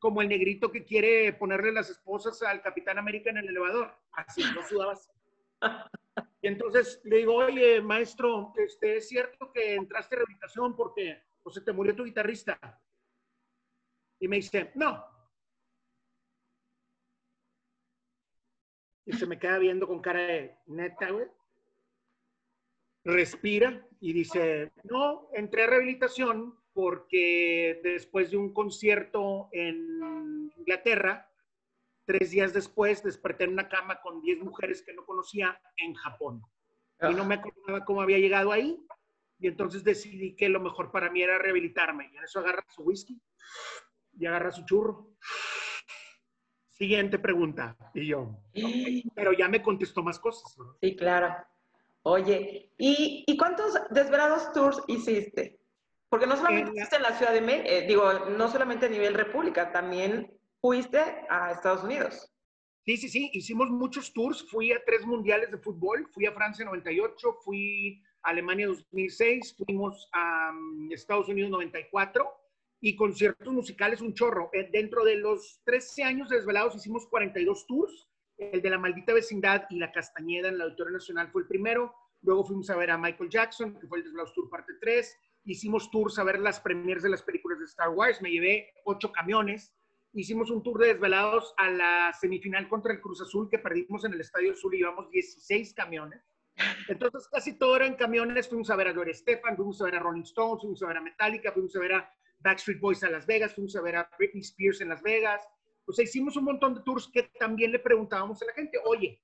como 0.00 0.22
el 0.22 0.28
negrito 0.28 0.72
que 0.72 0.84
quiere 0.84 1.32
ponerle 1.32 1.70
las 1.70 1.88
esposas 1.88 2.42
al 2.42 2.62
Capitán 2.62 2.98
América 2.98 3.30
en 3.30 3.36
el 3.36 3.48
elevador. 3.48 3.96
Así, 4.10 4.42
yo 4.42 4.62
sudaba 4.64 4.94
así. 4.94 5.08
Y 6.42 6.48
entonces 6.48 7.00
le 7.04 7.18
digo, 7.18 7.36
oye, 7.36 7.80
maestro, 7.80 8.52
este, 8.56 8.96
¿es 8.96 9.08
cierto 9.08 9.52
que 9.52 9.76
entraste 9.76 10.16
en 10.16 10.18
rehabilitación 10.18 10.74
porque 10.74 11.22
o 11.44 11.50
se 11.52 11.60
te 11.60 11.72
murió 11.72 11.94
tu 11.94 12.02
guitarrista? 12.02 12.58
Y 14.18 14.26
me 14.26 14.36
dice, 14.36 14.72
no. 14.74 15.04
Y 19.04 19.12
se 19.12 19.26
me 19.26 19.38
queda 19.38 19.58
viendo 19.58 19.86
con 19.86 20.00
cara 20.00 20.22
de 20.22 20.58
neta, 20.66 21.08
güey. 21.10 21.28
Respira 23.06 23.86
y 24.00 24.12
dice, 24.12 24.72
no, 24.82 25.28
entré 25.32 25.62
a 25.62 25.68
rehabilitación 25.68 26.58
porque 26.72 27.80
después 27.84 28.32
de 28.32 28.36
un 28.36 28.52
concierto 28.52 29.48
en 29.52 30.50
Inglaterra, 30.56 31.30
tres 32.04 32.32
días 32.32 32.52
después 32.52 33.04
desperté 33.04 33.44
en 33.44 33.52
una 33.52 33.68
cama 33.68 34.00
con 34.00 34.20
diez 34.22 34.40
mujeres 34.40 34.82
que 34.82 34.92
no 34.92 35.04
conocía 35.04 35.56
en 35.76 35.94
Japón. 35.94 36.42
Y 37.00 37.14
no 37.14 37.24
me 37.24 37.36
acordaba 37.36 37.84
cómo 37.84 38.02
había 38.02 38.18
llegado 38.18 38.50
ahí. 38.50 38.76
Y 39.38 39.46
entonces 39.46 39.84
decidí 39.84 40.34
que 40.34 40.48
lo 40.48 40.58
mejor 40.58 40.90
para 40.90 41.08
mí 41.08 41.22
era 41.22 41.38
rehabilitarme. 41.38 42.10
Y 42.12 42.16
en 42.16 42.24
eso 42.24 42.40
agarra 42.40 42.64
su 42.68 42.82
whisky 42.82 43.22
y 44.18 44.26
agarra 44.26 44.50
su 44.50 44.64
churro. 44.64 45.12
Siguiente 46.70 47.20
pregunta. 47.20 47.76
Y 47.94 48.06
yo, 48.06 48.36
pero 49.14 49.32
ya 49.32 49.48
me 49.48 49.62
contestó 49.62 50.02
más 50.02 50.18
cosas. 50.18 50.56
Sí, 50.80 50.96
claro. 50.96 51.36
Oye, 52.08 52.70
¿y, 52.78 53.36
cuántos 53.36 53.74
desvelados 53.90 54.52
tours 54.52 54.80
hiciste? 54.86 55.58
Porque 56.08 56.28
no 56.28 56.36
solamente 56.36 56.70
hiciste 56.72 56.94
en 56.94 57.02
la 57.02 57.18
Ciudad 57.18 57.32
de 57.32 57.40
México, 57.40 57.68
eh, 57.68 57.84
digo, 57.88 58.12
no 58.28 58.48
solamente 58.48 58.86
a 58.86 58.88
nivel 58.88 59.12
república, 59.12 59.72
también 59.72 60.32
fuiste 60.60 61.00
a 61.28 61.50
Estados 61.50 61.82
Unidos. 61.82 62.32
Sí, 62.84 62.96
sí, 62.96 63.08
sí, 63.08 63.30
hicimos 63.32 63.70
muchos 63.70 64.12
tours. 64.12 64.48
Fui 64.48 64.70
a 64.70 64.84
tres 64.84 65.04
mundiales 65.04 65.50
de 65.50 65.58
fútbol. 65.58 66.08
Fui 66.14 66.26
a 66.26 66.32
Francia 66.32 66.64
98, 66.64 67.38
fui 67.44 68.00
a 68.22 68.30
Alemania 68.30 68.68
2006, 68.68 69.56
fuimos 69.56 70.08
a 70.12 70.52
mm, 70.52 70.92
Estados 70.92 71.28
Unidos 71.28 71.50
94 71.50 72.24
y 72.82 72.94
conciertos 72.94 73.52
musicales 73.52 74.00
un 74.00 74.14
chorro. 74.14 74.48
Eh, 74.52 74.68
dentro 74.70 75.04
de 75.04 75.16
los 75.16 75.60
13 75.64 76.04
años 76.04 76.28
de 76.28 76.36
Desvelados 76.36 76.76
hicimos 76.76 77.04
42 77.08 77.66
tours. 77.66 78.08
El 78.38 78.60
de 78.60 78.70
la 78.70 78.78
maldita 78.78 79.14
vecindad 79.14 79.64
y 79.70 79.78
la 79.78 79.92
Castañeda 79.92 80.48
en 80.48 80.58
la 80.58 80.64
Auditorio 80.64 80.92
Nacional 80.92 81.30
fue 81.30 81.42
el 81.42 81.48
primero. 81.48 81.94
Luego 82.22 82.44
fuimos 82.44 82.68
a 82.70 82.76
ver 82.76 82.90
a 82.90 82.98
Michael 82.98 83.30
Jackson, 83.30 83.78
que 83.78 83.86
fue 83.86 83.98
el 83.98 84.04
Desvelados 84.04 84.34
Tour 84.34 84.50
parte 84.50 84.74
3. 84.80 85.18
Hicimos 85.44 85.90
tours 85.92 86.18
a 86.18 86.24
ver 86.24 86.40
las 86.40 86.60
premiers 86.60 87.04
de 87.04 87.10
las 87.10 87.22
películas 87.22 87.60
de 87.60 87.66
Star 87.66 87.90
Wars. 87.90 88.20
Me 88.20 88.30
llevé 88.30 88.72
ocho 88.84 89.12
camiones. 89.12 89.72
Hicimos 90.12 90.50
un 90.50 90.62
tour 90.62 90.80
de 90.80 90.88
desvelados 90.88 91.54
a 91.56 91.70
la 91.70 92.12
semifinal 92.18 92.68
contra 92.68 92.92
el 92.92 93.00
Cruz 93.00 93.20
Azul 93.20 93.48
que 93.48 93.58
perdimos 93.58 94.04
en 94.04 94.14
el 94.14 94.20
Estadio 94.20 94.52
Azul 94.52 94.74
y 94.74 94.78
llevamos 94.78 95.08
16 95.10 95.72
camiones. 95.74 96.20
Entonces 96.88 97.28
casi 97.30 97.58
todo 97.58 97.76
era 97.76 97.86
en 97.86 97.94
camiones. 97.94 98.48
Fuimos 98.48 98.70
a 98.70 98.76
ver 98.76 98.88
a 98.88 98.92
Gloria 98.92 99.12
Estefan, 99.12 99.56
fuimos 99.56 99.80
a 99.80 99.84
ver 99.84 99.94
a 99.94 99.98
Rolling 100.00 100.22
Stones, 100.22 100.62
fuimos 100.62 100.82
a 100.82 100.86
ver 100.88 100.96
a 100.96 101.02
Metallica, 101.02 101.52
fuimos 101.52 101.76
a 101.76 101.80
ver 101.80 101.92
a 101.92 102.10
Backstreet 102.40 102.80
Boys 102.80 103.04
a 103.04 103.10
Las 103.10 103.26
Vegas, 103.26 103.54
fuimos 103.54 103.76
a 103.76 103.82
ver 103.82 103.96
a 103.96 104.10
Britney 104.18 104.40
Spears 104.40 104.80
en 104.80 104.88
Las 104.88 105.02
Vegas. 105.02 105.46
O 105.86 105.92
sea, 105.92 106.04
hicimos 106.04 106.36
un 106.36 106.44
montón 106.44 106.74
de 106.74 106.82
tours 106.82 107.08
que 107.08 107.24
también 107.38 107.72
le 107.72 107.78
preguntábamos 107.78 108.42
a 108.42 108.46
la 108.46 108.52
gente, 108.52 108.78
oye, 108.84 109.20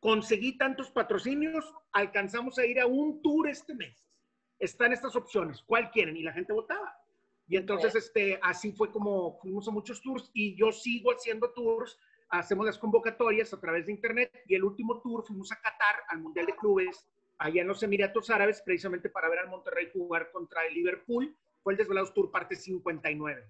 conseguí 0.00 0.56
tantos 0.56 0.90
patrocinios, 0.90 1.74
alcanzamos 1.92 2.58
a 2.58 2.64
ir 2.64 2.80
a 2.80 2.86
un 2.86 3.20
tour 3.22 3.48
este 3.48 3.74
mes. 3.74 4.06
Están 4.58 4.92
estas 4.92 5.14
opciones, 5.16 5.62
¿cuál 5.62 5.90
quieren? 5.90 6.16
Y 6.16 6.22
la 6.22 6.32
gente 6.32 6.52
votaba. 6.52 6.96
Y 7.46 7.56
entonces, 7.56 7.94
este, 7.94 8.38
así 8.42 8.72
fue 8.72 8.90
como 8.90 9.38
fuimos 9.40 9.66
a 9.68 9.70
muchos 9.70 10.00
tours 10.00 10.30
y 10.32 10.54
yo 10.54 10.72
sigo 10.72 11.10
haciendo 11.12 11.50
tours, 11.50 11.98
hacemos 12.28 12.64
las 12.64 12.78
convocatorias 12.78 13.52
a 13.52 13.60
través 13.60 13.86
de 13.86 13.92
internet 13.92 14.30
y 14.46 14.54
el 14.54 14.64
último 14.64 15.00
tour 15.00 15.24
fuimos 15.26 15.50
a 15.52 15.56
Qatar, 15.56 15.96
al 16.08 16.20
Mundial 16.20 16.46
de 16.46 16.56
Clubes, 16.56 17.06
allá 17.38 17.62
en 17.62 17.68
los 17.68 17.82
Emiratos 17.82 18.30
Árabes, 18.30 18.62
precisamente 18.62 19.10
para 19.10 19.28
ver 19.28 19.40
al 19.40 19.48
Monterrey 19.48 19.90
jugar 19.92 20.30
contra 20.30 20.64
el 20.64 20.74
Liverpool 20.74 21.36
fue 21.62 21.72
el 21.72 21.76
Desvelados 21.78 22.14
Tour 22.14 22.30
parte 22.30 22.56
59. 22.56 23.44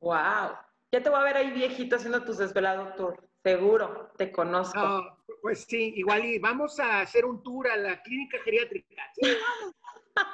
¡Wow! 0.00 0.56
Ya 0.92 1.02
te 1.02 1.10
voy 1.10 1.20
a 1.20 1.24
ver 1.24 1.36
ahí 1.36 1.50
viejito 1.50 1.96
haciendo 1.96 2.24
tus 2.24 2.38
Desvelados 2.38 2.96
Tour. 2.96 3.28
Seguro, 3.42 4.10
te 4.16 4.32
conozco. 4.32 5.18
pues 5.42 5.64
sí, 5.64 5.92
igual 5.96 6.24
y 6.24 6.38
vamos 6.38 6.80
a 6.80 7.00
hacer 7.00 7.24
un 7.24 7.42
tour 7.42 7.68
a 7.68 7.76
la 7.76 8.02
clínica 8.02 8.38
geriátrica. 8.42 9.02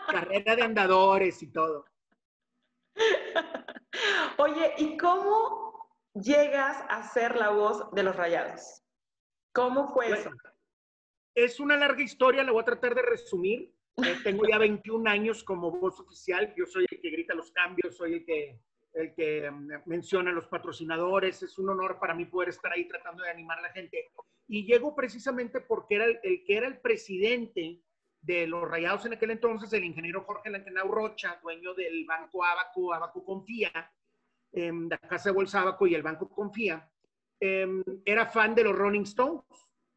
Carrera 0.09 0.57
de 0.57 0.63
andadores 0.63 1.43
y 1.43 1.53
todo. 1.53 1.85
Oye, 4.39 4.75
¿y 4.79 4.97
cómo 4.97 5.89
llegas 6.15 6.85
a 6.89 7.03
ser 7.03 7.37
la 7.37 7.51
voz 7.51 7.91
de 7.93 8.03
los 8.05 8.17
rayados? 8.17 8.83
¿Cómo 9.53 9.89
fue 9.89 10.11
eso? 10.11 10.31
Es 11.35 11.59
una 11.61 11.77
larga 11.77 12.03
historia, 12.03 12.45
la 12.45 12.53
voy 12.53 12.63
a 12.63 12.67
tratar 12.67 12.95
de 12.95 13.03
resumir. 13.03 13.75
Eh, 13.97 14.17
tengo 14.25 14.47
ya 14.49 14.59
21 14.59 15.09
años 15.11 15.45
como 15.45 15.71
voz 15.71 16.01
oficial. 16.01 16.53
Yo 16.57 16.67
soy 16.67 16.87
el 16.91 17.01
que 17.01 17.11
grita 17.11 17.35
los 17.35 17.51
cambios, 17.53 17.97
soy 17.97 18.15
el 18.15 18.25
que, 18.25 18.61
el 18.95 19.15
que 19.15 19.51
mm, 19.51 19.83
menciona 19.87 20.31
a 20.31 20.35
los 20.35 20.47
patrocinadores. 20.47 21.43
Es 21.43 21.59
un 21.59 21.71
honor 21.71 21.99
para 21.99 22.15
mí 22.15 22.25
poder 22.25 22.51
estar 22.51 22.73
ahí 22.73 22.87
tratando 22.87 23.23
de 23.23 23.31
animar 23.31 23.59
a 23.59 23.63
la 23.63 23.71
gente. 23.71 24.11
Y 24.49 24.65
llego 24.65 24.95
precisamente 24.95 25.61
porque 25.61 25.97
era 25.97 26.05
el, 26.07 26.45
que 26.45 26.57
era 26.57 26.67
el 26.67 26.79
presidente 26.79 27.81
de 28.21 28.47
los 28.47 28.69
Rayados 28.69 29.05
en 29.05 29.15
aquel 29.15 29.33
entonces, 29.33 29.73
el 29.73 29.85
ingeniero 29.85 30.25
Jorge 30.25 30.49
Lankenau 30.49 30.89
Rocha, 30.89 31.39
dueño 31.43 31.75
del 31.75 32.07
Banco 32.07 32.43
Abaco, 32.43 32.95
Abaco 32.95 33.23
Confía, 33.23 33.71
eh, 34.53 34.73
la 34.89 34.97
Casa 34.99 35.29
de 35.29 35.35
Bolsa 35.35 35.61
Abaco 35.61 35.87
y 35.87 35.95
el 35.95 36.03
Banco 36.03 36.29
Confía, 36.31 36.91
em, 37.41 37.85
era 38.05 38.27
fan 38.27 38.55
de 38.55 38.65
los 38.65 38.75
Rolling 38.75 39.03
Stones 39.03 39.45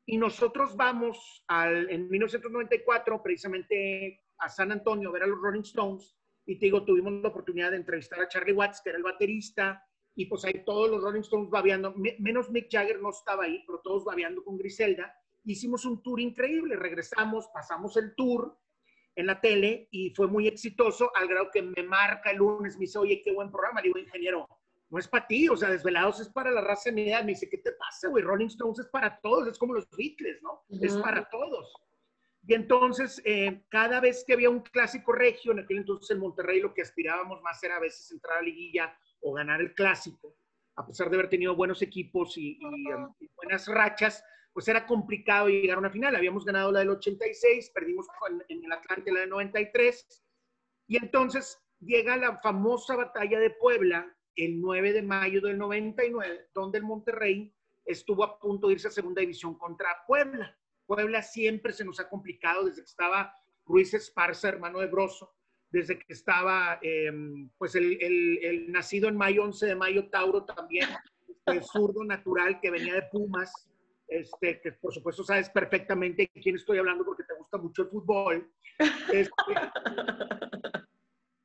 y 0.06 0.18
nosotros 0.18 0.76
vamos 0.76 1.44
al, 1.48 1.90
en 1.90 2.10
1994 2.10 3.24
precisamente 3.24 4.26
a 4.40 4.50
San 4.50 4.72
Antonio 4.74 5.10
a 5.10 5.12
ver 5.14 5.24
a 5.24 5.28
los 5.28 5.40
Rolling 5.40 5.62
Stones 5.62 6.17
y 6.48 6.58
te 6.58 6.66
digo, 6.66 6.84
tuvimos 6.84 7.14
la 7.22 7.30
oportunidad 7.30 7.72
de 7.72 7.78
entrevistar 7.78 8.22
a 8.22 8.28
Charlie 8.28 8.54
Watts, 8.54 8.82
que 8.82 8.90
era 8.90 8.98
el 8.98 9.04
baterista, 9.04 9.86
y 10.16 10.26
pues 10.26 10.46
ahí 10.46 10.64
todos 10.66 10.90
los 10.90 11.04
Rolling 11.04 11.22
Stones 11.22 11.50
babeando, 11.50 11.94
menos 12.20 12.50
Mick 12.50 12.70
Jagger 12.72 13.02
no 13.02 13.10
estaba 13.10 13.44
ahí, 13.44 13.64
pero 13.68 13.80
todos 13.84 14.06
babeando 14.06 14.44
con 14.44 14.58
Griselda. 14.58 15.14
Hicimos 15.44 15.86
un 15.86 16.02
tour 16.02 16.20
increíble, 16.20 16.76
regresamos, 16.78 17.48
pasamos 17.54 17.98
el 17.98 18.16
tour 18.16 18.58
en 19.16 19.28
la 19.28 19.42
tele 19.42 19.90
y 19.92 20.12
fue 20.12 20.28
muy 20.28 20.48
exitoso, 20.48 21.12
al 21.16 21.28
grado 21.28 21.50
que 21.52 21.62
me 21.62 21.84
marca 21.84 22.32
el 22.32 22.38
lunes, 22.38 22.76
me 22.76 22.82
dice, 22.82 22.98
oye, 22.98 23.22
qué 23.24 23.34
buen 23.34 23.52
programa. 23.52 23.82
Le 23.82 23.90
digo, 23.90 24.00
ingeniero, 24.00 24.48
no 24.90 25.00
es 25.00 25.08
para 25.08 25.28
ti, 25.28 25.50
o 25.50 25.58
sea, 25.58 25.70
Desvelados 25.70 26.20
es 26.22 26.30
para 26.30 26.50
la 26.50 26.62
raza 26.62 26.92
media. 26.92 27.22
Me 27.22 27.34
dice, 27.34 27.50
¿qué 27.50 27.58
te 27.58 27.74
pasa, 27.74 28.08
güey? 28.08 28.24
Rolling 28.24 28.48
Stones 28.48 28.80
es 28.80 28.88
para 28.88 29.20
todos, 29.20 29.48
es 29.50 29.58
como 29.58 29.74
los 29.74 29.88
Beatles, 29.90 30.42
¿no? 30.42 30.64
Es 30.82 30.96
para 30.98 31.28
todos. 31.30 31.74
Y 32.48 32.54
entonces, 32.54 33.22
eh, 33.26 33.64
cada 33.68 34.00
vez 34.00 34.24
que 34.26 34.32
había 34.32 34.50
un 34.50 34.62
clásico 34.62 35.12
regio, 35.12 35.52
en 35.52 35.60
aquel 35.60 35.80
entonces 35.80 36.12
en 36.12 36.20
Monterrey 36.20 36.62
lo 36.62 36.74
que 36.74 36.82
aspirábamos 36.82 37.42
más 37.42 37.62
era 37.62 37.76
a 37.76 37.82
veces 37.82 38.10
entrar 38.10 38.38
a 38.38 38.42
liguilla 38.42 38.98
o 39.20 39.34
ganar 39.34 39.60
el 39.60 39.74
clásico, 39.76 40.34
a 40.78 40.88
pesar 40.88 41.10
de 41.10 41.18
haber 41.18 41.30
tenido 41.30 41.58
buenos 41.58 41.82
equipos 41.82 42.38
y, 42.38 42.58
um, 42.64 43.14
buenas 43.36 43.68
rachas, 43.68 44.24
pues 44.54 44.66
era 44.70 44.88
complicado 44.88 45.50
llegar 45.50 45.76
a 45.76 45.80
una 45.80 45.90
final. 45.90 46.16
Habíamos 46.16 46.46
ganado 46.46 46.72
la 46.72 46.80
del 46.80 46.92
86, 46.92 47.72
perdimos 47.76 48.08
en, 48.30 48.42
en 48.48 48.64
el 48.64 48.72
Atlante 48.72 49.12
la 49.12 49.20
del 49.20 49.30
93, 49.30 50.24
y 50.88 50.96
entonces 50.96 51.62
llega 51.82 52.16
la 52.16 52.38
famosa 52.38 52.96
batalla 52.96 53.40
de 53.40 53.50
Puebla, 53.50 54.10
el 54.38 54.62
9 54.62 54.94
de 54.94 55.02
mayo 55.02 55.42
del 55.42 55.58
99, 55.58 56.48
donde 56.54 56.78
el 56.78 56.86
Monterrey 56.86 57.54
estuvo 57.84 58.24
a 58.24 58.40
punto 58.40 58.68
de 58.68 58.74
irse 58.74 58.88
a 58.88 58.92
segunda 58.92 59.20
división 59.20 59.58
contra 59.58 59.90
Puebla. 60.08 60.58
Puebla 60.88 61.22
siempre 61.22 61.74
se 61.74 61.86
nos 61.86 62.00
ha 62.00 62.10
complicado 62.10 62.66
desde 62.66 62.82
que 62.82 62.90
estaba 62.90 63.36
Ruiz 63.66 63.94
Esparza, 63.94 64.48
hermano 64.48 64.80
de 64.80 64.88
Broso, 64.88 65.36
desde 65.70 66.00
que 66.00 66.14
estaba, 66.14 66.80
em, 66.82 67.50
pues, 67.58 67.76
el, 67.76 68.72
nacido 68.72 69.10
en 69.10 69.18
mayo, 69.18 69.44
11 69.44 69.66
de 69.68 69.76
mayo, 69.76 70.10
Tauro 70.10 70.46
también, 70.46 70.88
el 71.46 71.64
zurdo 71.64 72.04
natural 72.04 72.60
que 72.62 72.72
venía 72.72 72.96
de 72.96 73.04
Pumas, 73.12 73.52
este, 74.08 74.62
que 74.62 74.72
por 74.72 74.94
supuesto 74.94 75.24
sabes 75.24 75.50
perfectamente 75.50 76.30
de 76.34 76.42
quién 76.42 76.56
estoy 76.56 76.78
hablando 76.78 77.04
porque 77.04 77.24
te 77.24 77.34
gusta 77.34 77.58
mucho 77.58 77.84
el 77.84 77.90
fútbol. 77.90 78.50
Este, 79.12 79.32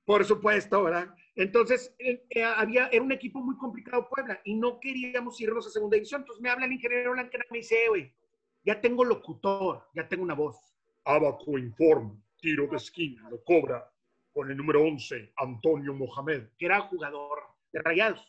por 0.04 0.24
supuesto, 0.24 0.84
¿verdad? 0.84 1.14
Entonces, 1.34 1.94
eh, 1.98 2.24
eh, 2.30 2.44
había, 2.44 2.88
era 2.88 3.02
un 3.02 3.12
equipo 3.12 3.40
muy 3.40 3.56
complicado 3.56 4.08
Puebla 4.08 4.40
y 4.44 4.54
no 4.54 4.78
queríamos 4.78 5.40
irnos 5.40 5.66
a 5.66 5.70
segunda 5.70 5.96
división. 5.96 6.20
Entonces 6.20 6.42
me 6.42 6.50
habla 6.50 6.66
el 6.66 6.72
ingeniero 6.72 7.12
Blanquera 7.12 7.44
y 7.48 7.52
me 7.52 7.58
dice, 7.58 7.88
güey, 7.88 8.12
ya 8.64 8.80
tengo 8.80 9.04
locutor, 9.04 9.88
ya 9.94 10.08
tengo 10.08 10.22
una 10.22 10.34
voz. 10.34 10.56
Abaco 11.04 11.58
informa, 11.58 12.16
tiro 12.40 12.66
de 12.66 12.76
esquina, 12.76 13.28
lo 13.30 13.42
cobra 13.44 13.90
con 14.32 14.50
el 14.50 14.56
número 14.56 14.82
11, 14.82 15.32
Antonio 15.36 15.94
Mohamed. 15.94 16.48
Que 16.58 16.66
era 16.66 16.80
jugador 16.80 17.40
de 17.72 17.80
Rayados. 17.80 18.26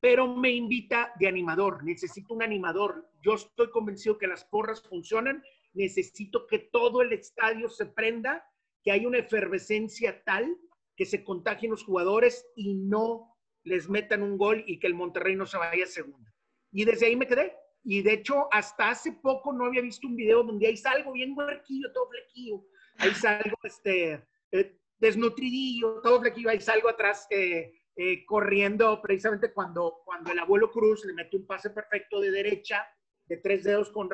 Pero 0.00 0.26
me 0.26 0.50
invita 0.50 1.12
de 1.18 1.28
animador, 1.28 1.82
necesito 1.84 2.34
un 2.34 2.42
animador. 2.42 3.08
Yo 3.22 3.34
estoy 3.34 3.70
convencido 3.70 4.18
que 4.18 4.26
las 4.26 4.44
porras 4.44 4.82
funcionan 4.82 5.42
necesito 5.74 6.46
que 6.46 6.58
todo 6.58 7.02
el 7.02 7.12
estadio 7.12 7.68
se 7.68 7.86
prenda, 7.86 8.48
que 8.82 8.92
haya 8.92 9.08
una 9.08 9.18
efervescencia 9.18 10.22
tal 10.24 10.56
que 10.96 11.04
se 11.04 11.24
contagien 11.24 11.72
los 11.72 11.82
jugadores 11.82 12.46
y 12.54 12.74
no 12.74 13.36
les 13.64 13.88
metan 13.88 14.22
un 14.22 14.38
gol 14.38 14.62
y 14.66 14.78
que 14.78 14.86
el 14.86 14.94
Monterrey 14.94 15.34
no 15.34 15.46
se 15.46 15.58
vaya 15.58 15.84
a 15.84 15.88
segunda. 15.88 16.32
Y 16.70 16.84
desde 16.84 17.06
ahí 17.06 17.16
me 17.16 17.26
quedé. 17.26 17.56
Y 17.84 18.02
de 18.02 18.14
hecho, 18.14 18.48
hasta 18.50 18.90
hace 18.90 19.12
poco 19.12 19.52
no 19.52 19.66
había 19.66 19.82
visto 19.82 20.06
un 20.06 20.16
video 20.16 20.42
donde 20.42 20.66
ahí 20.66 20.76
salgo 20.76 21.12
bien 21.12 21.34
huerquillo, 21.36 21.92
todo 21.92 22.08
flequillo. 22.08 22.64
Ahí 22.96 23.10
salgo 23.14 23.56
este, 23.62 24.26
eh, 24.52 24.78
desnutridillo, 24.98 26.00
todo 26.00 26.20
flequillo. 26.20 26.48
Ahí 26.48 26.60
salgo 26.60 26.88
atrás 26.88 27.26
eh, 27.30 27.72
eh, 27.94 28.24
corriendo 28.24 29.00
precisamente 29.02 29.52
cuando, 29.52 30.00
cuando 30.04 30.32
el 30.32 30.38
abuelo 30.38 30.70
Cruz 30.70 31.04
le 31.04 31.12
mete 31.12 31.36
un 31.36 31.46
pase 31.46 31.70
perfecto 31.70 32.20
de 32.20 32.30
derecha, 32.30 32.86
de 33.26 33.36
tres 33.36 33.64
dedos 33.64 33.90
con 33.90 34.08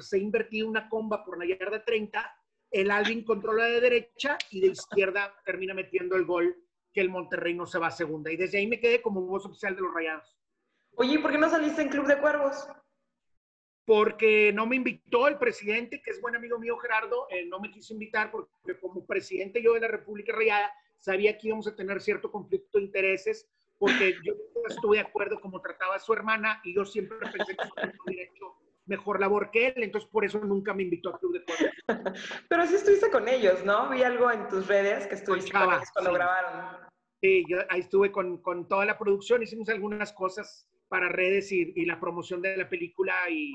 se 0.00 0.18
invertido 0.18 0.68
una 0.68 0.88
comba 0.88 1.24
por 1.24 1.38
la 1.38 1.46
yarda 1.46 1.82
30. 1.82 2.40
El 2.70 2.90
Alvin 2.90 3.24
controla 3.24 3.64
de 3.64 3.80
derecha 3.80 4.36
y 4.50 4.60
de 4.60 4.68
izquierda 4.68 5.34
termina 5.44 5.72
metiendo 5.72 6.16
el 6.16 6.26
gol 6.26 6.56
que 6.92 7.00
el 7.00 7.08
Monterrey 7.08 7.54
no 7.54 7.66
se 7.66 7.78
va 7.78 7.86
a 7.88 7.90
segunda. 7.90 8.30
Y 8.30 8.36
desde 8.36 8.58
ahí 8.58 8.66
me 8.66 8.80
quedé 8.80 9.00
como 9.00 9.22
voz 9.22 9.46
oficial 9.46 9.74
de 9.74 9.82
los 9.82 9.94
Rayados. 9.94 10.36
Oye, 10.96 11.18
¿por 11.18 11.32
qué 11.32 11.38
no 11.38 11.48
saliste 11.48 11.82
en 11.82 11.88
Club 11.88 12.06
de 12.06 12.18
Cuervos? 12.18 12.68
Porque 13.84 14.52
no 14.52 14.66
me 14.66 14.76
invitó 14.76 15.28
el 15.28 15.38
presidente, 15.38 16.00
que 16.02 16.10
es 16.10 16.20
buen 16.20 16.34
amigo 16.34 16.58
mío 16.58 16.76
Gerardo, 16.78 17.26
eh, 17.30 17.44
no 17.46 17.60
me 17.60 17.70
quiso 17.70 17.92
invitar 17.92 18.30
porque 18.30 18.78
como 18.80 19.04
presidente 19.04 19.62
yo 19.62 19.74
de 19.74 19.80
la 19.80 19.88
República 19.88 20.32
Rayada 20.34 20.72
sabía 20.98 21.36
que 21.36 21.48
íbamos 21.48 21.66
a 21.66 21.76
tener 21.76 22.00
cierto 22.00 22.30
conflicto 22.30 22.78
de 22.78 22.84
intereses, 22.84 23.46
porque 23.78 24.14
yo 24.24 24.32
estuve 24.68 24.96
de 24.96 25.02
acuerdo 25.02 25.40
como 25.40 25.60
trataba 25.60 25.96
a 25.96 25.98
su 25.98 26.12
hermana 26.12 26.60
y 26.64 26.74
yo 26.74 26.84
siempre 26.86 27.18
pensé 27.18 27.54
que 27.54 27.68
hubiera 28.06 28.30
hecho 28.30 28.54
mejor 28.86 29.20
labor 29.20 29.50
que 29.50 29.68
él, 29.68 29.82
entonces 29.82 30.08
por 30.10 30.24
eso 30.24 30.38
nunca 30.40 30.72
me 30.74 30.82
invitó 30.82 31.10
a 31.10 31.18
Club 31.18 31.34
de 31.34 31.44
Cuervos. 31.44 31.74
Pero 32.48 32.66
sí 32.66 32.74
estuviste 32.74 33.10
con 33.10 33.28
ellos, 33.28 33.64
¿no? 33.64 33.88
Vi 33.90 34.02
algo 34.02 34.30
en 34.30 34.48
tus 34.48 34.66
redes 34.66 35.06
que 35.06 35.14
estuviste 35.14 35.52
con, 35.52 35.62
ellos 35.62 35.90
cuando 35.92 36.12
grabaron. 36.12 36.76
Sí, 37.20 37.44
yo 37.48 37.58
ahí 37.70 37.80
estuve 37.80 38.12
con, 38.12 38.38
con 38.38 38.68
toda 38.68 38.84
la 38.84 38.98
producción, 38.98 39.42
hicimos 39.42 39.68
algunas 39.70 40.12
cosas 40.12 40.68
para 40.88 41.08
redes 41.08 41.50
y, 41.52 41.84
la 41.84 42.00
promoción 42.00 42.42
de 42.42 42.56
la 42.56 42.68
película 42.68 43.28
y, 43.30 43.52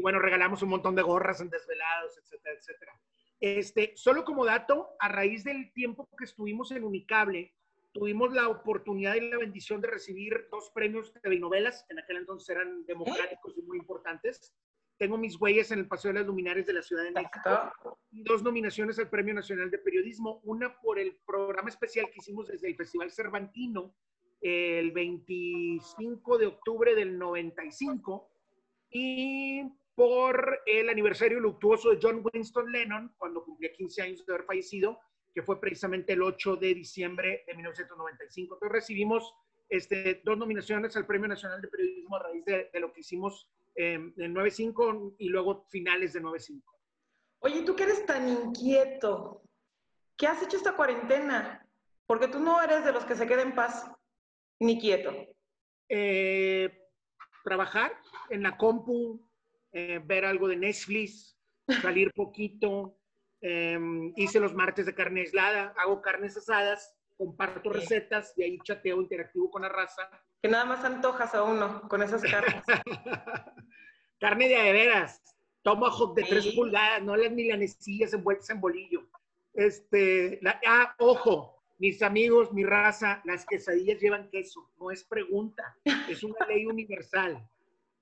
bueno, 0.00 0.18
regalamos 0.18 0.62
un 0.62 0.70
montón 0.70 0.94
de 0.94 1.02
gorras 1.02 1.40
en 1.40 1.50
desvelados, 1.50 2.18
etcétera, 2.18 2.56
etcétera. 2.58 2.92
Este, 3.40 3.92
solo 3.96 4.24
como 4.24 4.44
dato, 4.44 4.90
a 4.98 5.08
raíz 5.08 5.44
del 5.44 5.72
tiempo 5.72 6.08
que 6.16 6.24
estuvimos 6.24 6.70
en 6.70 6.84
Unicable, 6.84 7.54
tuvimos 7.92 8.32
la 8.32 8.48
oportunidad 8.48 9.14
y 9.16 9.28
la 9.28 9.38
bendición 9.38 9.80
de 9.80 9.88
recibir 9.88 10.48
dos 10.50 10.70
premios 10.74 11.12
de 11.12 11.38
novelas, 11.38 11.84
en 11.88 11.98
aquel 11.98 12.18
entonces 12.18 12.48
eran 12.48 12.86
democráticos 12.86 13.56
y 13.58 13.62
muy 13.62 13.78
importantes. 13.78 14.54
Tengo 14.96 15.18
mis 15.18 15.40
huellas 15.40 15.72
en 15.72 15.80
el 15.80 15.88
Paseo 15.88 16.12
de 16.12 16.20
las 16.20 16.26
Luminares 16.26 16.66
de 16.66 16.74
la 16.74 16.82
Ciudad 16.82 17.02
de 17.02 17.10
México 17.10 17.72
dos 18.12 18.42
nominaciones 18.42 18.98
al 18.98 19.08
Premio 19.08 19.34
Nacional 19.34 19.70
de 19.70 19.78
Periodismo, 19.78 20.40
una 20.44 20.78
por 20.80 20.98
el 20.98 21.16
programa 21.26 21.70
especial 21.70 22.10
que 22.10 22.18
hicimos 22.18 22.46
desde 22.46 22.68
el 22.68 22.76
Festival 22.76 23.10
Cervantino, 23.10 23.94
el 24.42 24.90
25 24.90 26.36
de 26.36 26.46
octubre 26.46 26.94
del 26.96 27.16
95 27.16 28.28
y 28.90 29.62
por 29.94 30.60
el 30.66 30.88
aniversario 30.88 31.38
luctuoso 31.38 31.90
de 31.90 31.98
John 32.02 32.22
Winston 32.24 32.70
Lennon, 32.72 33.14
cuando 33.16 33.44
cumplía 33.44 33.72
15 33.72 34.02
años 34.02 34.26
de 34.26 34.34
haber 34.34 34.46
fallecido, 34.46 34.98
que 35.32 35.42
fue 35.42 35.60
precisamente 35.60 36.14
el 36.14 36.22
8 36.22 36.56
de 36.56 36.74
diciembre 36.74 37.44
de 37.46 37.54
1995. 37.54 38.54
Entonces 38.56 38.72
recibimos 38.72 39.32
este, 39.68 40.20
dos 40.24 40.36
nominaciones 40.36 40.96
al 40.96 41.06
Premio 41.06 41.28
Nacional 41.28 41.62
de 41.62 41.68
Periodismo 41.68 42.16
a 42.16 42.22
raíz 42.24 42.44
de, 42.44 42.68
lo 42.80 42.92
que 42.92 43.00
hicimos 43.00 43.48
eh, 43.76 43.94
en 43.94 44.34
95 44.34 45.14
y 45.18 45.28
luego 45.28 45.66
finales 45.68 46.12
de 46.12 46.20
95. 46.20 46.76
Oye, 47.38 47.62
¿tú 47.62 47.76
qué 47.76 47.84
eres 47.84 48.04
tan 48.04 48.28
inquieto? 48.28 49.42
¿Qué 50.16 50.26
has 50.26 50.42
hecho 50.42 50.56
esta 50.56 50.76
cuarentena? 50.76 51.66
Porque 52.06 52.28
tú 52.28 52.40
no 52.40 52.60
eres 52.60 52.84
de 52.84 52.92
los 52.92 53.04
que 53.04 53.14
se 53.14 53.26
queda 53.26 53.42
en 53.42 53.54
paz 53.54 53.90
ni 54.62 54.78
quieto? 54.78 55.12
Eh, 55.88 56.70
trabajar 57.44 57.92
en 58.30 58.42
la 58.42 58.56
compu, 58.56 59.20
eh, 59.72 60.00
ver 60.04 60.24
algo 60.24 60.48
de 60.48 60.56
Netflix, 60.56 61.36
salir 61.80 62.12
poquito. 62.12 62.98
Em, 63.40 64.12
hice 64.16 64.38
los 64.38 64.54
martes 64.54 64.86
de 64.86 64.94
carne 64.94 65.22
aislada, 65.22 65.74
hago 65.76 66.00
carnes 66.00 66.36
asadas, 66.36 66.94
comparto 67.16 67.70
recetas 67.70 68.32
y 68.36 68.44
ahí 68.44 68.58
chateo 68.62 69.02
interactivo 69.02 69.50
con 69.50 69.62
la 69.62 69.68
raza. 69.68 70.08
Que 70.40 70.48
nada 70.48 70.64
más 70.64 70.84
antojas 70.84 71.34
a 71.34 71.42
uno 71.42 71.82
con 71.88 72.02
esas 72.02 72.22
carnes. 72.22 72.62
Carne 74.20 74.46
de 74.46 74.56
adeveras, 74.56 75.36
tomahawk 75.62 76.14
de 76.14 76.22
tres 76.22 76.46
pulgadas, 76.54 77.02
no 77.02 77.16
las 77.16 77.32
milanecillas 77.32 78.12
envueltas 78.12 78.50
en 78.50 78.60
bolillo. 78.60 79.08
Este, 79.52 80.40
ah, 80.66 80.94
ojo, 80.98 81.61
mis 81.82 82.00
amigos, 82.00 82.52
mi 82.52 82.62
raza, 82.62 83.20
las 83.24 83.44
quesadillas 83.44 84.00
llevan 84.00 84.30
queso, 84.30 84.70
no 84.78 84.92
es 84.92 85.02
pregunta, 85.02 85.76
es 86.08 86.22
una 86.22 86.46
ley 86.46 86.64
universal. 86.64 87.44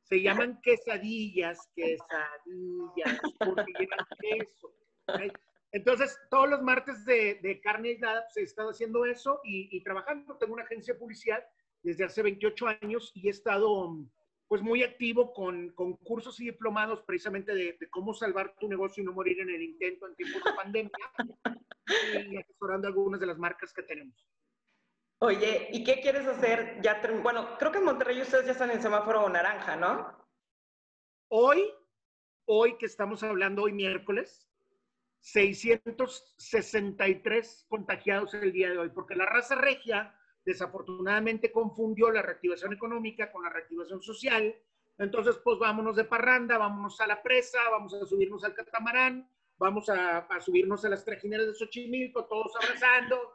Se 0.02 0.20
llaman 0.20 0.60
quesadillas, 0.60 1.58
quesadillas, 1.74 3.20
porque 3.38 3.72
llevan 3.78 4.06
queso. 4.20 4.74
Entonces, 5.72 6.14
todos 6.28 6.50
los 6.50 6.60
martes 6.60 7.06
de, 7.06 7.40
de 7.42 7.58
carne 7.62 7.90
aislada 7.90 8.24
pues, 8.24 8.36
he 8.36 8.42
estado 8.42 8.68
haciendo 8.68 9.06
eso 9.06 9.40
y, 9.44 9.74
y, 9.74 9.82
trabajando. 9.82 10.36
Tengo 10.36 10.52
una 10.52 10.64
agencia 10.64 10.98
policial 10.98 11.42
desde 11.82 12.04
hace 12.04 12.22
28 12.22 12.66
años 12.82 13.12
y 13.14 13.28
he 13.28 13.30
estado 13.30 13.96
pues 14.50 14.60
muy 14.62 14.82
activo 14.82 15.32
con, 15.32 15.70
con 15.74 15.94
cursos 15.98 16.40
y 16.40 16.46
diplomados 16.46 17.02
precisamente 17.02 17.54
de, 17.54 17.76
de, 17.78 17.88
cómo 17.88 18.12
salvar 18.12 18.56
tu 18.58 18.66
negocio 18.66 19.00
y 19.00 19.06
no 19.06 19.12
morir 19.12 19.38
en 19.38 19.48
el 19.48 19.62
intento 19.62 20.08
en 20.08 20.16
tiempos 20.16 20.42
de 20.42 20.52
pandemia 20.54 20.90
y 22.28 22.36
asesorando 22.36 22.88
algunas 22.88 23.20
de 23.20 23.26
las 23.26 23.38
marcas 23.38 23.72
que 23.72 23.84
tenemos. 23.84 24.26
Oye, 25.20 25.68
¿y 25.70 25.84
qué 25.84 26.00
quieres 26.00 26.26
hacer? 26.26 26.80
Ya 26.82 27.00
bueno, 27.22 27.56
creo 27.60 27.70
que 27.70 27.78
en 27.78 27.84
Monterrey 27.84 28.20
ustedes 28.20 28.44
ya 28.44 28.50
están 28.50 28.72
en 28.72 28.82
semáforo 28.82 29.28
naranja, 29.28 29.76
¿no? 29.76 30.18
Hoy, 31.28 31.72
hoy 32.46 32.76
que 32.76 32.86
estamos 32.86 33.22
hablando, 33.22 33.62
hoy 33.62 33.72
miércoles, 33.72 34.50
663 35.20 37.66
contagiados 37.68 38.34
el 38.34 38.50
día 38.50 38.70
de 38.70 38.78
hoy, 38.78 38.88
porque 38.88 39.14
la 39.14 39.26
raza 39.26 39.54
regia 39.54 40.12
desafortunadamente 40.50 41.52
confundió 41.52 42.10
la 42.10 42.22
reactivación 42.22 42.72
económica 42.72 43.30
con 43.30 43.44
la 43.44 43.50
reactivación 43.50 44.02
social. 44.02 44.52
Entonces, 44.98 45.36
pues 45.44 45.58
vámonos 45.58 45.94
de 45.94 46.04
parranda, 46.04 46.58
vámonos 46.58 47.00
a 47.00 47.06
la 47.06 47.22
presa, 47.22 47.58
vamos 47.70 47.94
a 47.94 48.04
subirnos 48.04 48.42
al 48.42 48.54
catamarán, 48.54 49.30
vamos 49.58 49.88
a, 49.88 50.26
subirnos 50.40 50.84
a 50.84 50.88
las 50.88 51.04
trajineras 51.04 51.46
de 51.46 51.54
Xochimilco, 51.54 52.24
todos 52.24 52.52
abrazando, 52.56 53.34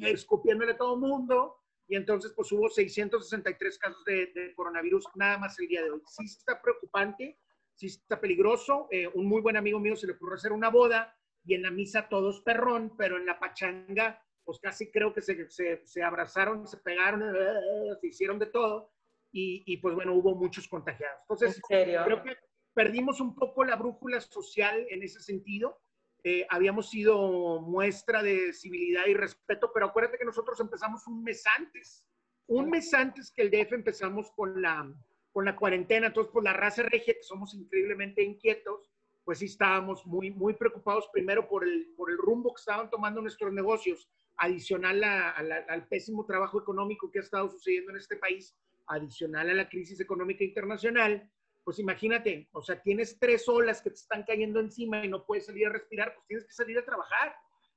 escupiéndole 0.00 0.72
a 0.72 0.78
todo 0.78 0.96
mundo. 0.96 1.56
Y 1.86 1.96
entonces, 1.96 2.32
pues 2.34 2.50
hubo 2.52 2.70
663 2.70 3.78
casos 3.78 4.02
de, 4.06 4.54
coronavirus 4.56 5.04
nada 5.14 5.36
más 5.38 5.58
el 5.58 5.68
día 5.68 5.82
de 5.82 5.90
hoy. 5.90 6.00
Sí 6.06 6.24
está 6.24 6.60
preocupante, 6.62 7.38
sí 7.74 7.86
está 7.86 8.18
peligroso. 8.18 8.88
Eh, 8.90 9.08
un 9.12 9.26
muy 9.26 9.42
buen 9.42 9.58
amigo 9.58 9.78
mío 9.78 9.94
se 9.94 10.06
le 10.06 10.14
ocurrió 10.14 10.36
hacer 10.36 10.52
una 10.52 10.70
boda 10.70 11.14
y 11.44 11.52
en 11.54 11.62
la 11.62 11.70
misa 11.70 12.08
todos 12.08 12.40
perrón, 12.40 12.94
pero 12.96 13.18
en 13.18 13.26
la 13.26 13.38
pachanga, 13.38 14.23
pues 14.44 14.58
casi 14.58 14.90
creo 14.90 15.12
que 15.12 15.22
se, 15.22 15.50
se, 15.50 15.86
se 15.86 16.02
abrazaron, 16.02 16.66
se 16.66 16.76
pegaron, 16.76 17.22
se 18.00 18.06
hicieron 18.06 18.38
de 18.38 18.46
todo. 18.46 18.90
Y, 19.32 19.64
y, 19.66 19.78
pues 19.78 19.94
bueno, 19.96 20.14
hubo 20.14 20.34
muchos 20.36 20.68
contagiados. 20.68 21.18
Entonces, 21.22 21.60
creo 21.66 22.22
que 22.22 22.36
perdimos 22.72 23.20
un 23.20 23.34
poco 23.34 23.64
la 23.64 23.76
brújula 23.76 24.20
social 24.20 24.86
en 24.90 25.02
ese 25.02 25.20
sentido. 25.20 25.80
Eh, 26.22 26.46
habíamos 26.48 26.88
sido 26.88 27.60
muestra 27.60 28.22
de 28.22 28.52
civilidad 28.52 29.06
y 29.06 29.14
respeto, 29.14 29.70
pero 29.74 29.86
acuérdate 29.86 30.18
que 30.18 30.24
nosotros 30.24 30.58
empezamos 30.60 31.06
un 31.06 31.22
mes 31.22 31.44
antes, 31.58 32.06
un 32.46 32.70
mes 32.70 32.94
antes 32.94 33.30
que 33.30 33.42
el 33.42 33.50
DF 33.50 33.72
empezamos 33.72 34.30
con 34.30 34.62
la, 34.62 34.90
con 35.32 35.44
la 35.44 35.54
cuarentena, 35.54 36.06
entonces 36.06 36.32
por 36.32 36.42
la 36.42 36.54
raza 36.54 36.82
regia, 36.82 37.12
que 37.12 37.22
somos 37.22 37.54
increíblemente 37.54 38.22
inquietos, 38.22 38.90
pues 39.24 39.40
sí 39.40 39.46
estábamos 39.46 40.06
muy, 40.06 40.30
muy 40.30 40.54
preocupados 40.54 41.08
primero 41.12 41.46
por 41.46 41.64
el, 41.64 41.92
por 41.96 42.10
el 42.10 42.16
rumbo 42.16 42.54
que 42.54 42.60
estaban 42.60 42.88
tomando 42.88 43.20
nuestros 43.20 43.52
negocios, 43.52 44.08
adicional 44.36 45.02
al 45.04 45.88
pésimo 45.88 46.26
trabajo 46.26 46.60
económico 46.60 47.10
que 47.10 47.18
ha 47.20 47.22
estado 47.22 47.48
sucediendo 47.48 47.92
en 47.92 47.98
este 47.98 48.16
país, 48.16 48.56
adicional 48.86 49.50
a 49.50 49.54
la 49.54 49.68
crisis 49.68 50.00
económica 50.00 50.44
internacional, 50.44 51.30
pues 51.64 51.78
imagínate, 51.78 52.48
o 52.52 52.60
sea, 52.60 52.80
tienes 52.82 53.18
tres 53.18 53.48
olas 53.48 53.80
que 53.80 53.90
te 53.90 53.96
están 53.96 54.22
cayendo 54.24 54.60
encima 54.60 55.04
y 55.04 55.08
no 55.08 55.24
puedes 55.24 55.46
salir 55.46 55.66
a 55.66 55.70
respirar, 55.70 56.14
pues 56.14 56.26
tienes 56.26 56.44
que 56.46 56.52
salir 56.52 56.78
a 56.78 56.84
trabajar. 56.84 57.34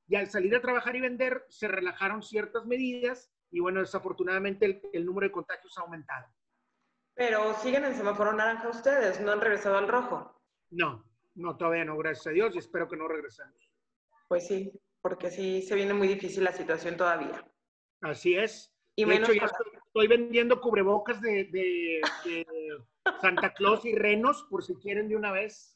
Y 0.09 0.15
al 0.15 0.29
salir 0.29 0.55
a 0.55 0.61
trabajar 0.61 0.95
y 0.95 1.01
vender, 1.01 1.45
se 1.49 1.67
relajaron 1.67 2.21
ciertas 2.21 2.65
medidas 2.65 3.31
y 3.49 3.59
bueno, 3.59 3.79
desafortunadamente 3.79 4.81
el, 4.91 5.05
número 5.05 5.27
de 5.27 5.31
contagios 5.31 5.77
ha 5.77 5.81
aumentado. 5.81 6.27
Pero 7.13 7.53
siguen 7.55 7.85
en 7.85 7.95
semáforo 7.95 8.33
naranja 8.33 8.69
ustedes, 8.69 9.19
¿no 9.21 9.31
han 9.31 9.41
regresado 9.41 9.77
al 9.77 9.87
rojo? 9.87 10.39
No, 10.69 11.03
no, 11.35 11.57
todavía 11.57 11.85
no, 11.85 11.97
gracias 11.97 12.27
a 12.27 12.31
Dios, 12.31 12.55
y 12.55 12.59
espero 12.59 12.87
que 12.87 12.97
no 12.97 13.07
regresemos. 13.07 13.71
Pues 14.27 14.47
sí, 14.47 14.71
porque 15.01 15.31
sí 15.31 15.61
se 15.61 15.75
viene 15.75 15.93
muy 15.93 16.07
difícil 16.07 16.43
la 16.43 16.51
situación 16.51 16.97
todavía. 16.97 17.45
Así 18.01 18.35
es. 18.35 18.73
Y 18.95 19.05
menos 19.05 19.29
Estoy 19.29 20.07
vendiendo 20.07 20.61
cubrebocas 20.61 21.19
de, 21.21 21.45
de, 21.45 22.01
Santa 23.19 23.53
Claus 23.53 23.83
y 23.85 23.95
renos, 23.95 24.45
por 24.49 24.63
si 24.63 24.75
quieren 24.75 25.07
de 25.07 25.15
una 25.15 25.31
vez. 25.31 25.75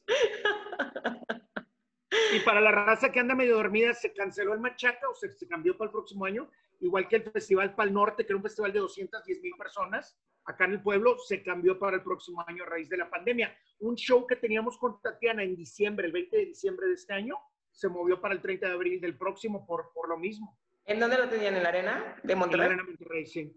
Y 2.34 2.40
para 2.40 2.60
la 2.60 2.70
raza 2.70 3.10
que 3.10 3.20
anda 3.20 3.34
medio 3.34 3.56
dormida, 3.56 3.94
se 3.94 4.12
canceló 4.12 4.54
el 4.54 4.60
Machaca 4.60 5.08
o 5.08 5.14
se, 5.14 5.32
se 5.32 5.48
cambió 5.48 5.76
para 5.76 5.88
el 5.88 5.92
próximo 5.92 6.24
año, 6.24 6.48
igual 6.80 7.08
que 7.08 7.16
el 7.16 7.22
Festival 7.24 7.74
Pal 7.74 7.92
Norte, 7.92 8.24
que 8.24 8.32
era 8.32 8.36
un 8.36 8.42
festival 8.42 8.72
de 8.72 8.80
210 8.80 9.40
mil 9.42 9.54
personas 9.56 10.16
acá 10.44 10.64
en 10.64 10.72
el 10.72 10.82
pueblo, 10.82 11.16
se 11.18 11.42
cambió 11.42 11.78
para 11.78 11.96
el 11.96 12.02
próximo 12.02 12.44
año 12.46 12.64
a 12.64 12.66
raíz 12.66 12.88
de 12.88 12.96
la 12.96 13.10
pandemia. 13.10 13.56
Un 13.80 13.96
show 13.96 14.26
que 14.26 14.36
teníamos 14.36 14.78
con 14.78 15.00
Tatiana 15.00 15.42
en 15.42 15.56
diciembre, 15.56 16.06
el 16.06 16.12
20 16.12 16.36
de 16.36 16.46
diciembre 16.46 16.86
de 16.88 16.94
este 16.94 17.12
año, 17.12 17.36
se 17.72 17.88
movió 17.88 18.20
para 18.20 18.34
el 18.34 18.40
30 18.40 18.68
de 18.68 18.72
abril 18.72 19.00
del 19.00 19.16
próximo 19.16 19.66
por, 19.66 19.92
por 19.92 20.08
lo 20.08 20.16
mismo. 20.18 20.56
¿En 20.84 21.00
dónde 21.00 21.18
lo 21.18 21.28
tenían? 21.28 21.56
¿En 21.56 21.62
la 21.62 21.68
arena 21.70 22.16
de 22.22 22.36
Monterrey? 22.36 22.66
En 22.66 22.76
la 22.76 22.82
arena 22.82 22.88
Monterrey, 22.88 23.26
sí. 23.26 23.54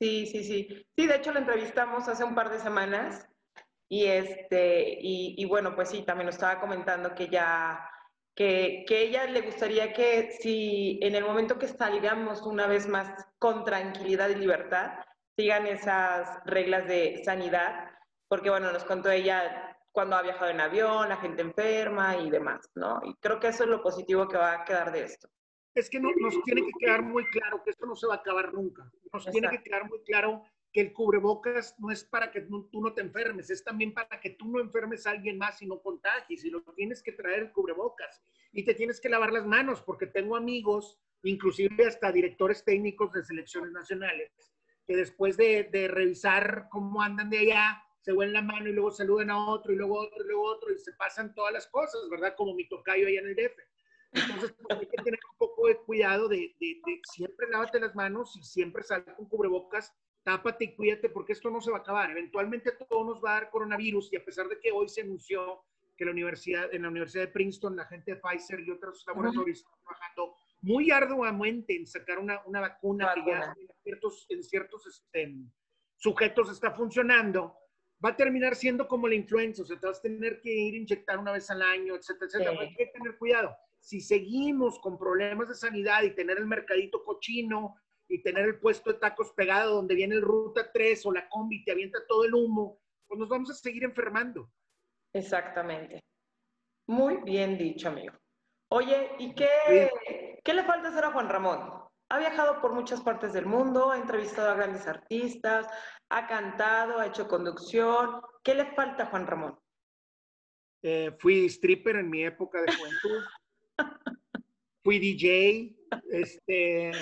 Sí, 0.00 0.26
sí, 0.26 0.44
sí. 0.44 0.86
Sí, 0.96 1.06
de 1.06 1.16
hecho 1.16 1.32
lo 1.32 1.40
entrevistamos 1.40 2.08
hace 2.08 2.24
un 2.24 2.34
par 2.34 2.50
de 2.50 2.60
semanas 2.60 3.28
y 3.88 4.04
este, 4.04 4.98
y, 5.00 5.34
y 5.36 5.44
bueno, 5.46 5.74
pues 5.74 5.90
sí, 5.90 6.02
también 6.02 6.26
nos 6.26 6.36
estaba 6.36 6.60
comentando 6.60 7.14
que 7.14 7.28
ya, 7.28 7.90
que, 8.34 8.84
que 8.86 9.02
ella 9.02 9.24
le 9.24 9.40
gustaría 9.40 9.92
que 9.92 10.30
si 10.40 11.00
en 11.02 11.14
el 11.14 11.24
momento 11.24 11.58
que 11.58 11.66
salgamos 11.66 12.42
una 12.42 12.66
vez 12.66 12.86
más 12.86 13.26
con 13.38 13.64
tranquilidad 13.64 14.28
y 14.28 14.36
libertad, 14.36 14.92
sigan 15.36 15.66
esas 15.66 16.44
reglas 16.44 16.86
de 16.86 17.22
sanidad, 17.24 17.90
porque 18.28 18.50
bueno, 18.50 18.70
nos 18.72 18.84
contó 18.84 19.10
ella 19.10 19.67
cuando 19.92 20.16
ha 20.16 20.22
viajado 20.22 20.50
en 20.50 20.60
avión, 20.60 21.08
la 21.08 21.16
gente 21.16 21.42
enferma 21.42 22.16
y 22.16 22.30
demás, 22.30 22.70
¿no? 22.74 23.00
Y 23.04 23.14
creo 23.14 23.40
que 23.40 23.48
eso 23.48 23.64
es 23.64 23.70
lo 23.70 23.82
positivo 23.82 24.28
que 24.28 24.36
va 24.36 24.52
a 24.52 24.64
quedar 24.64 24.92
de 24.92 25.04
esto 25.04 25.28
es 25.78 25.88
que 25.88 26.00
no, 26.00 26.10
nos 26.16 26.42
tiene 26.42 26.62
que 26.62 26.72
quedar 26.78 27.02
muy 27.02 27.24
claro 27.26 27.62
que 27.62 27.70
esto 27.70 27.86
no 27.86 27.96
se 27.96 28.06
va 28.06 28.14
a 28.14 28.18
acabar 28.18 28.52
nunca. 28.52 28.90
Nos 29.12 29.26
tiene 29.30 29.48
que 29.48 29.62
quedar 29.62 29.88
muy 29.88 30.00
claro 30.02 30.42
que 30.72 30.80
el 30.80 30.92
cubrebocas 30.92 31.74
no 31.78 31.90
es 31.90 32.04
para 32.04 32.30
que 32.30 32.42
tú 32.42 32.68
no 32.72 32.92
te 32.92 33.00
enfermes, 33.00 33.48
es 33.50 33.64
también 33.64 33.94
para 33.94 34.20
que 34.20 34.30
tú 34.30 34.48
no 34.48 34.60
enfermes 34.60 35.06
a 35.06 35.10
alguien 35.10 35.38
más 35.38 35.62
y 35.62 35.66
no 35.66 35.80
contagies. 35.80 36.44
Y 36.44 36.50
lo 36.50 36.62
tienes 36.74 37.02
que 37.02 37.12
traer 37.12 37.40
el 37.40 37.52
cubrebocas 37.52 38.22
y 38.52 38.64
te 38.64 38.74
tienes 38.74 39.00
que 39.00 39.08
lavar 39.08 39.32
las 39.32 39.46
manos, 39.46 39.82
porque 39.82 40.06
tengo 40.06 40.36
amigos, 40.36 40.98
inclusive 41.22 41.86
hasta 41.86 42.12
directores 42.12 42.64
técnicos 42.64 43.12
de 43.12 43.24
selecciones 43.24 43.72
nacionales, 43.72 44.32
que 44.86 44.96
después 44.96 45.36
de, 45.36 45.64
de 45.64 45.88
revisar 45.88 46.68
cómo 46.70 47.02
andan 47.02 47.30
de 47.30 47.38
allá, 47.38 47.84
se 48.00 48.12
huelen 48.12 48.34
la 48.34 48.42
mano 48.42 48.68
y 48.68 48.72
luego 48.72 48.90
saludan 48.90 49.30
a 49.30 49.46
otro 49.50 49.72
y 49.72 49.76
luego 49.76 50.00
otro 50.00 50.24
y 50.24 50.26
luego 50.26 50.44
otro 50.44 50.72
y 50.72 50.78
se 50.78 50.92
pasan 50.92 51.34
todas 51.34 51.52
las 51.52 51.66
cosas, 51.66 52.08
¿verdad? 52.10 52.34
Como 52.36 52.54
mi 52.54 52.68
tocayo 52.68 53.06
allá 53.06 53.20
en 53.20 53.26
el 53.28 53.36
DF. 53.36 53.58
Entonces, 54.12 54.54
pues, 54.62 54.78
hay 54.78 54.86
que 54.86 55.02
tener 55.02 55.20
un 55.30 55.36
poco 55.36 55.68
de 55.68 55.76
cuidado 55.76 56.28
de, 56.28 56.56
de, 56.58 56.80
siempre 57.12 57.48
lávate 57.50 57.80
las 57.80 57.94
manos 57.94 58.36
y 58.36 58.42
siempre 58.42 58.82
sal 58.82 59.04
con 59.16 59.26
cubrebocas, 59.26 59.94
tápate 60.22 60.64
y 60.64 60.74
cuídate 60.74 61.10
porque 61.10 61.32
esto 61.32 61.50
no 61.50 61.60
se 61.60 61.70
va 61.70 61.78
a 61.78 61.80
acabar. 61.80 62.10
Eventualmente 62.10 62.72
todo 62.72 63.04
nos 63.04 63.22
va 63.22 63.30
a 63.30 63.40
dar 63.40 63.50
coronavirus 63.50 64.12
y 64.12 64.16
a 64.16 64.24
pesar 64.24 64.48
de 64.48 64.58
que 64.60 64.72
hoy 64.72 64.88
se 64.88 65.02
anunció 65.02 65.62
que 65.98 66.04
la 66.04 66.12
universidad, 66.12 66.72
en 66.72 66.82
la 66.82 66.88
Universidad 66.88 67.24
de 67.24 67.32
Princeton, 67.32 67.76
la 67.76 67.84
gente 67.86 68.14
de 68.14 68.20
Pfizer 68.20 68.60
y 68.60 68.70
otros 68.70 69.04
laboratorios 69.06 69.58
están 69.58 69.74
trabajando 69.82 70.36
muy 70.62 70.90
arduamente 70.90 71.76
en 71.76 71.86
sacar 71.86 72.18
una, 72.18 72.40
una 72.46 72.60
vacuna 72.60 73.12
que 73.14 73.24
ya 73.26 73.54
en 73.58 73.68
ciertos, 73.82 74.26
en 74.28 74.44
ciertos 74.44 74.86
este, 74.86 75.34
sujetos 75.96 76.50
está 76.50 76.70
funcionando, 76.70 77.56
va 78.04 78.10
a 78.10 78.16
terminar 78.16 78.54
siendo 78.54 78.86
como 78.86 79.08
la 79.08 79.14
influenza, 79.14 79.62
o 79.62 79.66
sea, 79.66 79.78
te 79.78 79.86
vas 79.86 79.98
a 79.98 80.02
tener 80.02 80.40
que 80.40 80.50
ir 80.50 80.74
a 80.74 80.78
inyectar 80.78 81.18
una 81.18 81.32
vez 81.32 81.50
al 81.50 81.62
año, 81.62 81.96
etcétera, 81.96 82.26
etcétera. 82.26 82.60
Hay 82.60 82.74
que 82.74 82.86
tener 82.86 83.16
cuidado 83.18 83.56
si 83.80 84.00
seguimos 84.00 84.78
con 84.80 84.98
problemas 84.98 85.48
de 85.48 85.54
sanidad 85.54 86.02
y 86.02 86.14
tener 86.14 86.38
el 86.38 86.46
mercadito 86.46 87.02
cochino 87.04 87.76
y 88.08 88.22
tener 88.22 88.44
el 88.44 88.58
puesto 88.58 88.92
de 88.92 88.98
tacos 88.98 89.32
pegado 89.32 89.74
donde 89.74 89.94
viene 89.94 90.14
el 90.14 90.22
Ruta 90.22 90.70
3 90.72 91.06
o 91.06 91.12
la 91.12 91.28
combi 91.28 91.64
te 91.64 91.72
avienta 91.72 91.98
todo 92.06 92.24
el 92.24 92.34
humo, 92.34 92.80
pues 93.06 93.18
nos 93.18 93.28
vamos 93.28 93.50
a 93.50 93.54
seguir 93.54 93.84
enfermando. 93.84 94.50
Exactamente. 95.12 96.00
Muy 96.86 97.18
bien 97.18 97.58
dicho, 97.58 97.88
amigo. 97.88 98.14
Oye, 98.70 99.12
¿y 99.18 99.34
qué, 99.34 99.90
qué 100.44 100.54
le 100.54 100.64
falta 100.64 100.88
hacer 100.88 101.04
a 101.04 101.12
Juan 101.12 101.28
Ramón? 101.28 101.87
Ha 102.10 102.18
viajado 102.18 102.60
por 102.60 102.72
muchas 102.72 103.02
partes 103.02 103.32
del 103.34 103.44
mundo, 103.44 103.90
ha 103.90 103.98
entrevistado 103.98 104.50
a 104.50 104.54
grandes 104.54 104.86
artistas, 104.86 105.66
ha 106.08 106.26
cantado, 106.26 106.98
ha 106.98 107.06
hecho 107.06 107.28
conducción. 107.28 108.22
¿Qué 108.42 108.54
le 108.54 108.66
falta 108.74 109.04
a 109.04 109.06
Juan 109.06 109.26
Ramón? 109.26 109.58
Eh, 110.82 111.14
fui 111.18 111.46
stripper 111.46 111.96
en 111.96 112.08
mi 112.08 112.24
época 112.24 112.62
de 112.62 112.72
juventud. 112.72 113.24
fui 114.84 114.98
DJ, 114.98 115.76
este, 116.10 116.92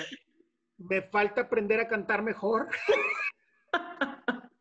me 0.77 1.01
falta 1.03 1.41
aprender 1.41 1.79
a 1.79 1.87
cantar 1.87 2.21
mejor. 2.21 2.67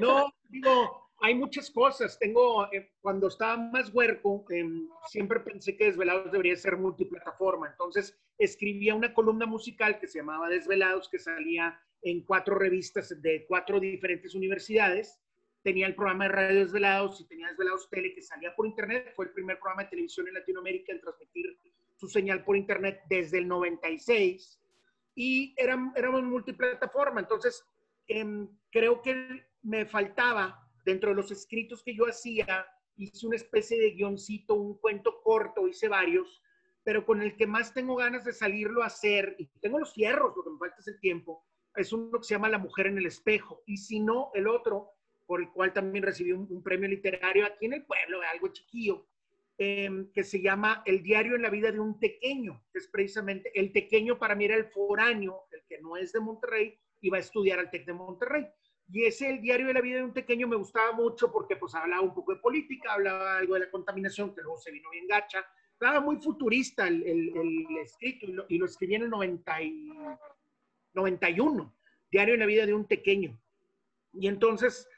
no, 0.00 0.32
digo, 0.48 0.99
hay 1.20 1.34
muchas 1.34 1.70
cosas. 1.70 2.18
Tengo, 2.18 2.70
eh, 2.72 2.92
cuando 3.00 3.28
estaba 3.28 3.56
más 3.56 3.92
huerco, 3.92 4.44
em, 4.50 4.88
siempre 5.08 5.40
pensé 5.40 5.76
que 5.76 5.84
Desvelados 5.84 6.32
debería 6.32 6.56
ser 6.56 6.76
multiplataforma. 6.76 7.68
Entonces, 7.68 8.18
escribía 8.38 8.94
una 8.94 9.12
columna 9.12 9.46
musical 9.46 9.98
que 9.98 10.06
se 10.06 10.18
llamaba 10.18 10.48
Desvelados, 10.48 11.08
que 11.08 11.18
salía 11.18 11.78
en 12.02 12.24
cuatro 12.24 12.54
revistas 12.58 13.14
de 13.20 13.44
cuatro 13.46 13.78
diferentes 13.78 14.34
universidades 14.34 15.20
tenía 15.62 15.86
el 15.86 15.94
programa 15.94 16.24
de 16.24 16.30
Radio 16.30 16.60
Desvelados 16.60 17.20
y 17.20 17.24
tenía 17.26 17.48
Desvelados 17.48 17.88
Tele 17.90 18.14
que 18.14 18.22
salía 18.22 18.54
por 18.54 18.66
internet. 18.66 19.12
Fue 19.14 19.26
el 19.26 19.32
primer 19.32 19.58
programa 19.58 19.84
de 19.84 19.90
televisión 19.90 20.28
en 20.28 20.34
Latinoamérica 20.34 20.92
en 20.92 21.00
transmitir 21.00 21.58
su 21.96 22.08
señal 22.08 22.44
por 22.44 22.56
internet 22.56 23.02
desde 23.08 23.38
el 23.38 23.48
96 23.48 24.58
y 25.14 25.54
éramos, 25.56 25.94
éramos 25.96 26.22
multiplataforma. 26.22 27.20
Entonces, 27.20 27.64
em, 28.08 28.48
creo 28.70 29.02
que 29.02 29.44
me 29.62 29.84
faltaba, 29.84 30.66
dentro 30.90 31.10
de 31.10 31.16
los 31.16 31.30
escritos 31.30 31.82
que 31.82 31.94
yo 31.94 32.04
hacía, 32.04 32.66
hice 32.96 33.26
una 33.26 33.36
especie 33.36 33.80
de 33.80 33.92
guioncito, 33.92 34.54
un 34.54 34.76
cuento 34.78 35.22
corto, 35.22 35.68
hice 35.68 35.88
varios, 35.88 36.42
pero 36.82 37.04
con 37.06 37.22
el 37.22 37.36
que 37.36 37.46
más 37.46 37.72
tengo 37.72 37.96
ganas 37.96 38.24
de 38.24 38.32
salirlo 38.32 38.82
a 38.82 38.86
hacer, 38.86 39.36
y 39.38 39.46
tengo 39.60 39.78
los 39.78 39.94
fierros, 39.94 40.36
lo 40.36 40.44
que 40.44 40.50
me 40.50 40.58
falta 40.58 40.76
es 40.78 40.88
el 40.88 41.00
tiempo, 41.00 41.44
es 41.76 41.92
uno 41.92 42.18
que 42.18 42.24
se 42.24 42.34
llama 42.34 42.48
La 42.48 42.58
mujer 42.58 42.88
en 42.88 42.98
el 42.98 43.06
espejo, 43.06 43.62
y 43.66 43.76
si 43.76 44.00
no, 44.00 44.30
el 44.34 44.48
otro 44.48 44.90
por 45.26 45.40
el 45.40 45.50
cual 45.50 45.72
también 45.72 46.04
recibí 46.04 46.32
un, 46.32 46.60
premio 46.60 46.88
literario 46.88 47.46
aquí 47.46 47.66
en 47.66 47.74
el 47.74 47.84
pueblo, 47.84 48.20
algo 48.22 48.48
chiquillo, 48.48 49.06
em, 49.58 50.10
que 50.10 50.24
se 50.24 50.40
llama 50.40 50.82
El 50.84 51.04
diario 51.04 51.36
en 51.36 51.42
la 51.42 51.50
vida 51.50 51.70
de 51.70 51.78
un 51.78 52.00
tequeño, 52.00 52.64
que 52.72 52.80
es 52.80 52.88
precisamente, 52.88 53.52
el 53.54 53.72
tequeño 53.72 54.18
para 54.18 54.34
mí 54.34 54.46
era 54.46 54.56
el 54.56 54.64
foráneo, 54.64 55.44
el 55.52 55.62
que 55.68 55.78
no 55.80 55.96
es 55.96 56.12
de 56.12 56.18
Monterrey, 56.18 56.76
iba 57.02 57.16
a 57.16 57.20
estudiar 57.20 57.60
al 57.60 57.70
TEC 57.70 57.86
de 57.86 57.92
Monterrey. 57.92 58.46
Y 58.92 59.04
ese, 59.04 59.30
el 59.30 59.40
diario 59.40 59.66
de 59.68 59.74
la 59.74 59.80
vida 59.80 59.98
de 59.98 60.04
un 60.04 60.12
tequeño, 60.12 60.48
me 60.48 60.56
gustaba 60.56 60.92
mucho 60.92 61.30
porque 61.30 61.56
pues 61.56 61.74
hablaba 61.74 62.02
un 62.02 62.14
poco 62.14 62.34
de 62.34 62.40
política, 62.40 62.92
hablaba 62.92 63.38
algo 63.38 63.54
de 63.54 63.60
la 63.60 63.70
contaminación, 63.70 64.34
que 64.34 64.42
luego 64.42 64.58
se 64.58 64.72
vino 64.72 64.90
bien 64.90 65.06
gacha. 65.06 65.44
Estaba 65.72 66.00
muy 66.00 66.16
futurista 66.16 66.88
el, 66.88 67.02
el, 67.04 67.78
escrito 67.78 68.26
y 68.26 68.32
lo, 68.32 68.46
y 68.48 68.58
lo, 68.58 68.66
escribí 68.66 68.96
en 68.96 69.02
el 69.02 69.10
90 69.10 69.62
y, 69.62 69.90
91, 70.92 71.74
Diario 72.10 72.34
en 72.34 72.40
la 72.40 72.46
vida 72.46 72.66
de 72.66 72.74
un 72.74 72.86
tequeño. 72.86 73.38
Y 74.12 74.26
entonces 74.26 74.88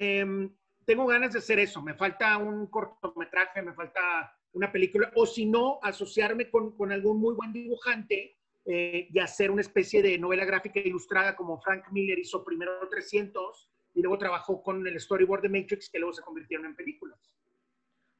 Em, 0.00 0.50
tengo 0.86 1.06
ganas 1.06 1.34
de 1.34 1.40
hacer 1.40 1.58
eso. 1.58 1.82
Me 1.82 1.94
falta 1.94 2.38
un 2.38 2.66
cortometraje, 2.68 3.60
me 3.60 3.74
falta 3.74 4.34
una 4.52 4.72
película, 4.72 5.12
o 5.14 5.26
si 5.26 5.44
no, 5.44 5.78
asociarme 5.82 6.50
con 6.50 6.90
algún 6.90 7.20
muy 7.20 7.34
buen 7.34 7.52
dibujante 7.52 8.39
eh, 8.66 9.08
y 9.10 9.18
hacer 9.18 9.50
una 9.50 9.62
especie 9.62 10.02
de 10.02 10.18
novela 10.18 10.44
gráfica 10.44 10.80
ilustrada 10.80 11.34
como 11.34 11.60
Frank 11.60 11.86
Miller 11.90 12.18
hizo 12.18 12.44
primero 12.44 12.88
300 12.88 13.70
y 13.94 14.02
luego 14.02 14.18
trabajó 14.18 14.62
con 14.62 14.86
el 14.86 15.00
storyboard 15.00 15.42
de 15.42 15.48
Matrix 15.48 15.90
que 15.90 15.98
luego 15.98 16.12
se 16.12 16.22
convirtieron 16.22 16.66
en 16.66 16.76
películas. 16.76 17.18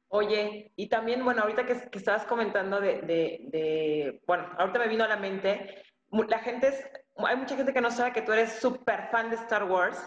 Oye, 0.09 0.73
y 0.75 0.89
también, 0.89 1.23
bueno, 1.23 1.43
ahorita 1.43 1.65
que, 1.65 1.89
que 1.89 1.97
estabas 1.97 2.25
comentando 2.25 2.81
de, 2.81 3.01
de, 3.01 3.45
de, 3.49 4.21
bueno, 4.27 4.49
ahorita 4.57 4.79
me 4.79 4.89
vino 4.89 5.05
a 5.05 5.07
la 5.07 5.15
mente, 5.15 5.85
la 6.27 6.39
gente 6.39 6.67
es, 6.67 6.85
hay 7.15 7.37
mucha 7.37 7.55
gente 7.55 7.71
que 7.71 7.79
no 7.79 7.91
sabe 7.91 8.11
que 8.11 8.21
tú 8.21 8.33
eres 8.33 8.59
súper 8.59 9.07
fan 9.09 9.29
de 9.29 9.37
Star 9.37 9.63
Wars 9.63 9.97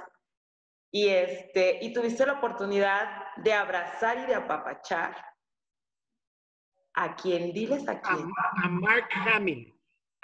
y, 0.90 1.08
este, 1.08 1.78
y 1.82 1.92
tuviste 1.92 2.26
la 2.26 2.34
oportunidad 2.34 3.08
de 3.38 3.52
abrazar 3.52 4.18
y 4.18 4.26
de 4.26 4.34
apapachar 4.34 5.16
a 6.94 7.16
quien 7.16 7.52
diles 7.52 7.88
a 7.88 8.00
quién. 8.00 8.30
A, 8.62 8.68
Mark 8.68 9.08
Hamill, 9.26 9.73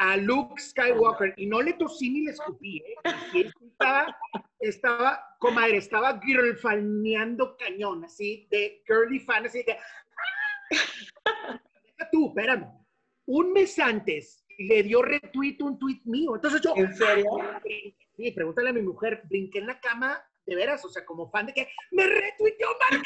a 0.01 0.17
Luke 0.17 0.59
Skywalker, 0.59 1.35
y 1.37 1.45
no 1.45 1.61
le 1.61 1.75
tosí 1.75 2.09
ni 2.09 2.23
le 2.23 2.31
escupí, 2.31 2.79
¿eh? 2.79 2.95
estaba, 3.35 4.17
estaba, 4.59 5.37
comadre, 5.39 5.77
estaba 5.77 6.19
girlfaneando 6.23 7.55
cañón, 7.59 8.05
así, 8.05 8.49
de 8.51 8.83
girly 8.87 9.21
fan, 9.21 9.45
así 9.45 9.63
que... 9.63 9.77
Tú, 12.11 12.29
espérame. 12.29 12.67
Un 13.27 13.53
mes 13.53 13.79
antes 13.79 14.43
le 14.59 14.83
dio 14.83 15.03
retweet 15.03 15.59
un 15.61 15.79
tweet 15.79 16.01
mío. 16.05 16.35
Entonces 16.35 16.63
yo. 16.63 16.73
¿En 16.77 16.95
serio? 16.97 17.29
Sí, 18.17 18.33
pregúntale 18.33 18.71
a 18.71 18.73
mi 18.73 18.83
mujer. 18.83 19.23
Brinqué 19.25 19.59
en 19.59 19.67
la 19.67 19.79
cama 19.81 20.23
de 20.47 20.57
veras, 20.57 20.83
o 20.85 20.89
sea, 20.89 21.05
como 21.05 21.31
fan 21.31 21.47
de 21.47 21.53
que 21.53 21.69
me 21.93 22.07
retuiteó 22.07 22.69
Mark 22.91 23.05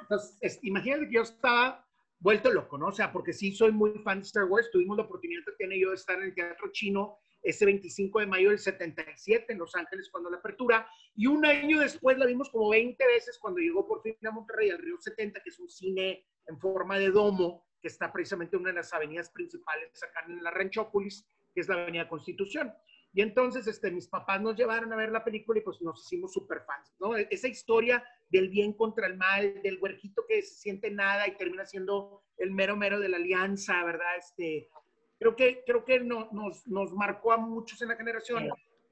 Entonces, 0.00 0.58
imagínate 0.62 1.06
que 1.06 1.14
yo 1.14 1.22
estaba 1.22 1.86
vuelto 2.22 2.52
loco, 2.52 2.78
¿no? 2.78 2.86
O 2.86 2.92
sea, 2.92 3.12
porque 3.12 3.32
sí 3.32 3.52
soy 3.52 3.72
muy 3.72 3.98
fan 4.04 4.20
de 4.20 4.26
Star 4.26 4.44
Wars, 4.44 4.70
tuvimos 4.70 4.96
la 4.96 5.02
oportunidad 5.02 5.42
que 5.44 5.52
tiene 5.58 5.78
yo 5.78 5.90
de 5.90 5.96
estar 5.96 6.16
en 6.18 6.26
el 6.26 6.34
teatro 6.34 6.70
chino 6.70 7.18
ese 7.42 7.64
25 7.66 8.20
de 8.20 8.26
mayo 8.26 8.50
del 8.50 8.60
77 8.60 9.52
en 9.52 9.58
Los 9.58 9.74
Ángeles 9.74 10.08
cuando 10.08 10.30
la 10.30 10.36
apertura. 10.36 10.86
Y 11.16 11.26
un 11.26 11.44
año 11.44 11.80
después 11.80 12.16
la 12.16 12.26
vimos 12.26 12.48
como 12.50 12.70
20 12.70 13.04
veces 13.04 13.36
cuando 13.40 13.58
llegó 13.58 13.84
por 13.84 14.00
fin 14.02 14.16
a 14.24 14.30
Monterrey, 14.30 14.70
al 14.70 14.78
Río 14.78 14.96
70, 14.96 15.42
que 15.42 15.50
es 15.50 15.58
un 15.58 15.68
cine 15.68 16.24
en 16.46 16.60
forma 16.60 16.96
de 17.00 17.10
domo, 17.10 17.66
que 17.80 17.88
está 17.88 18.12
precisamente 18.12 18.54
en 18.54 18.62
una 18.62 18.70
de 18.70 18.76
las 18.76 18.92
avenidas 18.92 19.28
principales 19.30 20.00
acá 20.04 20.24
en 20.28 20.40
la 20.40 20.52
Ranchópolis, 20.52 21.26
que 21.52 21.60
es 21.60 21.68
la 21.68 21.82
Avenida 21.82 22.08
Constitución. 22.08 22.72
Y 23.14 23.20
entonces 23.20 23.66
este, 23.66 23.90
mis 23.90 24.08
papás 24.08 24.40
nos 24.40 24.56
llevaron 24.56 24.92
a 24.92 24.96
ver 24.96 25.10
la 25.10 25.22
película 25.22 25.58
y 25.58 25.62
pues 25.62 25.80
nos 25.82 26.04
hicimos 26.04 26.32
súper 26.32 26.62
fans, 26.62 26.94
¿no? 26.98 27.14
Esa 27.16 27.48
historia 27.48 28.02
del 28.30 28.48
bien 28.48 28.72
contra 28.72 29.06
el 29.06 29.18
mal, 29.18 29.60
del 29.62 29.78
huerquito 29.80 30.24
que 30.26 30.40
se 30.40 30.54
siente 30.54 30.90
nada 30.90 31.28
y 31.28 31.36
termina 31.36 31.66
siendo 31.66 32.22
el 32.38 32.50
mero 32.50 32.76
mero 32.76 32.98
de 32.98 33.10
la 33.10 33.18
alianza, 33.18 33.84
¿verdad? 33.84 34.16
Este, 34.16 34.70
creo 35.18 35.36
que, 35.36 35.62
creo 35.66 35.84
que 35.84 36.00
no, 36.00 36.30
nos, 36.32 36.66
nos 36.66 36.92
marcó 36.94 37.32
a 37.32 37.36
muchos 37.36 37.82
en 37.82 37.88
la 37.88 37.96
generación. 37.96 38.48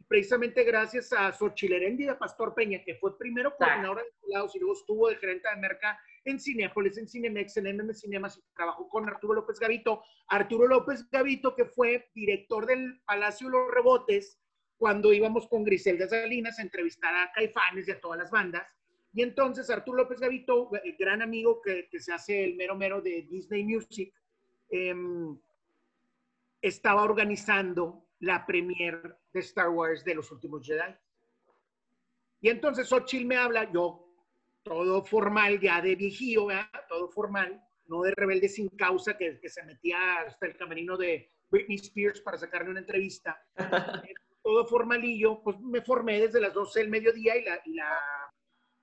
Precisamente 0.06 0.64
gracias 0.64 1.12
a 1.12 1.32
Xochitl 1.32 1.74
Heréndida 1.74 2.18
Pastor 2.18 2.52
Peña, 2.54 2.82
que 2.84 2.96
fue 2.96 3.16
primero 3.16 3.56
coordinadora 3.56 4.02
de 4.02 4.28
lados 4.28 4.54
y 4.54 4.58
luego 4.58 4.74
estuvo 4.74 5.08
de 5.08 5.16
gerente 5.16 5.48
de 5.48 5.60
merca 5.60 5.98
en 6.24 6.38
Cinepolis, 6.38 6.98
en 6.98 7.08
Cinemex, 7.08 7.56
en 7.56 7.76
MM 7.76 7.94
Cinemas 7.94 8.42
trabajó 8.54 8.88
con 8.88 9.08
Arturo 9.08 9.34
López 9.34 9.58
Gavito. 9.58 10.02
Arturo 10.28 10.66
López 10.66 11.08
Gavito, 11.10 11.54
que 11.54 11.64
fue 11.64 12.10
director 12.14 12.66
del 12.66 13.00
Palacio 13.04 13.48
los 13.48 13.70
Rebotes 13.72 14.38
cuando 14.76 15.12
íbamos 15.12 15.46
con 15.48 15.64
Griselda 15.64 16.08
Salinas 16.08 16.58
a 16.58 16.62
entrevistar 16.62 17.14
a 17.14 17.32
Caifanes 17.32 17.88
y 17.88 17.90
a 17.90 18.00
todas 18.00 18.18
las 18.18 18.30
bandas. 18.30 18.76
Y 19.12 19.22
entonces 19.22 19.68
Arturo 19.70 19.98
López 19.98 20.20
Gavito, 20.20 20.70
el 20.84 20.96
gran 20.96 21.22
amigo 21.22 21.60
que, 21.62 21.88
que 21.90 22.00
se 22.00 22.12
hace 22.12 22.44
el 22.44 22.56
mero 22.56 22.76
mero 22.76 23.00
de 23.00 23.22
Disney 23.22 23.64
Music, 23.64 24.14
em, 24.68 25.38
estaba 26.62 27.02
organizando 27.02 28.04
la 28.20 28.46
premier 28.46 29.16
de 29.32 29.40
Star 29.40 29.70
Wars 29.70 30.04
de 30.04 30.14
los 30.14 30.30
últimos 30.30 30.64
Jedi. 30.64 30.94
Y 32.42 32.48
entonces 32.48 32.88
Xochitl 32.88 33.26
me 33.26 33.36
habla, 33.36 33.70
yo 33.72 34.09
todo 34.62 35.04
formal, 35.04 35.60
ya 35.60 35.80
de 35.80 35.94
viejío, 35.96 36.48
todo 36.88 37.08
formal, 37.08 37.62
no 37.86 38.02
de 38.02 38.12
rebelde 38.12 38.48
sin 38.48 38.68
causa 38.70 39.16
que, 39.16 39.38
que, 39.40 39.48
se 39.48 39.64
metía 39.64 40.20
hasta 40.20 40.46
el 40.46 40.56
camerino 40.56 40.96
de 40.96 41.32
Britney 41.50 41.76
Spears 41.76 42.20
para 42.20 42.38
sacarle 42.38 42.70
una 42.70 42.80
entrevista. 42.80 43.42
todo 44.42 44.66
formalillo, 44.66 45.42
pues 45.42 45.58
me 45.60 45.82
formé 45.82 46.20
desde 46.20 46.40
las 46.40 46.54
12 46.54 46.80
del 46.80 46.88
mediodía 46.88 47.36
y 47.36 47.44
la, 47.44 47.60
y 47.64 47.74
la, 47.74 47.98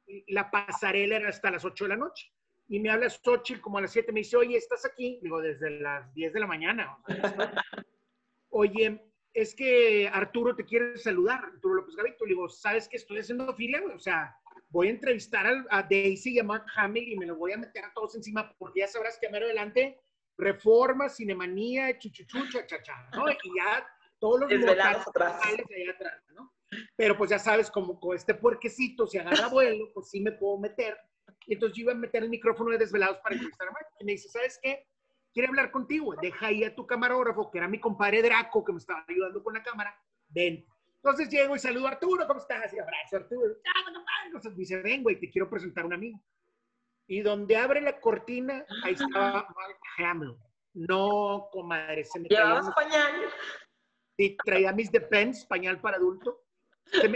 y 0.06 0.34
la 0.34 0.52
pasarela 0.52 1.18
era 1.18 1.30
hasta 1.30 1.52
las 1.52 1.66
8 1.66 1.86
de 1.86 1.90
la 1.90 1.98
noche. 1.98 2.32
Y 2.70 2.80
me 2.80 2.90
habla 2.90 3.10
Xochitl 3.10 3.62
como 3.62 3.78
a 3.78 3.82
las 3.82 3.92
7, 3.92 4.12
me 4.12 4.20
dice, 4.20 4.38
oye, 4.38 4.58
¿estás 4.58 4.86
aquí? 4.86 5.20
Digo, 5.22 5.42
desde 5.42 5.70
las 5.80 6.14
10 6.14 6.34
de 6.34 6.40
la 6.40 6.48
mañana. 6.48 6.98
oye, 8.50 9.02
es 9.34 9.56
que 9.56 10.10
Arturo 10.12 10.56
te 10.56 10.66
quiere 10.66 10.98
saludar, 10.98 11.46
Arturo 11.46 11.76
López 11.76 11.96
Gavito. 11.96 12.26
Le 12.26 12.34
digo, 12.34 12.50
¿sabes 12.50 12.90
que 12.90 12.98
estoy 12.98 13.20
haciendo 13.20 13.54
fila, 13.54 13.82
O 13.96 14.00
sea, 14.00 14.36
voy 14.78 14.90
a 14.90 14.92
entrevistar 14.92 15.48
a, 15.72 15.82
Daisy 15.82 16.36
y 16.36 16.40
a 16.40 16.44
Mark 16.44 16.66
Hamill 16.76 17.12
y 17.12 17.18
me 17.18 17.26
lo 17.26 17.36
voy 17.36 17.52
a 17.52 17.58
meter 17.58 17.84
a 17.84 17.92
todos 17.94 18.14
encima 18.14 18.54
porque 18.60 18.82
ya 18.82 18.88
sabrás 18.88 19.18
que 19.20 19.26
a 19.26 19.32
mero 19.32 19.48
adelante 19.48 20.00
reforma, 20.38 21.10
cinemanía, 21.10 21.98
chuchuchu, 21.98 22.60
cha, 22.68 23.10
¿no? 23.12 23.28
Y 23.28 23.58
ya 23.58 23.88
todos 24.20 24.42
los 24.42 24.50
Desvelados 24.50 25.08
atrás. 25.08 25.42
allá 25.44 25.92
atrás, 25.96 26.24
¿no? 26.36 26.54
Pero 26.96 27.18
pues 27.18 27.32
ya 27.32 27.40
sabes, 27.40 27.72
como 27.72 28.00
con 28.00 28.16
este 28.16 28.36
puerquecito, 28.36 29.08
si 29.08 29.18
agarra 29.18 29.48
vuelo, 29.52 29.92
pues 29.96 30.12
sí 30.12 30.22
me 30.22 30.34
puedo 30.34 30.60
meter. 30.60 30.96
Y 31.48 31.56
entonces 31.56 31.76
yo 31.76 31.82
iba 31.86 31.94
a 31.94 31.96
meter 31.96 32.22
el 32.22 32.30
micrófono 32.30 32.70
de 32.70 32.78
Desvelados 32.78 33.18
para 33.24 33.34
entrevistar 33.34 33.70
a 33.70 33.72
Mark. 33.72 33.88
Y 34.00 34.06
me 34.06 34.12
dice, 34.12 34.30
¿sabes 34.30 34.60
qué? 34.62 34.86
Quiere 35.34 35.48
hablar 35.48 35.72
contigo. 35.72 36.14
Deja 36.22 36.46
ahí 36.46 36.64
a 36.64 36.76
tu 36.76 36.86
camarógrafo, 36.86 37.50
que 37.50 37.58
era 37.58 37.68
mi 37.68 37.80
compadre 37.80 38.22
Draco, 38.22 38.64
que 38.64 38.74
me 38.74 38.78
estaba 38.78 39.04
ayudando 39.08 39.44
con 39.44 39.56
la 39.56 39.64
cámara. 39.64 40.00
Ven. 40.30 40.68
Entonces 41.08 41.30
llego 41.30 41.56
y 41.56 41.60
saludo 41.60 41.88
a 41.88 41.92
Arturo, 41.92 42.28
¿cómo 42.28 42.42
estás? 42.42 42.74
Y 42.74 42.80
abrazo 42.80 43.16
a 43.16 43.20
Arturo. 43.20 43.56
Entonces 44.26 44.58
dice, 44.58 44.82
ven, 44.82 45.04
güey, 45.04 45.18
te 45.18 45.30
quiero 45.30 45.50
presentar 45.50 45.86
a 45.86 45.88
un 45.88 45.94
amigo. 45.94 46.22
Y 47.08 47.22
donde 47.22 47.56
abre 47.56 47.80
la 47.80 47.98
cortina, 48.02 48.66
ahí 48.84 48.92
estaba 48.94 49.48
Mark 49.56 49.80
Hamill. 50.00 50.36
No, 50.74 51.48
comadre, 51.54 52.04
se 52.04 52.20
me 52.20 52.28
¿Llevabas 52.28 52.70
pañal? 52.76 53.22
Sí, 54.18 54.36
traía 54.44 54.74
mis 54.74 54.92
Depends, 54.92 55.46
pañal 55.46 55.80
para 55.80 55.96
adulto. 55.96 56.44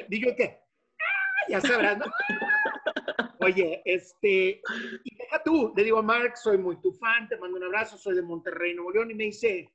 digo 0.08 0.34
que, 0.38 0.62
¡ah! 0.98 1.50
ya 1.50 1.60
sabrás, 1.60 1.98
¿no? 1.98 2.06
Oye, 3.42 3.82
este, 3.84 4.62
y 5.04 5.16
deja 5.18 5.44
tú, 5.44 5.74
le 5.76 5.84
digo 5.84 5.98
a 5.98 6.02
Mark, 6.02 6.38
soy 6.38 6.58
muy 6.58 6.80
tu 6.80 6.94
fan, 6.94 7.28
te 7.28 7.38
mando 7.38 7.58
un 7.58 7.66
abrazo, 7.66 7.98
soy 7.98 8.16
de 8.16 8.22
Monterrey, 8.22 8.74
Nuevo 8.74 8.92
León, 8.92 9.12
y 9.12 9.16
me 9.16 9.26
dice, 9.26 9.70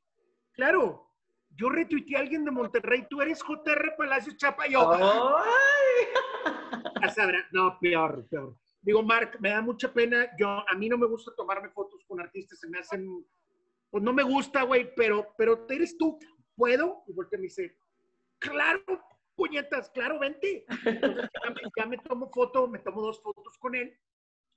claro, 0.53 1.05
yo 1.57 1.68
retuiteé 1.68 2.16
a 2.16 2.20
alguien 2.20 2.44
de 2.44 2.50
Monterrey, 2.50 3.07
tú 3.09 3.20
eres 3.20 3.42
JR 3.42 3.94
Palacios 3.96 4.36
Chapa, 4.36 4.66
yo. 4.66 4.92
Ya 7.00 7.09
sabrá, 7.11 7.46
no, 7.52 7.78
peor, 7.80 8.26
peor. 8.28 8.57
Digo, 8.82 9.02
Mark, 9.02 9.38
me 9.40 9.50
da 9.50 9.62
mucha 9.62 9.92
pena, 9.92 10.30
yo, 10.38 10.48
a 10.48 10.74
mí 10.76 10.88
no 10.88 10.96
me 10.96 11.07
gusta 11.07 11.32
tomarme 11.36 11.70
fotos 11.70 12.04
con 12.07 12.20
artistas, 12.20 12.61
se 12.61 12.68
me 12.68 12.78
hacen, 12.78 13.26
pues 13.90 14.04
no 14.04 14.12
me 14.12 14.22
gusta, 14.22 14.62
güey, 14.62 14.94
pero, 14.94 15.34
pero 15.36 15.66
eres 15.68 15.96
tú, 15.98 16.18
¿puedo? 16.54 17.02
Y 17.09 17.12
porque 17.12 17.36
me 17.36 17.44
dice, 17.44 17.76
claro, 18.38 18.82
puñetas, 19.34 19.90
claro, 19.90 20.18
vente. 20.18 20.64
Entonces 20.84 21.30
ya 21.42 21.50
me, 21.50 21.61
ya 21.76 21.86
me 21.86 21.98
tomo 21.98 22.30
foto, 22.30 22.68
me 22.68 22.78
tomo 22.78 23.02
dos 23.02 23.20
fotos 23.20 23.59
con 23.59 23.74
él 23.74 23.98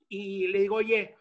y 0.08 0.48
le 0.48 0.60
digo, 0.60 0.76
oye, 0.76 1.16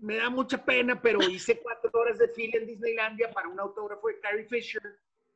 me 0.00 0.16
da 0.16 0.30
mucha 0.30 0.64
pena, 0.64 1.00
pero 1.00 1.20
hice 1.28 1.60
cuatro 1.60 1.90
horas 1.92 2.18
de 2.18 2.28
fila 2.28 2.58
en 2.58 2.66
Disneylandia 2.66 3.30
para 3.30 3.48
un 3.48 3.60
autógrafo 3.60 4.08
de 4.08 4.20
Carrie 4.20 4.46
Fisher. 4.46 4.82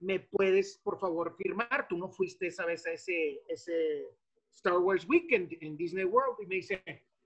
¿Me 0.01 0.21
puedes, 0.21 0.79
por 0.79 0.99
favor, 0.99 1.37
firmar? 1.37 1.87
Tú 1.89 1.99
no 1.99 2.09
fuiste 2.09 2.47
esa 2.47 2.65
vez 2.65 2.87
a 2.87 2.93
ese, 2.93 3.43
ese 3.49 4.07
Star 4.53 4.79
Wars 4.79 5.07
Weekend 5.09 5.57
en 5.61 5.77
Disney 5.77 6.05
World. 6.05 6.37
Y 6.43 6.47
me 6.47 6.57
dice, 6.57 6.83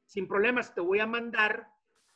sin 0.07 0.27
problemas, 0.27 0.75
te 0.75 0.81
voy 0.81 1.01
a 1.01 1.07
mandar 1.07 1.69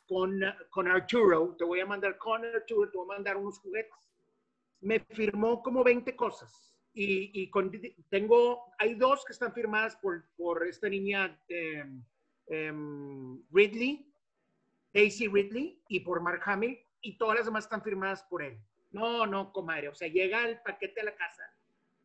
con, 0.07 0.39
con 0.69 0.87
Arturo, 0.87 1.55
te 1.57 1.63
voy 1.63 1.79
a 1.79 1.85
mandar 1.85 2.17
con 2.17 2.43
Arturo, 2.45 2.89
te 2.89 2.97
voy 2.97 3.05
a 3.05 3.15
mandar 3.15 3.37
unos 3.37 3.59
juguetes. 3.59 4.11
Me 4.81 4.99
firmó 4.99 5.61
como 5.63 5.83
20 5.83 6.15
cosas. 6.15 6.73
Y, 6.93 7.41
y 7.41 7.51
tengo, 8.09 8.71
hay 8.77 8.95
dos 8.95 9.25
que 9.25 9.33
están 9.33 9.53
firmadas 9.53 9.97
por, 9.97 10.23
por 10.37 10.65
esta 10.65 10.87
niña 10.87 11.37
eh, 11.49 11.83
Ridley, 13.51 14.14
Daisy 14.95 15.27
Ridley 15.27 15.77
y 15.89 15.99
por 15.99 16.21
Mark 16.21 16.41
Hamill 16.45 16.79
y 17.01 17.17
todas 17.17 17.35
las 17.35 17.45
demás 17.45 17.65
están 17.65 17.83
firmadas 17.83 18.23
por 18.23 18.41
él. 18.41 18.57
No, 18.91 19.27
no, 19.27 19.51
comadre, 19.51 19.89
o 19.89 19.93
sea, 19.93 20.07
llega 20.07 20.47
el 20.47 20.61
paquete 20.61 21.01
a 21.01 21.03
la 21.03 21.15
casa, 21.15 21.43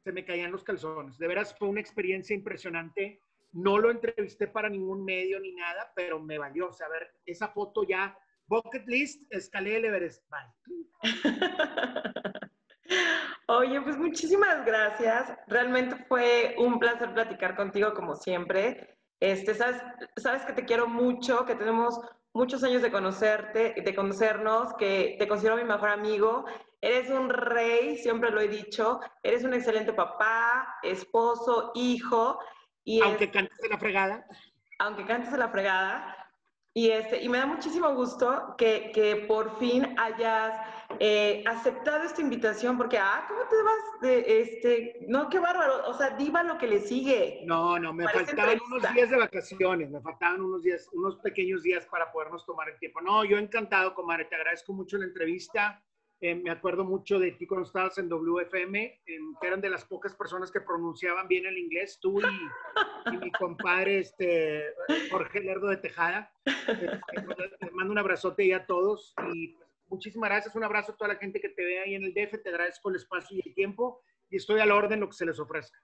se 0.03 0.11
me 0.11 0.25
caían 0.25 0.51
los 0.51 0.65
calzones. 0.65 1.17
De 1.17 1.29
veras 1.29 1.57
fue 1.57 1.69
una 1.69 1.81
experiencia 1.81 2.35
impresionante. 2.35 3.23
No 3.53 3.79
lo 3.79 3.93
entrevisté 3.93 4.49
para 4.49 4.69
ningún 4.69 5.05
medio 5.05 5.39
ni 5.39 5.53
nada, 5.53 5.93
pero 5.95 6.19
me 6.19 6.37
valió. 6.37 6.69
O 6.69 6.73
sea, 6.73 6.89
ver, 6.89 7.15
esa 7.27 7.49
foto 7.49 7.85
ya, 7.85 8.19
bucket 8.49 8.87
list, 8.89 9.23
escalé 9.33 9.77
el 9.77 9.85
Everest. 9.85 10.25
Bye. 10.29 10.91
Oye, 13.47 13.81
pues 13.83 13.97
muchísimas 13.99 14.67
gracias. 14.67 15.39
Realmente 15.47 15.95
fue 16.09 16.57
un 16.59 16.81
placer 16.81 17.15
platicar 17.15 17.55
contigo 17.55 17.95
como 17.95 18.17
siempre. 18.17 19.00
Este, 19.21 19.55
sabes, 19.55 19.83
sabes 20.17 20.43
que 20.43 20.55
te 20.55 20.65
quiero 20.65 20.89
mucho, 20.89 21.45
que 21.45 21.55
tenemos 21.55 22.01
muchos 22.33 22.65
años 22.65 22.83
de 22.83 22.91
conocerte, 22.91 23.75
de 23.85 23.95
conocernos, 23.95 24.75
que 24.75 25.17
te 25.19 25.29
considero 25.29 25.57
mi 25.57 25.65
mejor 25.65 25.91
amigo. 25.91 26.47
Eres 26.81 27.11
un 27.11 27.29
rey, 27.29 27.99
siempre 27.99 28.31
lo 28.31 28.41
he 28.41 28.49
dicho. 28.49 29.01
Eres 29.23 29.45
un 29.45 29.53
excelente 29.53 29.93
papá, 29.93 30.79
esposo, 30.83 31.73
hijo. 31.75 32.39
Y 32.85 33.03
aunque 33.03 33.31
cantes 33.31 33.59
de 33.59 33.69
la 33.69 33.79
fregada. 33.79 34.27
Aunque 34.79 35.05
cantes 35.05 35.31
de 35.31 35.39
la 35.39 35.51
fregada. 35.51 36.17
Y, 36.73 36.91
este, 36.91 37.21
y 37.21 37.29
me 37.29 37.39
da 37.39 37.47
muchísimo 37.47 37.93
gusto 37.97 38.55
que, 38.57 38.93
que 38.95 39.25
por 39.27 39.59
fin 39.59 39.93
hayas 39.99 40.55
eh, 41.01 41.43
aceptado 41.45 42.05
esta 42.05 42.23
invitación, 42.23 42.77
porque, 42.77 42.97
ah, 42.97 43.25
¿cómo 43.27 43.41
te 43.49 43.57
vas 43.57 44.01
de 44.03 44.41
este? 44.41 44.99
No, 45.09 45.29
qué 45.29 45.41
bárbaro, 45.41 45.89
o 45.89 45.95
sea, 45.95 46.11
diva 46.11 46.45
lo 46.45 46.59
que 46.59 46.69
le 46.69 46.79
sigue. 46.79 47.43
No, 47.45 47.77
no, 47.81 47.93
me 47.93 48.07
faltaban 48.07 48.61
unos 48.69 48.95
días 48.95 49.11
de 49.11 49.17
vacaciones, 49.17 49.91
me 49.91 50.01
faltaban 50.01 50.43
unos 50.43 50.63
días, 50.63 50.89
unos 50.93 51.17
pequeños 51.17 51.65
días 51.65 51.87
para 51.87 52.13
podernos 52.13 52.47
tomar 52.47 52.69
el 52.69 52.79
tiempo. 52.79 53.01
No, 53.01 53.25
yo 53.25 53.37
encantado, 53.37 53.93
comadre, 53.93 54.27
te 54.27 54.37
agradezco 54.37 54.73
mucho 54.73 54.97
la 54.97 55.07
entrevista. 55.07 55.83
Eh, 56.23 56.35
me 56.35 56.51
acuerdo 56.51 56.85
mucho 56.85 57.19
de 57.19 57.33
ti 57.33 57.47
cuando 57.47 57.67
estabas 57.67 57.97
en 57.97 58.11
WFM, 58.11 59.01
que 59.07 59.47
eran 59.47 59.63
de 59.63 59.71
las 59.71 59.87
pocas 59.87 60.15
personas 60.15 60.51
que 60.51 60.61
pronunciaban 60.61 61.27
bien 61.27 61.47
el 61.47 61.57
inglés, 61.57 61.99
tú 61.99 62.21
y, 62.21 63.17
mi 63.17 63.33
compadre 63.33 64.01
este, 64.01 64.67
Jorge 65.11 65.41
Lerdo 65.41 65.69
de 65.69 65.79
Tejada. 65.79 66.31
Eh, 66.45 67.01
te 67.59 67.71
mando 67.71 67.93
un 67.93 67.99
abrazote 67.99 68.43
ahí 68.43 68.53
a 68.53 68.67
todos 68.67 69.15
y 69.33 69.57
muchísimas 69.89 70.29
gracias. 70.29 70.55
Un 70.55 70.65
abrazo 70.65 70.93
a 70.93 70.97
toda 70.97 71.15
la 71.15 71.19
gente 71.19 71.41
que 71.41 71.49
te 71.49 71.65
ve 71.65 71.81
ahí 71.81 71.95
en 71.95 72.05
el 72.05 72.13
DF. 72.13 72.43
Te 72.43 72.51
agradezco 72.51 72.91
el 72.91 72.97
espacio 72.97 73.39
y 73.39 73.49
el 73.49 73.55
tiempo 73.55 74.03
y 74.29 74.37
estoy 74.37 74.61
a 74.61 74.67
la 74.67 74.75
orden 74.75 75.01
lo 75.01 75.09
que 75.09 75.17
se 75.17 75.25
les 75.25 75.41
ofrezca. 75.41 75.79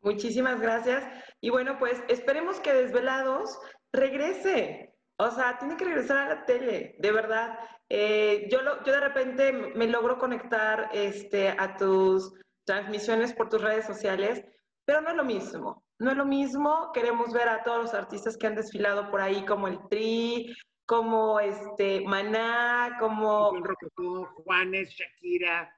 Muchísimas 0.00 0.60
gracias. 0.60 1.04
Y 1.40 1.50
bueno, 1.50 1.78
pues 1.78 2.02
esperemos 2.08 2.58
que 2.58 2.72
Desvelados 2.72 3.58
regrese. 3.92 4.94
O 5.18 5.30
sea, 5.30 5.58
tiene 5.58 5.76
que 5.76 5.84
regresar 5.84 6.18
a 6.18 6.34
la 6.34 6.44
tele, 6.44 6.96
de 6.98 7.12
verdad. 7.12 7.58
Eh, 7.88 8.48
yo, 8.50 8.62
lo, 8.62 8.82
yo 8.84 8.92
de 8.92 9.00
repente 9.00 9.52
me 9.52 9.86
logro 9.86 10.18
conectar 10.18 10.90
este, 10.92 11.50
a 11.50 11.76
tus 11.76 12.32
transmisiones 12.64 13.32
por 13.32 13.48
tus 13.48 13.62
redes 13.62 13.86
sociales, 13.86 14.44
pero 14.84 15.00
no 15.00 15.10
es 15.10 15.16
lo 15.16 15.24
mismo. 15.24 15.84
No 15.98 16.10
es 16.10 16.16
lo 16.16 16.26
mismo, 16.26 16.90
queremos 16.92 17.32
ver 17.32 17.48
a 17.48 17.62
todos 17.62 17.78
los 17.78 17.94
artistas 17.94 18.36
que 18.36 18.46
han 18.46 18.54
desfilado 18.54 19.10
por 19.10 19.22
ahí, 19.22 19.46
como 19.46 19.66
el 19.66 19.78
Tri, 19.88 20.54
como 20.84 21.40
este 21.40 22.02
Maná, 22.02 22.96
como 23.00 23.52
Juanes, 24.44 24.90
Shakira. 24.90 25.72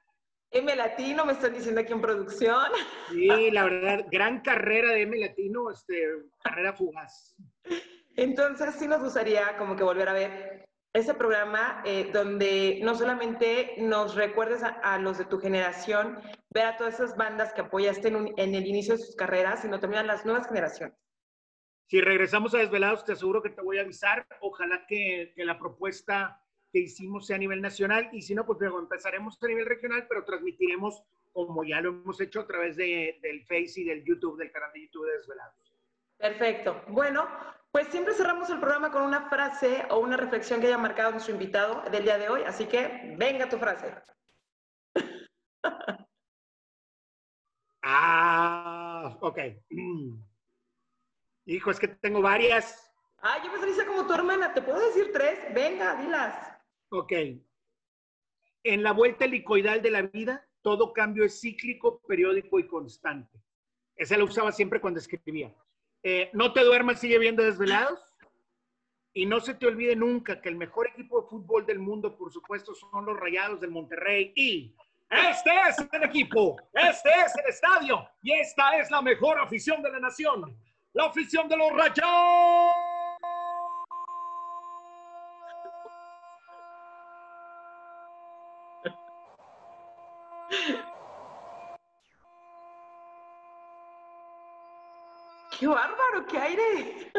M 0.51 0.75
Latino, 0.75 1.25
me 1.25 1.33
están 1.33 1.53
diciendo 1.53 1.81
aquí 1.81 1.93
en 1.93 2.01
producción. 2.01 2.71
Sí, 3.11 3.51
la 3.51 3.63
verdad, 3.63 4.05
gran 4.11 4.41
carrera 4.41 4.91
de 4.91 5.03
M 5.03 5.17
Latino, 5.17 5.69
este, 5.69 6.07
carrera 6.43 6.73
fugaz. 6.73 7.35
Entonces 8.15 8.75
sí 8.75 8.87
nos 8.87 9.01
gustaría 9.01 9.57
como 9.57 9.75
que 9.75 9.83
volver 9.83 10.09
a 10.09 10.13
ver 10.13 10.68
ese 10.93 11.13
programa 11.13 11.81
eh, 11.85 12.09
donde 12.11 12.79
no 12.81 12.95
solamente 12.95 13.75
nos 13.77 14.15
recuerdes 14.15 14.63
a, 14.63 14.97
los 14.97 15.17
de 15.17 15.25
tu 15.25 15.39
generación, 15.39 16.19
ver 16.49 16.65
a 16.65 16.77
todas 16.77 16.95
esas 16.95 17.15
bandas 17.15 17.53
que 17.53 17.61
apoyaste 17.61 18.07
en, 18.07 18.55
el 18.55 18.65
inicio 18.65 18.97
de 18.97 19.03
sus 19.03 19.15
carreras, 19.15 19.61
sino 19.61 19.79
también 19.79 20.03
a 20.03 20.07
las 20.07 20.25
nuevas 20.25 20.47
generaciones. 20.47 20.97
Si 21.87 22.01
regresamos 22.01 22.53
a 22.53 22.59
Desvelados, 22.59 23.05
te 23.05 23.13
aseguro 23.13 23.41
que 23.41 23.49
te 23.49 23.61
voy 23.61 23.77
a 23.77 23.81
avisar. 23.81 24.25
Ojalá 24.41 24.85
que, 24.87 25.33
que 25.35 25.45
la 25.45 25.57
propuesta 25.57 26.43
que 26.71 26.79
hicimos 26.79 27.25
sea 27.25 27.35
a 27.35 27.39
nivel 27.39 27.61
nacional 27.61 28.09
y 28.11 28.21
si 28.21 28.35
no, 28.35 28.45
pues 28.45 28.59
luego 28.59 28.79
empezaremos 28.79 29.41
a 29.41 29.47
nivel 29.47 29.65
regional, 29.65 30.05
pero 30.07 30.23
transmitiremos 30.23 31.03
como 31.31 31.63
ya 31.63 31.81
lo 31.81 31.89
hemos 31.89 32.19
hecho 32.21 32.41
a 32.41 32.47
través 32.47 32.75
de, 32.75 33.19
del 33.21 33.43
Face 33.43 33.81
y 33.81 33.83
del 33.85 34.03
YouTube, 34.03 34.37
del 34.37 34.51
canal 34.51 34.71
de 34.73 34.81
YouTube 34.81 35.05
de 35.05 35.17
Desvelados. 35.17 35.68
Perfecto. 36.19 36.83
Bueno, 36.89 37.25
pues 37.71 37.87
siempre 37.87 38.13
cerramos 38.13 38.49
el 38.49 38.59
programa 38.59 38.91
con 38.91 39.03
una 39.03 39.29
frase 39.29 39.85
o 39.89 39.99
una 39.99 40.17
reflexión 40.17 40.59
que 40.59 40.67
haya 40.67 40.77
marcado 40.77 41.11
nuestro 41.11 41.33
invitado 41.33 41.81
del 41.89 42.03
día 42.03 42.17
de 42.17 42.27
hoy, 42.29 42.43
así 42.43 42.65
que 42.65 43.15
venga 43.17 43.47
tu 43.47 43.57
frase. 43.57 43.95
ah, 47.83 49.17
ok. 49.21 49.39
Hijo, 51.45 51.71
es 51.71 51.79
que 51.79 51.87
tengo 51.87 52.21
varias. 52.21 52.93
Ah, 53.21 53.41
yo 53.43 53.51
me 53.51 53.57
salí 53.59 53.87
como 53.87 54.05
tu 54.05 54.13
hermana. 54.13 54.53
¿Te 54.53 54.61
puedo 54.61 54.79
decir 54.79 55.11
tres? 55.13 55.53
Venga, 55.53 55.95
dilas. 55.95 56.51
Ok. 56.89 57.13
En 58.63 58.83
la 58.83 58.91
vuelta 58.91 59.23
helicoidal 59.25 59.81
de 59.81 59.91
la 59.91 60.01
vida, 60.01 60.45
todo 60.61 60.91
cambio 60.91 61.23
es 61.23 61.39
cíclico, 61.39 62.01
periódico 62.01 62.59
y 62.59 62.67
constante. 62.67 63.41
Esa 63.95 64.17
la 64.17 64.25
usaba 64.25 64.51
siempre 64.51 64.81
cuando 64.81 64.99
escribía. 64.99 65.55
Eh, 66.03 66.29
no 66.33 66.53
te 66.53 66.63
duermas, 66.63 66.99
sigue 66.99 67.19
viendo 67.19 67.43
desvelados. 67.43 67.99
Y 69.13 69.25
no 69.25 69.39
se 69.39 69.55
te 69.55 69.65
olvide 69.65 69.95
nunca 69.95 70.39
que 70.39 70.49
el 70.49 70.55
mejor 70.55 70.87
equipo 70.87 71.21
de 71.21 71.27
fútbol 71.27 71.65
del 71.65 71.79
mundo, 71.79 72.15
por 72.15 72.31
supuesto, 72.31 72.73
son 72.75 73.05
los 73.05 73.19
Rayados 73.19 73.59
del 73.59 73.71
Monterrey. 73.71 74.31
Y 74.35 74.75
este 75.09 75.49
es 75.67 75.77
el 75.91 76.03
equipo, 76.03 76.55
este 76.73 77.09
es 77.09 77.35
el 77.43 77.49
estadio 77.49 78.07
y 78.21 78.31
esta 78.33 78.77
es 78.77 78.91
la 78.91 79.01
mejor 79.01 79.39
afición 79.39 79.81
de 79.81 79.91
la 79.91 79.99
nación 79.99 80.55
la 80.93 81.05
afición 81.05 81.47
de 81.47 81.57
los 81.57 81.71
Rayados. 81.71 82.73
¡Qué 95.57 95.58
bárbaro! 95.69 96.25
¡Qué 96.27 96.37
aire! 96.37 97.11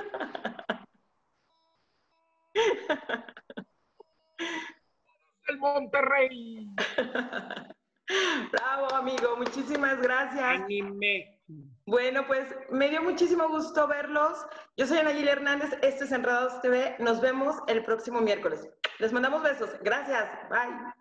El 5.49 5.59
Monterrey. 5.59 6.69
Bravo, 8.53 8.95
amigo. 8.95 9.37
Muchísimas 9.37 10.01
gracias. 10.01 10.43
Anime. 10.43 11.41
Bueno, 11.87 12.27
pues 12.27 12.55
me 12.71 12.89
dio 12.89 13.03
muchísimo 13.03 13.49
gusto 13.49 13.89
verlos. 13.89 14.47
Yo 14.77 14.87
soy 14.87 14.99
Ana 14.99 15.11
Hernández, 15.11 15.77
esto 15.83 16.05
es 16.05 16.13
Enredados 16.13 16.61
TV. 16.63 16.97
Nos 17.01 17.21
vemos 17.21 17.57
el 17.67 17.83
próximo 17.85 18.21
miércoles. 18.21 18.69
Les 18.99 19.13
mandamos 19.13 19.43
besos. 19.43 19.71
Gracias. 19.83 20.31
Bye. 20.49 20.93